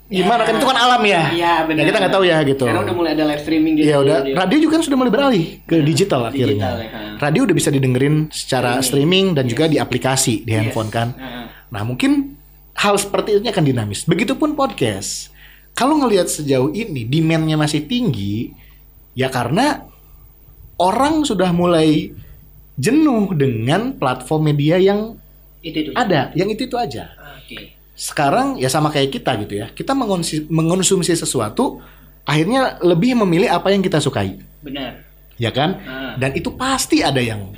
gimana 0.05 0.44
Ya. 0.44 0.46
kan 0.46 0.55
itu 0.57 0.66
kan 0.68 0.78
alam 0.78 1.02
ya. 1.02 1.22
Iya, 1.32 1.55
benar. 1.64 1.80
Ya 1.80 1.84
kita 1.88 1.98
nggak 1.98 2.14
tahu 2.14 2.24
ya 2.24 2.38
gitu. 2.44 2.64
Karena 2.64 2.80
udah 2.82 2.94
mulai 2.94 3.11
ada 3.16 3.24
live 3.24 3.40
streaming 3.40 3.72
gitu. 3.80 3.88
Ya 3.88 3.96
udah, 3.98 4.16
Jadi- 4.20 4.34
radio 4.36 4.59
juga 4.61 4.72
kan 4.76 4.82
sudah 4.84 4.98
mulai 4.98 5.12
beralih 5.12 5.44
ke 5.64 5.76
digital 5.80 6.20
akhirnya. 6.28 6.46
digital 6.55 6.74
ya, 6.76 6.88
kan. 6.92 7.02
Radio 7.18 7.40
udah 7.44 7.57
bisa 7.57 7.68
didengerin 7.72 8.14
secara 8.28 8.78
streaming, 8.80 9.32
dan 9.32 9.44
juga 9.44 9.64
di 9.64 9.76
aplikasi 9.76 10.44
di 10.44 10.52
Yes. 10.52 10.59
handphone 10.61 10.88
kan. 10.88 11.09
Heeh. 11.14 11.44
Nah 11.72 11.82
mungkin 11.82 12.36
hal 12.74 12.94
seperti 12.94 13.40
ini 13.40 13.48
akan 13.48 13.64
dinamis. 13.64 14.05
Begitupun 14.05 14.52
podcast. 14.52 15.32
Kalau 15.72 15.98
ngelihat 15.98 16.30
sejauh 16.30 16.70
ini 16.70 17.02
demandnya 17.02 17.57
masih 17.57 17.82
tinggi, 17.82 18.55
ya 19.12 19.26
karena 19.26 19.82
orang 20.76 21.22
sudah 21.22 21.50
mulai 21.50 22.14
jenuh 22.74 23.30
dengan 23.32 23.94
platform 23.94 24.50
media 24.50 24.78
yang 24.78 25.18
Itu 25.59 25.78
itu. 25.80 25.90
ada, 25.94 26.30
yang 26.34 26.46
itu 26.46 26.66
itu 26.66 26.76
aja. 26.76 27.11
Oke. 27.38 27.74
Sekarang 27.95 28.59
ya 28.59 28.66
sama 28.66 28.90
kayak 28.90 29.11
kita 29.11 29.38
gitu 29.38 29.55
ya, 29.57 29.70
kita 29.70 29.95
mengonsi- 29.95 30.47
mengonsumsi 30.47 31.14
sesuatu, 31.14 31.78
akhirnya 32.22 32.78
lebih 32.80 33.14
memilih 33.16 33.49
apa 33.49 33.70
yang 33.70 33.80
kita 33.80 33.99
sukai, 33.99 34.34
Benar. 34.61 34.99
ya 35.36 35.49
kan? 35.49 35.78
Ah. 35.80 36.14
Dan 36.16 36.34
itu 36.34 36.51
pasti 36.53 37.01
ada 37.01 37.18
yang 37.18 37.55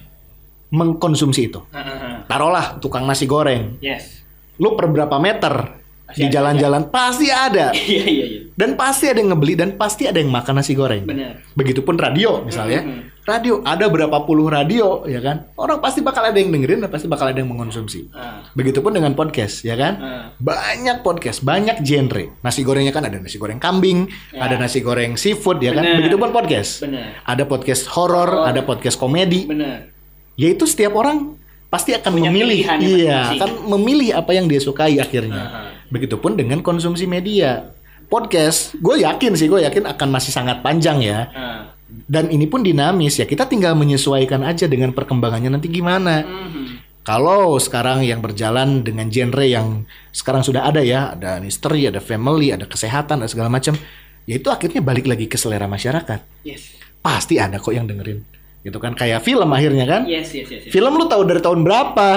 mengkonsumsi 0.69 1.47
itu. 1.47 1.61
Heeh. 1.71 2.27
Taruhlah 2.27 2.77
tukang 2.79 3.05
nasi 3.05 3.25
goreng, 3.25 3.79
Yes. 3.79 4.21
lu 4.57 4.75
per 4.75 4.89
berapa 4.89 5.17
meter 5.17 5.79
Pasti 6.07 6.23
di 6.23 6.27
jalan-jalan 6.29 6.87
pasti 6.87 7.27
ada 7.29 7.75
Iya 7.91 8.05
iya 8.07 8.25
iya. 8.25 8.41
dan 8.55 8.79
pasti 8.79 9.11
ada 9.11 9.19
yang 9.19 9.35
ngebeli 9.35 9.59
dan 9.59 9.75
pasti 9.75 10.07
ada 10.07 10.17
yang 10.17 10.31
makan 10.31 10.55
nasi 10.55 10.73
goreng 10.73 11.03
Benar. 11.03 11.43
begitupun 11.53 11.99
radio 11.99 12.41
misalnya 12.41 12.79
Mhm. 12.81 13.27
radio 13.27 13.59
ada 13.61 13.91
berapa 13.91 14.23
puluh 14.23 14.47
radio 14.47 15.03
ya 15.03 15.19
kan 15.19 15.51
orang 15.57 15.83
pasti 15.83 16.01
bakal 16.01 16.23
ada 16.23 16.39
yang 16.39 16.49
dengerin 16.49 16.79
dan 16.79 16.89
pasti 16.89 17.05
bakal 17.05 17.27
ada 17.27 17.35
yang 17.35 17.51
mengonsumsi 17.51 18.07
Ah. 18.15 18.46
Begitupun 18.57 18.89
dengan 18.91 19.13
podcast 19.13 19.61
ya 19.63 19.77
kan 19.77 19.95
Ah. 19.97 20.25
banyak 20.35 21.05
podcast 21.05 21.45
banyak 21.45 21.77
genre 21.79 22.33
nasi 22.41 22.61
gorengnya 22.61 22.89
kan 22.89 23.05
ada 23.05 23.21
nasi 23.21 23.37
goreng 23.37 23.61
kambing 23.61 24.09
Ya. 24.33 24.43
ada 24.43 24.57
nasi 24.57 24.81
goreng 24.81 25.15
seafood 25.15 25.61
ya 25.61 25.71
kan 25.71 25.85
Benar. 25.85 25.97
begitupun 26.01 26.29
podcast 26.31 26.81
Benar. 26.81 27.21
ada 27.23 27.45
podcast 27.45 27.85
horor 27.91 28.25
Horor. 28.27 28.49
ada 28.49 28.61
podcast 28.63 28.97
komedi 28.97 29.45
Benar. 29.45 29.93
yaitu 30.35 30.65
setiap 30.65 30.97
orang 30.97 31.37
pasti 31.67 31.93
akan 31.93 32.09
Punya 32.11 32.33
memilih 32.33 32.65
iya 32.81 33.35
akan 33.35 33.51
memilih 33.71 34.17
apa 34.17 34.33
yang 34.33 34.49
dia 34.49 34.59
sukai 34.59 34.97
akhirnya 34.97 35.43
Aha. 35.43 35.61
begitupun 35.87 36.33
dengan 36.33 36.59
konsumsi 36.61 37.05
media 37.05 37.77
podcast 38.07 38.73
gue 38.75 39.03
yakin 39.03 39.35
sih 39.35 39.47
gue 39.47 39.61
yakin 39.63 39.85
akan 39.87 40.09
masih 40.09 40.31
sangat 40.31 40.63
panjang 40.63 41.03
ya 41.03 41.29
Ah. 41.29 41.61
dan 42.09 42.27
ini 42.29 42.47
pun 42.47 42.63
dinamis 42.63 43.15
ya 43.15 43.25
kita 43.25 43.45
tinggal 43.45 43.75
menyesuaikan 43.75 44.41
aja 44.43 44.65
dengan 44.65 44.91
perkembangannya 44.91 45.51
nanti 45.51 45.69
gimana 45.69 46.25
Mhm. 46.25 46.66
Kalau 47.07 47.55
sekarang 47.63 48.03
yang 48.03 48.19
berjalan 48.19 48.83
dengan 48.83 49.07
genre 49.07 49.47
yang 49.47 49.87
sekarang 50.11 50.43
sudah 50.43 50.67
ada 50.67 50.83
ya 50.83 51.15
ada 51.15 51.39
misteri 51.39 51.87
ada 51.87 52.03
family 52.03 52.51
ada 52.51 52.67
kesehatan 52.67 53.23
ada 53.23 53.31
segala 53.31 53.47
macam 53.47 53.79
ya 54.27 54.35
itu 54.35 54.51
akhirnya 54.51 54.83
balik 54.83 55.07
lagi 55.07 55.31
ke 55.31 55.39
selera 55.39 55.71
masyarakat 55.71 56.19
Yes. 56.43 56.75
pasti 56.99 57.39
ada 57.39 57.63
kok 57.63 57.71
yang 57.71 57.87
dengerin 57.87 58.27
gitu 58.67 58.83
kan 58.83 58.99
kayak 58.99 59.23
film 59.23 59.47
akhirnya 59.55 59.87
kan 59.87 60.03
Yes 60.11 60.35
yes 60.35 60.51
yes. 60.51 60.67
yes. 60.67 60.73
Film 60.75 60.99
lu 60.99 61.07
tahu 61.07 61.23
dari 61.23 61.39
tahun 61.39 61.63
berapa? 61.63 62.09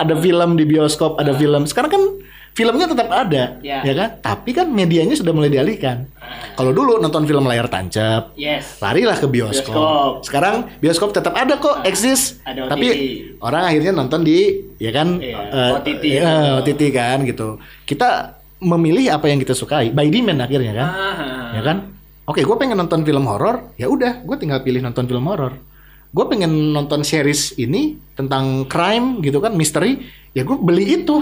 Ada 0.00 0.14
film 0.16 0.56
di 0.56 0.64
bioskop, 0.64 1.20
ada 1.20 1.34
film. 1.36 1.66
Sekarang 1.68 1.90
kan 1.92 2.02
filmnya 2.58 2.90
tetap 2.90 3.06
ada, 3.06 3.62
Ya. 3.62 3.86
ya 3.86 3.94
kan? 3.94 4.08
Tapi 4.18 4.50
kan 4.50 4.66
medianya 4.66 5.14
sudah 5.14 5.30
mulai 5.30 5.46
dialihkan. 5.46 6.10
Ah. 6.18 6.58
Kalau 6.58 6.74
dulu 6.74 6.98
nonton 6.98 7.22
film 7.22 7.46
layar 7.46 7.70
tancap, 7.70 8.34
Yes. 8.34 8.82
larilah 8.82 9.14
ke 9.14 9.30
bioskop. 9.30 9.70
Bioskop. 9.70 10.12
Sekarang 10.26 10.54
bioskop 10.82 11.14
tetap 11.14 11.38
ada 11.38 11.54
kok, 11.54 11.86
eksis. 11.86 12.42
ada 12.42 12.66
Tapi 12.66 12.86
orang 13.38 13.62
akhirnya 13.62 13.94
nonton 13.94 14.26
di, 14.26 14.58
ya 14.76 14.90
kan? 14.90 15.22
Iya, 15.22 15.38
eh, 15.54 15.70
OTT. 15.78 16.04
eh, 16.18 16.50
OTT 16.58 16.82
kan 16.90 17.22
gitu. 17.22 17.62
Kita 17.86 18.34
memilih 18.58 19.14
apa 19.14 19.30
yang 19.30 19.38
kita 19.38 19.54
sukai, 19.54 19.94
by 19.94 20.10
demand 20.10 20.42
akhirnya 20.42 20.74
kan? 20.74 20.88
Ah. 20.90 21.54
ya 21.54 21.62
kan? 21.62 21.78
Oke, 22.26 22.42
gue 22.42 22.56
pengen 22.58 22.76
nonton 22.76 23.06
film 23.06 23.24
horor, 23.24 23.72
ya 23.78 23.86
udah, 23.86 24.20
gue 24.20 24.36
tinggal 24.36 24.60
pilih 24.60 24.82
nonton 24.82 25.06
film 25.06 25.24
horor. 25.24 25.54
Gue 26.10 26.24
pengen 26.26 26.74
nonton 26.74 27.00
series 27.00 27.54
ini 27.54 27.96
tentang 28.12 28.66
crime 28.66 29.22
gitu 29.22 29.38
kan, 29.38 29.54
misteri, 29.54 30.02
ya 30.34 30.42
gue 30.42 30.58
beli 30.58 31.00
itu. 31.00 31.16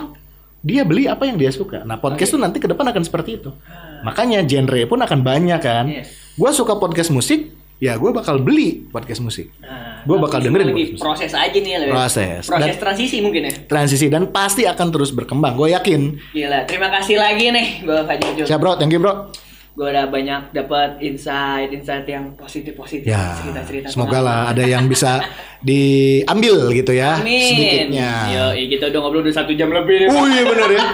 Dia 0.66 0.82
beli 0.82 1.06
apa 1.06 1.22
yang 1.22 1.38
dia 1.38 1.54
suka. 1.54 1.86
Nah, 1.86 1.94
podcast 1.94 2.34
tuh 2.34 2.42
nanti 2.42 2.58
ke 2.58 2.66
depan 2.66 2.82
akan 2.82 3.06
seperti 3.06 3.38
itu. 3.38 3.54
Makanya 4.02 4.42
genre 4.42 4.82
pun 4.84 4.98
akan 4.98 5.22
banyak 5.22 5.60
kan. 5.62 5.86
Yes. 5.86 6.10
gue 6.34 6.50
suka 6.50 6.74
podcast 6.74 7.08
musik, 7.08 7.54
ya 7.78 7.94
gue 7.94 8.10
bakal 8.10 8.42
beli 8.42 8.84
podcast 8.90 9.22
musik. 9.22 9.48
Nah, 9.62 10.02
Gua 10.02 10.18
bakal 10.18 10.38
dengerin 10.38 10.68
lagi 10.68 10.84
podcast. 10.92 11.02
proses 11.02 11.32
aja 11.32 11.54
nih 11.56 11.70
ya. 11.70 11.78
Proses. 11.86 12.42
Proses 12.44 12.74
Dan- 12.74 12.82
transisi 12.82 13.16
mungkin 13.22 13.46
ya. 13.46 13.52
Transisi 13.64 14.06
dan 14.06 14.26
pasti 14.28 14.66
akan 14.66 14.90
terus 14.90 15.14
berkembang. 15.14 15.54
Gue 15.54 15.70
yakin. 15.70 16.18
Gila, 16.34 16.66
terima 16.66 16.90
kasih 16.90 17.16
lagi 17.16 17.46
nih 17.48 17.66
Bapak 17.82 18.18
Fajar 18.18 18.46
Siap 18.46 18.58
bro, 18.58 18.74
thank 18.74 18.90
you 18.90 18.98
bro. 18.98 19.45
Gue 19.76 19.92
udah 19.92 20.08
banyak 20.08 20.56
dapat 20.56 20.96
insight, 20.98 21.68
insight 21.68 22.08
yang 22.08 22.32
positif-positif, 22.32 23.04
Ya, 23.04 23.36
cerita-cerita. 23.36 23.92
semoga 23.92 24.18
lah 24.18 24.38
ada 24.48 24.64
yang 24.64 24.88
bisa 24.88 25.20
diambil 25.68 26.72
gitu 26.72 26.96
ya 26.96 27.20
Amin. 27.20 27.44
sedikitnya. 27.44 28.10
Yo, 28.32 28.44
kita 28.72 28.88
udah 28.88 29.00
ngobrol 29.00 29.20
udah 29.20 29.36
satu 29.36 29.52
jam 29.52 29.68
lebih 29.68 30.00
nih. 30.00 30.08
Oh 30.08 30.24
iya 30.24 30.42
bener 30.42 30.70
ya. 30.72 30.84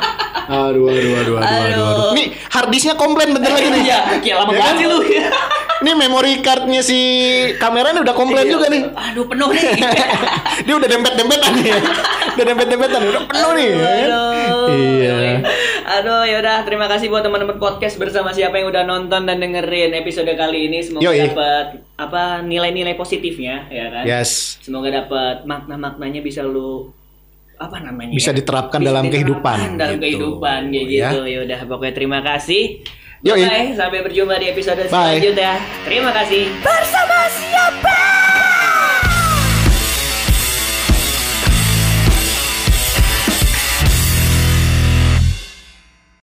Aduh, 0.42 0.90
aduh, 0.90 1.12
aduh, 1.14 1.34
aduh, 1.38 1.62
aduh. 1.62 2.10
Nih 2.12 2.34
harddisknya 2.50 2.98
komplain 2.98 3.30
bentar 3.30 3.54
lagi 3.54 3.70
nih. 3.70 3.82
Iya, 3.86 3.98
gila 4.18 4.36
lama 4.40 4.50
Ya 4.50 4.58
banget 4.58 4.66
kan? 4.66 4.74
sih 4.76 4.86
lu. 4.90 4.98
Nih 5.82 5.94
memory 5.96 6.38
cardnya 6.40 6.78
si 6.80 6.98
kameranya 7.56 8.00
udah 8.00 8.14
komplain 8.14 8.46
Iya. 8.46 8.52
juga 8.52 8.66
nih. 8.68 8.82
Aduh, 8.88 9.26
penuh 9.26 9.50
nih. 9.50 9.62
Dia 10.64 10.74
udah 10.74 10.88
dempet-dempetan 10.88 11.52
nih. 11.56 11.74
udah 12.32 12.44
dempet-dempetan, 12.46 13.00
udah 13.04 13.22
penuh 13.26 13.50
nih. 13.52 13.68
ya? 13.68 13.90
Aduh. 14.06 14.66
Iya. 14.70 15.16
Aduh, 15.92 16.22
yaudah 16.24 16.62
terima 16.62 16.86
kasih 16.86 17.06
buat 17.08 17.20
teman-teman 17.20 17.58
podcast 17.58 17.98
bersama 17.98 18.30
siapa 18.30 18.56
yang 18.56 18.70
udah 18.70 18.82
nonton 18.82 19.22
dan 19.22 19.36
dengerin 19.36 19.92
episode 19.92 20.30
kali 20.32 20.70
ini. 20.70 20.78
Semoga 20.80 21.10
dapat 21.10 21.66
apa 21.96 22.22
nilai-nilai 22.40 22.94
positifnya, 22.94 23.66
ya 23.68 23.90
kan? 23.90 24.04
Yes. 24.04 24.56
Semoga 24.60 24.94
dapat 24.94 25.42
makna-maknanya 25.42 26.20
bisa 26.20 26.40
lu 26.40 26.94
apa 27.54 27.78
namanya? 27.78 28.10
Bisa 28.10 28.30
ya? 28.30 28.36
diterapkan 28.36 28.78
Bisa 28.78 28.88
dalam 28.88 29.04
diterapkan 29.04 29.18
kehidupan, 29.18 29.56
dalam 29.76 29.92
gitu. 29.92 30.02
kehidupan 30.04 30.60
kayak 30.68 30.86
Ya. 30.86 31.08
gitu. 31.10 31.18
Ya 31.24 31.38
udah 31.42 31.60
pokoknya 31.66 31.94
terima 31.94 32.20
kasih. 32.20 32.62
Yoi. 33.22 33.38
Bye, 33.46 33.78
sampai 33.78 34.02
berjumpa 34.02 34.34
di 34.42 34.50
episode 34.50 34.82
Bye. 34.90 35.22
selanjutnya. 35.22 35.62
Terima 35.86 36.10
kasih. 36.10 36.50
Bersama 36.58 37.18
siapa? 37.30 37.98